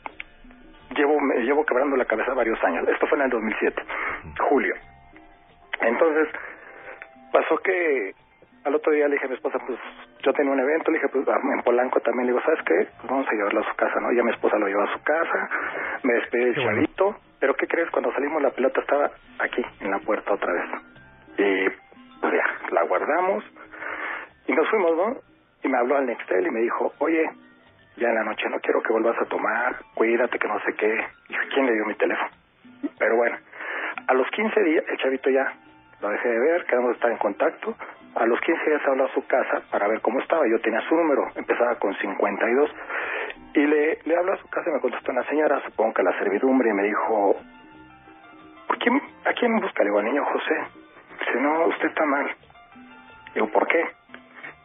llevo, 0.95 1.21
me 1.21 1.37
llevo 1.43 1.65
quebrando 1.65 1.97
la 1.97 2.05
cabeza 2.05 2.35
varios 2.35 2.63
años. 2.65 2.89
Esto 2.89 3.07
fue 3.07 3.19
en 3.19 3.25
el 3.25 3.31
2007, 3.31 3.83
julio. 4.49 4.75
Entonces, 5.81 6.29
pasó 7.33 7.57
que 7.59 8.15
al 8.65 8.75
otro 8.75 8.93
día 8.93 9.09
le 9.09 9.15
dije 9.15 9.27
a 9.27 9.29
mi 9.29 9.35
esposa, 9.35 9.59
pues 9.67 9.79
yo 10.23 10.33
tenía 10.33 10.53
un 10.53 10.61
evento, 10.61 10.91
le 10.91 10.99
dije, 10.99 11.09
pues 11.09 11.27
en 11.27 11.63
Polanco 11.63 12.01
también, 12.01 12.27
le 12.27 12.33
digo, 12.33 12.45
¿sabes 12.45 12.63
qué? 12.65 12.87
Pues 12.99 13.11
vamos 13.11 13.27
a 13.29 13.33
llevarlo 13.33 13.61
a 13.61 13.69
su 13.69 13.75
casa, 13.75 14.01
¿no? 14.01 14.13
Ya 14.13 14.23
mi 14.23 14.31
esposa 14.31 14.59
lo 14.59 14.67
llevó 14.69 14.83
a 14.83 14.93
su 14.93 15.03
casa, 15.03 15.49
me 16.05 16.15
despedí 16.15 16.45
del 16.45 16.55
chavito, 16.55 17.17
pero 17.41 17.55
¿qué 17.55 17.67
crees? 17.67 17.91
Cuando 17.91 18.13
salimos 18.13 18.41
la 18.41 18.51
pelota 18.51 18.81
estaba 18.81 19.11
aquí, 19.41 19.65
en 19.81 19.91
la 19.91 19.99
puerta 19.99 20.33
otra 20.33 20.53
vez. 20.53 20.65
Y 21.39 21.69
pues 22.21 22.33
ya, 22.33 22.71
la 22.71 22.85
guardamos 22.85 23.45
y 24.47 24.53
nos 24.53 24.69
fuimos, 24.69 24.97
¿no? 24.97 25.17
Y 25.65 25.69
me 25.69 25.79
habló 25.79 25.97
al 25.97 26.07
Nextel 26.07 26.47
y 26.47 26.51
me 26.51 26.61
dijo, 26.61 26.93
oye, 26.99 27.31
ya 27.97 28.09
en 28.09 28.15
la 28.15 28.25
noche 28.25 28.49
no 28.49 28.61
quiero 28.61 28.83
que 28.83 28.93
vuelvas 28.93 29.17
a 29.21 29.27
tomar, 29.27 29.77
cuídate, 29.95 30.39
que 30.39 30.49
no 30.49 30.61
sé 30.61 30.75
qué. 30.75 31.07
Y 31.29 31.35
¿quién 31.53 31.67
le 31.67 31.75
dio 31.75 31.87
mi 31.87 31.95
teléfono? 31.95 32.31
Pero 32.99 33.17
bueno, 33.17 33.37
a 34.07 34.15
los 34.15 34.29
15 34.31 34.63
días, 34.63 34.85
el 34.89 34.99
chavito 34.99 35.31
ya 35.31 35.53
lo 36.01 36.09
dejé 36.09 36.29
de 36.29 36.39
ver, 36.39 36.65
quedamos 36.67 36.95
estar 36.95 37.11
en 37.11 37.19
contacto. 37.19 37.77
A 38.15 38.27
los 38.27 38.41
15 38.41 38.71
días 38.71 38.83
habló 38.87 39.07
a 39.07 39.15
su 39.15 39.27
casa 39.27 39.63
para 39.71 39.89
ver 39.89 40.01
cómo 40.01 40.21
estaba. 40.21 40.47
Yo 40.49 40.61
tenía 40.61 40.81
su 40.89 40.95
número, 40.95 41.29
empezaba 41.35 41.77
con 41.77 41.95
52. 41.97 42.71
Y 43.55 43.67
le, 43.67 43.99
le 44.05 44.17
habló 44.17 44.33
a 44.33 44.39
su 44.39 44.49
casa 44.49 44.71
y 44.71 44.73
me 44.73 44.81
contestó 44.81 45.13
una 45.13 45.25
señora, 45.25 45.63
supongo 45.65 45.95
que 45.95 46.03
la 46.03 46.19
servidumbre, 46.19 46.71
y 46.71 46.73
me 46.73 46.83
dijo, 46.85 47.37
¿Por 48.67 48.79
quién, 48.79 49.03
¿a 49.25 49.33
quién 49.35 49.61
busca? 49.61 49.83
Le 49.83 49.91
digo, 49.91 49.99
al 49.99 50.05
niño 50.07 50.25
José. 50.25 50.55
Dice, 51.21 51.41
no, 51.41 51.67
usted 51.67 51.89
está 51.89 52.05
mal. 52.05 52.27
Digo, 53.35 53.49
¿por 53.49 53.67
qué? 53.69 53.87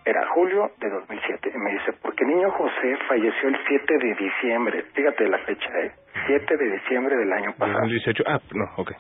Era 0.08 0.26
julio 0.30 0.72
de 0.80 0.90
2007. 0.90 1.52
Y 1.54 1.58
me 1.58 1.72
dice, 1.74 1.92
porque 2.02 2.24
niño 2.24 2.50
José 2.52 2.98
falleció 3.10 3.50
el 3.50 3.58
7 3.68 3.98
de 3.98 4.14
diciembre. 4.16 4.84
Fíjate 4.94 5.28
la 5.28 5.38
fecha, 5.40 5.70
¿eh? 5.82 5.92
7 6.28 6.56
de 6.58 6.72
diciembre 6.72 7.16
del 7.18 7.34
año 7.34 7.52
pasado. 7.58 7.80
2018. 7.82 8.24
Ah, 8.26 8.40
no, 8.54 8.66
ok. 8.78 8.92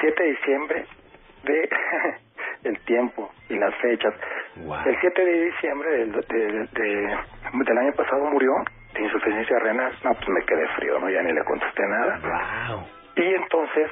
7 0.00 0.22
de 0.22 0.28
diciembre 0.30 0.84
de 1.44 1.68
el 2.68 2.78
tiempo 2.84 3.30
y 3.48 3.54
las 3.58 3.74
fechas. 3.76 4.12
El 4.84 4.96
7 5.00 5.24
de 5.24 5.44
diciembre 5.46 5.90
del, 5.90 6.12
de- 6.12 6.68
de- 6.72 7.16
del 7.64 7.78
año 7.78 7.92
pasado 7.92 8.26
murió 8.30 8.52
de 8.94 9.02
insuficiencia 9.02 9.58
renal. 9.60 9.92
No, 10.04 10.12
pues 10.14 10.28
me 10.28 10.44
quedé 10.44 10.68
frío, 10.76 10.98
¿no? 10.98 11.08
Ya 11.08 11.22
ni 11.22 11.32
le 11.32 11.44
contesté 11.44 11.82
nada. 11.88 12.20
Y 13.16 13.34
entonces, 13.34 13.90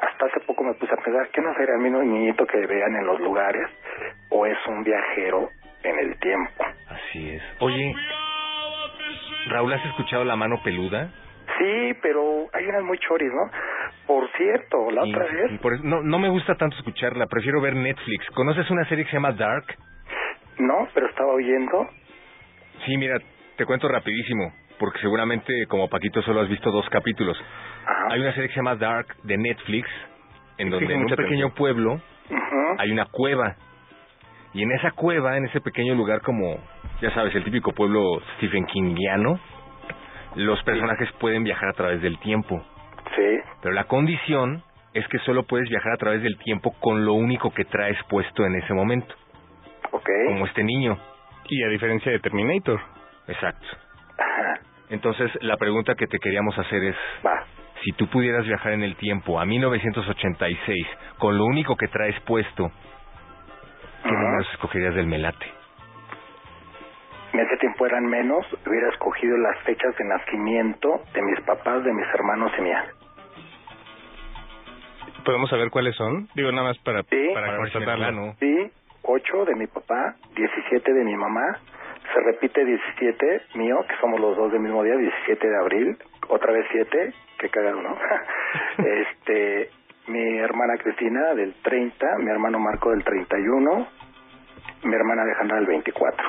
hasta 0.00 0.26
hace 0.26 0.40
poco 0.40 0.64
me 0.64 0.74
puse 0.74 0.92
a 0.92 0.96
pensar, 1.02 1.28
¿qué 1.32 1.40
no 1.40 1.54
será 1.54 1.74
el 1.76 1.80
mismo 1.80 2.02
niñito 2.02 2.46
que 2.46 2.58
vean 2.66 2.94
en 2.96 3.06
los 3.06 3.20
lugares? 3.20 3.66
¿O 4.36 4.46
es 4.46 4.58
un 4.66 4.82
viajero 4.82 5.48
en 5.84 5.96
el 5.96 6.18
tiempo? 6.18 6.64
Así 6.88 7.30
es. 7.30 7.42
Oye, 7.60 7.94
Raúl, 9.46 9.72
¿has 9.72 9.84
escuchado 9.86 10.24
La 10.24 10.34
Mano 10.34 10.60
Peluda? 10.64 11.08
Sí, 11.56 11.94
pero 12.02 12.48
hay 12.52 12.66
unas 12.66 12.82
muy 12.82 12.98
choris, 12.98 13.30
¿no? 13.32 13.50
Por 14.08 14.28
cierto, 14.36 14.90
la 14.90 15.02
otra 15.04 15.24
vez... 15.24 15.52
Y 15.52 15.58
por 15.58 15.84
no, 15.84 16.02
no 16.02 16.18
me 16.18 16.28
gusta 16.28 16.56
tanto 16.56 16.76
escucharla, 16.76 17.26
prefiero 17.26 17.60
ver 17.60 17.76
Netflix. 17.76 18.26
¿Conoces 18.30 18.68
una 18.70 18.84
serie 18.88 19.04
que 19.04 19.10
se 19.10 19.16
llama 19.18 19.30
Dark? 19.32 19.66
No, 20.58 20.88
pero 20.92 21.06
estaba 21.06 21.32
oyendo. 21.32 21.88
Sí, 22.84 22.96
mira, 22.96 23.16
te 23.56 23.64
cuento 23.66 23.86
rapidísimo, 23.86 24.52
porque 24.80 24.98
seguramente 24.98 25.66
como 25.68 25.88
Paquito 25.88 26.22
solo 26.22 26.40
has 26.40 26.48
visto 26.48 26.72
dos 26.72 26.88
capítulos. 26.90 27.40
Hay 28.10 28.20
una 28.20 28.32
serie 28.32 28.48
que 28.48 28.54
se 28.54 28.60
llama 28.60 28.74
Dark 28.74 29.14
de 29.22 29.36
Netflix, 29.38 29.88
en 30.58 30.70
donde 30.70 30.86
Fija 30.86 30.98
en 30.98 31.04
un 31.04 31.10
pequeño 31.10 31.46
atención. 31.46 31.50
pueblo 31.52 32.00
hay 32.78 32.90
una 32.90 33.06
cueva. 33.06 33.54
Y 34.54 34.62
en 34.62 34.72
esa 34.72 34.92
cueva, 34.92 35.36
en 35.36 35.46
ese 35.46 35.60
pequeño 35.60 35.94
lugar 35.94 36.22
como, 36.22 36.58
ya 37.02 37.12
sabes, 37.12 37.34
el 37.34 37.44
típico 37.44 37.72
pueblo 37.72 38.20
Stephen 38.36 38.64
Kingiano, 38.66 39.38
los 40.36 40.62
personajes 40.62 41.10
pueden 41.18 41.42
viajar 41.44 41.70
a 41.70 41.72
través 41.72 42.00
del 42.00 42.18
tiempo. 42.20 42.62
Sí. 43.16 43.40
Pero 43.60 43.74
la 43.74 43.84
condición 43.84 44.62
es 44.94 45.06
que 45.08 45.18
solo 45.18 45.42
puedes 45.42 45.68
viajar 45.68 45.92
a 45.92 45.96
través 45.96 46.22
del 46.22 46.38
tiempo 46.38 46.72
con 46.80 47.04
lo 47.04 47.14
único 47.14 47.52
que 47.52 47.64
traes 47.64 47.98
puesto 48.08 48.46
en 48.46 48.54
ese 48.54 48.72
momento. 48.72 49.12
Ok. 49.90 50.08
Como 50.28 50.46
este 50.46 50.62
niño. 50.62 50.96
Y 51.48 51.62
a 51.64 51.68
diferencia 51.68 52.12
de 52.12 52.20
Terminator. 52.20 52.80
Exacto. 53.26 53.66
Entonces, 54.90 55.30
la 55.40 55.56
pregunta 55.56 55.94
que 55.96 56.06
te 56.06 56.18
queríamos 56.18 56.56
hacer 56.58 56.84
es, 56.84 56.96
si 57.82 57.92
tú 57.92 58.06
pudieras 58.06 58.46
viajar 58.46 58.72
en 58.72 58.82
el 58.82 58.94
tiempo 58.96 59.40
a 59.40 59.44
1986 59.44 60.86
con 61.18 61.36
lo 61.36 61.44
único 61.44 61.76
que 61.76 61.88
traes 61.88 62.18
puesto, 62.20 62.70
¿qué 64.04 64.12
números 64.12 64.48
escogerías 64.52 64.94
del 64.94 65.06
melate? 65.06 65.46
En 67.32 67.40
ese 67.40 67.56
tiempo 67.56 67.86
eran 67.86 68.06
menos, 68.06 68.46
hubiera 68.64 68.88
escogido 68.90 69.36
las 69.38 69.58
fechas 69.64 69.96
de 69.96 70.04
nacimiento 70.04 71.02
de 71.12 71.22
mis 71.22 71.40
papás, 71.40 71.82
de 71.82 71.92
mis 71.92 72.06
hermanos 72.14 72.52
y 72.56 72.62
mía. 72.62 72.84
¿Podemos 75.24 75.50
saber 75.50 75.70
cuáles 75.70 75.96
son? 75.96 76.28
Digo, 76.34 76.52
nada 76.52 76.68
más 76.68 76.78
para, 76.78 77.02
para 77.02 77.56
constatarla, 77.56 78.12
¿no? 78.12 78.34
Sí, 78.38 78.70
8 79.02 79.44
de 79.46 79.54
mi 79.56 79.66
papá, 79.66 80.14
17 80.36 80.92
de 80.92 81.04
mi 81.04 81.16
mamá, 81.16 81.58
se 82.12 82.20
repite 82.20 82.64
17 82.64 83.42
mío, 83.54 83.84
que 83.88 83.96
somos 84.00 84.20
los 84.20 84.36
dos 84.36 84.52
del 84.52 84.60
mismo 84.60 84.82
día, 84.84 84.96
17 84.96 85.48
de 85.48 85.56
abril, 85.56 85.98
otra 86.28 86.52
vez 86.52 86.66
7, 86.70 87.12
que 87.38 87.48
cagado, 87.48 87.82
¿no? 87.82 87.96
este, 88.78 89.70
mi 90.08 90.38
hermana 90.38 90.74
Cristina 90.82 91.34
del 91.34 91.54
30, 91.62 92.06
mi 92.18 92.30
hermano 92.30 92.58
Marco 92.58 92.90
del 92.90 93.02
31, 93.04 93.86
mi 94.84 94.94
hermana 94.94 95.22
Alejandra 95.22 95.56
del 95.56 95.66
24. 95.66 96.26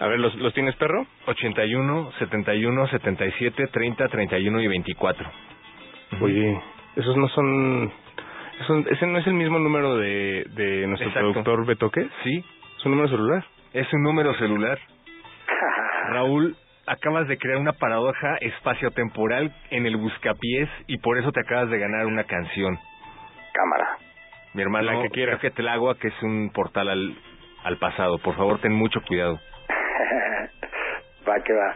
A 0.00 0.06
ver, 0.08 0.18
¿los, 0.18 0.34
los 0.36 0.52
tienes, 0.54 0.74
perro? 0.76 1.06
81, 1.26 2.12
71, 2.18 2.88
77, 2.88 3.66
30, 3.68 4.08
31 4.08 4.60
y 4.60 4.66
24. 4.68 5.30
Oye, 6.20 6.60
esos 6.96 7.16
no 7.16 7.28
son... 7.28 7.92
esos- 8.60 8.86
ese 8.90 9.06
no 9.06 9.18
es 9.18 9.26
el 9.28 9.34
mismo 9.34 9.58
número 9.60 9.96
de, 9.96 10.44
de 10.50 10.86
nuestro 10.88 11.08
Exacto. 11.08 11.30
productor 11.32 11.66
Betoque. 11.66 12.08
Sí. 12.24 12.44
Es 12.78 12.84
un 12.84 12.92
número 12.92 13.08
celular. 13.08 13.44
Es 13.72 13.92
un 13.92 14.02
número 14.02 14.34
celular. 14.34 14.78
Raúl, 16.10 16.56
acabas 16.86 17.28
de 17.28 17.38
crear 17.38 17.58
una 17.58 17.72
paradoja 17.72 18.36
espaciotemporal 18.40 19.54
en 19.70 19.86
el 19.86 19.96
buscapiés 19.96 20.68
y 20.86 20.98
por 20.98 21.18
eso 21.18 21.32
te 21.32 21.40
acabas 21.40 21.70
de 21.70 21.78
ganar 21.78 22.06
una 22.06 22.24
canción. 22.24 22.78
Cámara. 23.52 23.98
Mi 24.54 24.62
hermano, 24.62 24.92
La 24.92 25.02
que 25.02 25.10
quieras. 25.10 25.38
creo 25.40 25.50
que 25.50 25.56
Telagua, 25.56 25.96
que 25.98 26.08
es 26.08 26.22
un 26.22 26.50
portal 26.52 26.88
al, 26.88 27.14
al 27.64 27.78
pasado. 27.78 28.18
Por 28.18 28.36
favor, 28.36 28.60
ten 28.60 28.72
mucho 28.72 29.00
cuidado. 29.06 29.40
va 31.28 31.34
que 31.42 31.52
va. 31.52 31.74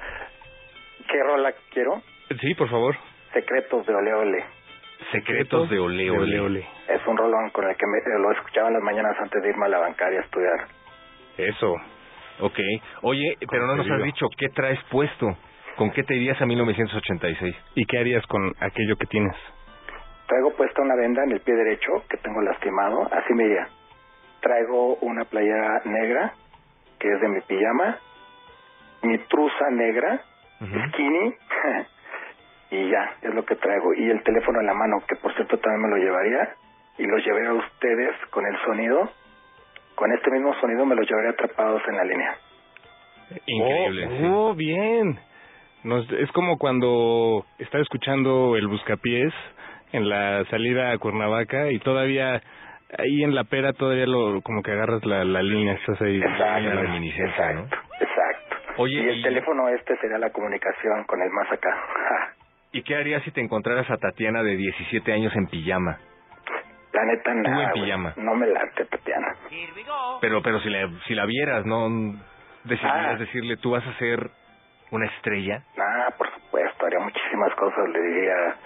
¿Qué 1.10 1.22
rola 1.22 1.52
quiero? 1.72 2.02
Sí, 2.40 2.54
por 2.54 2.68
favor. 2.68 2.96
Secretos 3.32 3.86
de 3.86 3.94
Ole 3.94 4.14
Ole. 4.14 4.44
Secretos 5.12 5.70
de 5.70 5.78
Ole 5.78 6.04
De 6.04 6.10
Ole. 6.10 6.18
Ole 6.20 6.40
Ole. 6.40 6.66
Es 6.88 7.06
un 7.06 7.16
rolón 7.16 7.50
con 7.50 7.68
el 7.68 7.76
que 7.76 7.86
me, 7.86 8.18
lo 8.18 8.32
escuchaba 8.32 8.68
en 8.68 8.74
las 8.74 8.82
mañanas 8.82 9.16
antes 9.20 9.42
de 9.42 9.48
irme 9.48 9.66
a 9.66 9.68
la 9.68 9.78
bancaria 9.78 10.20
a 10.20 10.22
estudiar. 10.22 10.66
Eso. 11.36 11.74
Ok. 12.40 12.58
Oye, 13.02 13.36
pero 13.50 13.66
no 13.66 13.76
nos 13.76 13.90
has 13.90 14.02
dicho 14.02 14.26
qué 14.36 14.48
traes 14.48 14.78
puesto. 14.90 15.36
¿Con 15.76 15.92
qué 15.92 16.02
te 16.02 16.14
irías 16.14 16.40
a 16.42 16.46
1986? 16.46 17.54
¿Y 17.76 17.84
qué 17.86 17.98
harías 17.98 18.26
con 18.26 18.52
aquello 18.60 18.96
que 18.96 19.06
tienes? 19.06 19.34
Traigo 20.26 20.52
puesta 20.56 20.82
una 20.82 20.96
venda 20.96 21.22
en 21.22 21.32
el 21.32 21.40
pie 21.40 21.54
derecho 21.54 22.04
que 22.10 22.16
tengo 22.18 22.42
lastimado, 22.42 23.08
así 23.12 23.32
me 23.32 23.44
iría. 23.44 23.68
Traigo 24.40 24.96
una 24.96 25.24
playera 25.24 25.80
negra, 25.84 26.34
que 26.98 27.08
es 27.08 27.20
de 27.20 27.28
mi 27.28 27.40
pijama, 27.42 27.98
mi 29.02 29.18
truza 29.18 29.70
negra, 29.70 30.20
skinny, 30.88 31.34
y 32.72 32.90
ya, 32.90 33.14
es 33.22 33.34
lo 33.34 33.44
que 33.44 33.54
traigo. 33.56 33.94
Y 33.94 34.10
el 34.10 34.22
teléfono 34.22 34.60
en 34.60 34.66
la 34.66 34.74
mano, 34.74 34.96
que 35.08 35.16
por 35.16 35.32
cierto 35.34 35.58
también 35.58 35.82
me 35.82 35.96
lo 35.96 35.96
llevaría, 35.96 36.56
y 36.98 37.06
los 37.06 37.24
llevaría 37.24 37.50
a 37.50 37.54
ustedes 37.54 38.14
con 38.30 38.44
el 38.44 38.58
sonido. 38.64 39.10
Con 39.98 40.12
este 40.12 40.30
mismo 40.30 40.54
sonido 40.60 40.86
me 40.86 40.94
los 40.94 41.08
llevaría 41.08 41.30
atrapados 41.30 41.82
en 41.88 41.96
la 41.96 42.04
línea. 42.04 42.36
Increíble. 43.46 44.06
Oh, 44.06 44.10
sí. 44.10 44.24
oh, 44.32 44.54
bien. 44.54 45.18
Nos, 45.82 46.08
es 46.12 46.30
como 46.32 46.56
cuando 46.56 47.44
estaba 47.58 47.82
escuchando 47.82 48.54
el 48.56 48.68
Buscapiés 48.68 49.32
en 49.92 50.08
la 50.08 50.44
salida 50.50 50.92
a 50.92 50.98
Cuernavaca 50.98 51.70
y 51.72 51.78
todavía 51.80 52.40
ahí 52.96 53.22
en 53.24 53.34
la 53.34 53.42
pera 53.44 53.72
todavía 53.72 54.06
lo 54.06 54.40
como 54.42 54.62
que 54.62 54.70
agarras 54.70 55.04
la, 55.04 55.24
la 55.24 55.42
línea, 55.42 55.74
estás 55.74 56.00
ahí. 56.00 56.18
La 56.18 56.58
reminiscencia, 56.60 57.52
¿no? 57.54 57.62
Exacto. 57.64 58.56
Oye, 58.76 58.94
y 59.02 59.08
el 59.08 59.18
y- 59.18 59.22
teléfono 59.22 59.68
este 59.68 59.96
sería 59.98 60.18
la 60.18 60.30
comunicación 60.30 61.02
con 61.04 61.20
el 61.20 61.30
más 61.30 61.50
acá. 61.50 61.70
¿Y 62.72 62.82
qué 62.82 62.94
harías 62.96 63.22
si 63.24 63.32
te 63.32 63.40
encontraras 63.40 63.90
a 63.90 63.96
Tatiana 63.96 64.42
de 64.44 64.56
17 64.56 65.12
años 65.12 65.34
en 65.34 65.46
pijama? 65.48 65.98
La 66.92 67.04
neta, 67.04 67.34
nada, 67.34 67.64
en 67.64 67.72
pijama. 67.72 68.14
No 68.16 68.34
me 68.34 68.46
late, 68.46 68.84
Tatiana. 68.86 69.34
Pero 70.20 70.42
pero 70.42 70.60
si 70.60 70.70
la, 70.70 70.88
si 71.06 71.14
la 71.14 71.26
vieras, 71.26 71.64
¿no? 71.66 71.88
Decidirías 72.64 73.14
Ah. 73.14 73.18
decirle, 73.18 73.56
tú 73.58 73.70
vas 73.72 73.86
a 73.86 73.94
ser 73.98 74.30
una 74.90 75.06
estrella. 75.06 75.62
Ah, 75.78 76.12
por 76.16 76.32
supuesto, 76.34 76.86
haría 76.86 77.00
muchísimas 77.00 77.54
cosas. 77.54 77.88
Le 77.90 78.00
diría 78.00 78.56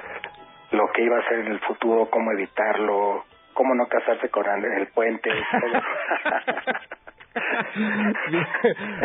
lo 0.73 0.91
que 0.93 1.03
iba 1.03 1.17
a 1.17 1.21
hacer 1.21 1.41
en 1.41 1.49
el 1.53 1.61
futuro, 1.61 2.09
cómo 2.11 2.33
evitarlo, 2.33 3.25
cómo 3.55 3.75
no 3.75 3.87
casarse 3.87 4.29
con 4.31 4.47
el, 4.49 4.65
el 4.65 4.87
puente. 4.89 5.31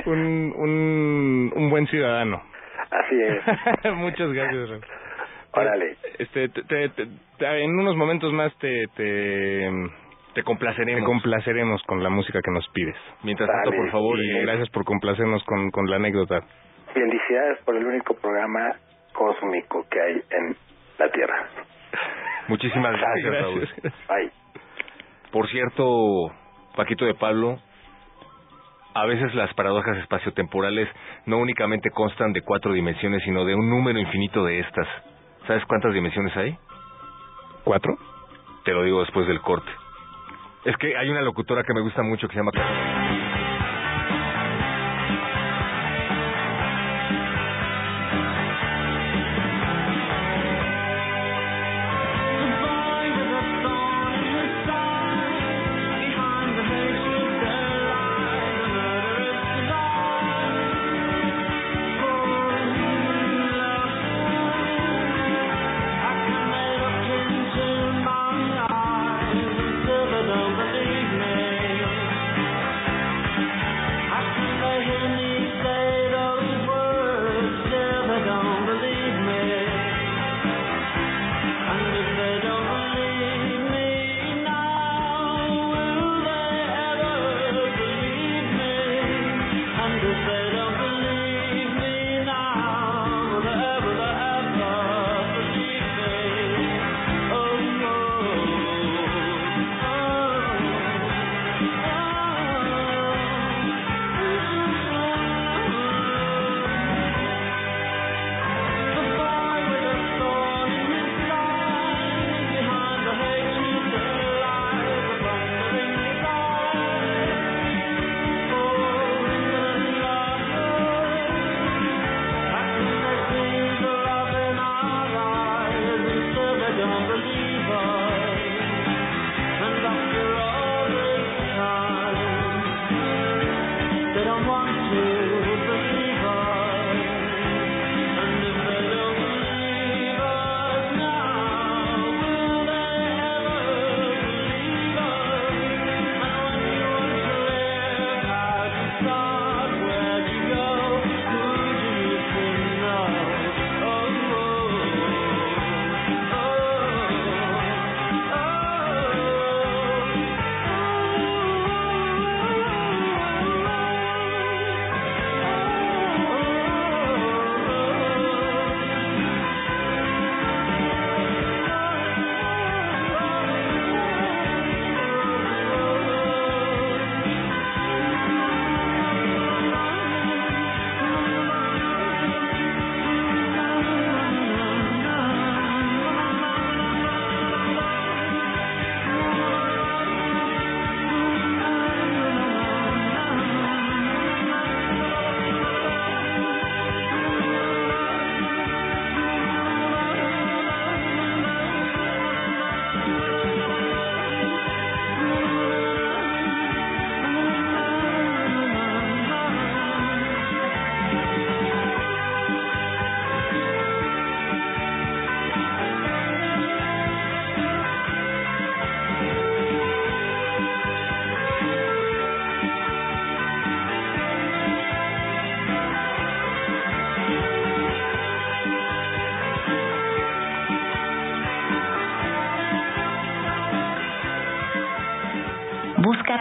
un, 0.06 0.54
un, 0.56 1.54
un 1.56 1.70
buen 1.70 1.88
ciudadano. 1.88 2.42
Así 2.92 3.16
es. 3.22 3.94
Muchas 3.96 4.32
gracias. 4.32 4.70
Órale. 5.54 5.98
Este, 6.20 6.50
te, 6.50 6.62
te- 6.64 6.90
te- 7.38 7.64
en 7.64 7.80
unos 7.80 7.96
momentos 7.96 8.32
más 8.34 8.56
te, 8.60 8.86
te, 8.96 9.70
Te 10.38 10.44
complaceremos. 10.44 11.02
te 11.02 11.06
complaceremos 11.06 11.82
con 11.88 12.04
la 12.04 12.12
música 12.12 12.40
que 12.44 12.52
nos 12.52 12.68
pides. 12.70 12.96
Mientras 13.24 13.50
tanto, 13.50 13.72
por 13.72 13.90
favor, 13.90 14.20
Y 14.20 14.38
eh, 14.38 14.42
gracias 14.44 14.70
por 14.70 14.86
complacernos 14.86 15.44
con, 15.46 15.72
con 15.72 15.90
la 15.90 15.96
anécdota. 15.96 16.42
Felicidades 16.94 17.58
por 17.66 17.76
el 17.76 17.84
único 17.84 18.14
programa 18.14 18.76
cósmico 19.14 19.88
que 19.90 20.00
hay 20.00 20.14
en 20.30 20.56
la 21.00 21.10
Tierra. 21.10 21.48
muchísimas 22.50 22.92
gracias, 23.00 23.42
Raúl. 23.42 23.70
Bye. 24.08 24.32
Por 25.32 25.50
cierto, 25.50 26.32
Paquito 26.76 27.06
de 27.06 27.16
Pablo, 27.16 27.58
a 28.94 29.06
veces 29.08 29.34
las 29.34 29.52
paradojas 29.56 29.98
espaciotemporales 29.98 30.88
no 31.26 31.40
únicamente 31.40 31.90
constan 31.90 32.32
de 32.34 32.42
cuatro 32.42 32.74
dimensiones, 32.74 33.24
sino 33.24 33.44
de 33.44 33.56
un 33.56 33.72
número 33.72 33.98
infinito 33.98 34.46
de 34.46 34.60
estas. 34.60 34.88
¿Sabes 35.48 35.66
cuántas 35.66 35.96
dimensiones 35.96 36.38
hay? 36.38 36.56
¿Cuatro? 37.64 37.96
Te 38.66 38.72
lo 38.72 38.84
digo 38.84 39.00
después 39.00 39.28
del 39.28 39.42
corte. 39.42 39.72
Es 40.68 40.76
que 40.76 40.98
hay 40.98 41.08
una 41.08 41.22
locutora 41.22 41.64
que 41.64 41.74
me 41.74 41.80
gusta 41.80 42.04
mucho 42.04 42.28
que 42.28 42.34
se 42.34 42.40
llama... 42.42 42.52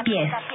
pies. 0.06 0.45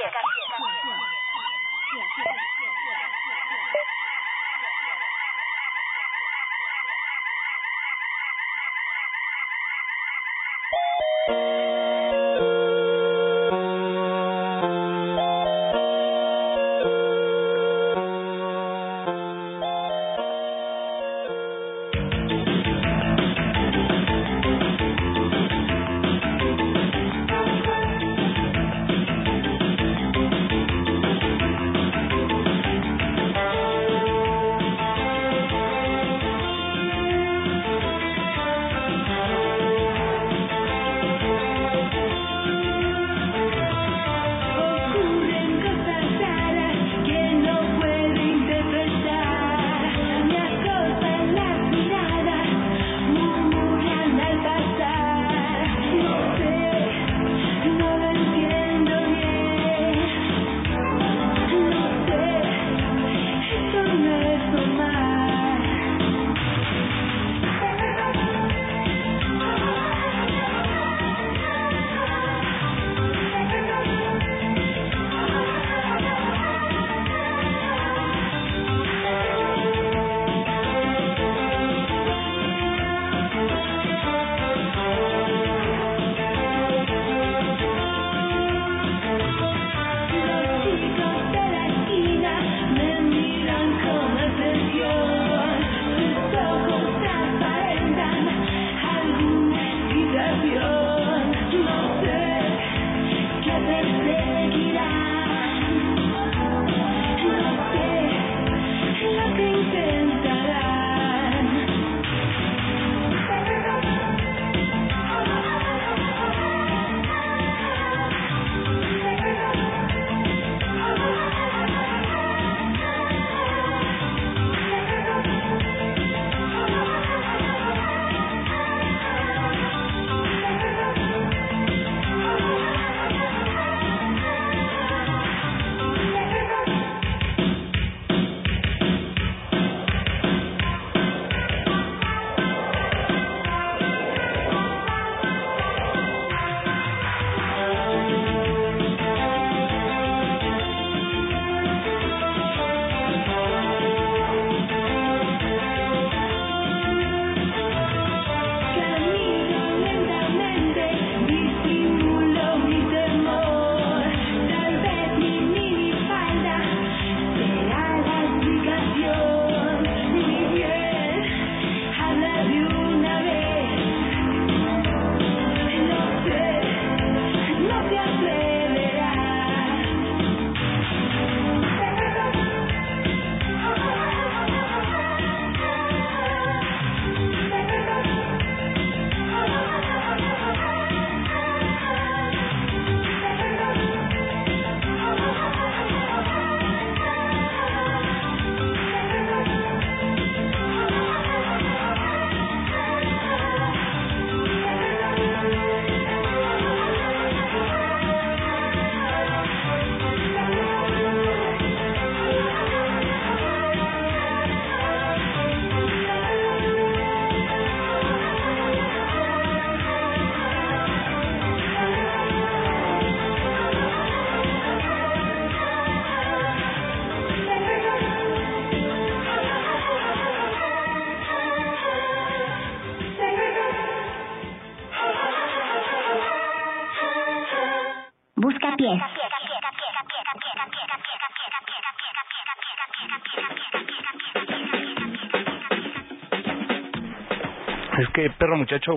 Que, 248.24 248.30
perro 248.38 248.58
muchacho, 248.58 248.94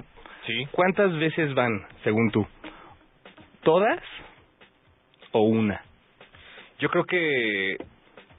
¿Sí? 0.46 0.66
¿cuántas 0.72 1.16
veces 1.18 1.54
van, 1.54 1.86
según 2.02 2.30
tú? 2.30 2.46
¿Todas 3.62 4.00
o 5.32 5.40
una? 5.42 5.80
Yo 6.78 6.90
creo 6.90 7.04
que 7.04 7.76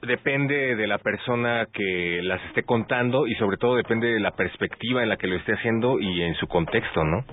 depende 0.02 0.76
de 0.76 0.86
la 0.86 0.98
persona 0.98 1.66
que 1.72 2.20
las 2.22 2.42
esté 2.44 2.62
contando 2.62 3.26
y 3.26 3.34
sobre 3.34 3.56
todo 3.56 3.76
depende 3.76 4.06
de 4.06 4.20
la 4.20 4.30
perspectiva 4.32 5.02
en 5.02 5.08
la 5.08 5.16
que 5.16 5.26
lo 5.26 5.36
esté 5.36 5.54
haciendo 5.54 5.98
y 5.98 6.22
en 6.22 6.34
su 6.34 6.46
contexto, 6.46 7.04
¿no? 7.04 7.24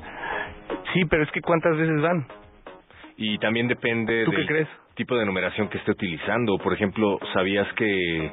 Sí, 0.94 1.02
pero 1.10 1.24
es 1.24 1.32
que 1.32 1.42
¿cuántas 1.42 1.78
veces 1.78 2.02
van? 2.02 2.26
Y 3.18 3.38
también 3.38 3.68
depende 3.68 4.26
¿Tú 4.26 4.32
qué 4.32 4.38
del 4.38 4.48
crees? 4.48 4.68
tipo 4.96 5.16
de 5.16 5.26
numeración 5.26 5.70
que 5.70 5.78
esté 5.78 5.92
utilizando. 5.92 6.58
Por 6.58 6.74
ejemplo, 6.74 7.20
¿sabías 7.34 7.72
que 7.74 8.32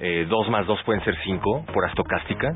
eh, 0.00 0.26
2 0.28 0.50
más 0.50 0.66
2 0.66 0.82
pueden 0.84 1.02
ser 1.04 1.16
5 1.24 1.66
por 1.72 1.84
astocástica? 1.86 2.48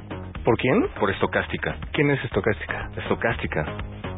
¿Por 0.44 0.56
quién? 0.58 0.88
Por 0.98 1.10
estocástica. 1.10 1.76
¿Quién 1.92 2.10
es 2.10 2.22
estocástica? 2.24 2.90
Estocástica. 2.96 3.64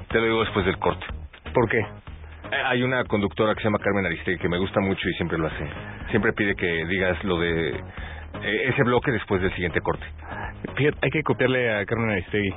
Te 0.09 0.19
lo 0.19 0.25
digo 0.25 0.41
después 0.41 0.65
del 0.65 0.79
corte. 0.79 1.05
¿Por 1.53 1.69
qué? 1.69 1.79
Eh, 1.79 2.63
Hay 2.67 2.83
una 2.83 3.05
conductora 3.05 3.55
que 3.55 3.61
se 3.61 3.65
llama 3.65 3.79
Carmen 3.79 4.07
Aristegui 4.07 4.39
que 4.39 4.49
me 4.49 4.59
gusta 4.59 4.81
mucho 4.81 5.09
y 5.09 5.13
siempre 5.15 5.37
lo 5.39 5.47
hace. 5.49 5.69
Siempre 6.11 6.33
pide 6.33 6.55
que 6.55 6.87
digas 6.87 7.23
lo 7.25 7.39
de 7.39 7.71
eh, 7.71 8.69
ese 8.69 8.83
bloque 8.85 9.11
después 9.13 9.43
del 9.43 9.53
siguiente 9.55 9.81
corte. 9.81 10.05
Hay 11.03 11.11
que 11.11 11.23
copiarle 11.23 11.75
a 11.75 11.85
Carmen 11.85 12.11
Aristegui, 12.11 12.55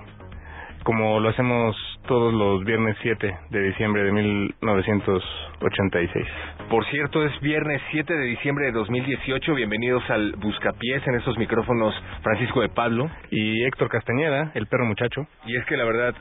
como 0.88 1.20
lo 1.20 1.28
hacemos 1.28 1.76
todos 2.08 2.34
los 2.34 2.64
viernes 2.64 2.96
7 3.02 3.38
de 3.50 3.60
diciembre 3.60 4.06
de 4.06 4.14
1986. 4.14 6.26
Por 6.70 6.86
cierto, 6.86 7.26
es 7.26 7.38
viernes 7.42 7.82
7 7.92 8.14
de 8.14 8.24
diciembre 8.24 8.68
de 8.68 8.72
2018. 8.72 9.54
Bienvenidos 9.54 10.10
al 10.10 10.32
Buscapiés 10.38 11.06
en 11.06 11.16
esos 11.16 11.38
micrófonos 11.38 11.94
Francisco 12.24 12.62
de 12.62 12.70
Pablo. 12.70 13.12
Y 13.32 13.66
Héctor 13.66 13.90
Castañeda, 13.90 14.52
el 14.54 14.68
perro 14.68 14.86
muchacho. 14.86 15.28
Y 15.46 15.58
es 15.58 15.66
que 15.66 15.76
la 15.76 15.84
verdad 15.84 16.16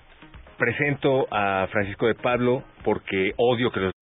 presento 0.59 1.29
a 1.31 1.69
Francisco 1.71 2.09
de 2.09 2.17
Pablo 2.17 2.65
porque 2.83 3.35
odio 3.37 3.71
que 3.71 3.79
lo 3.79 3.96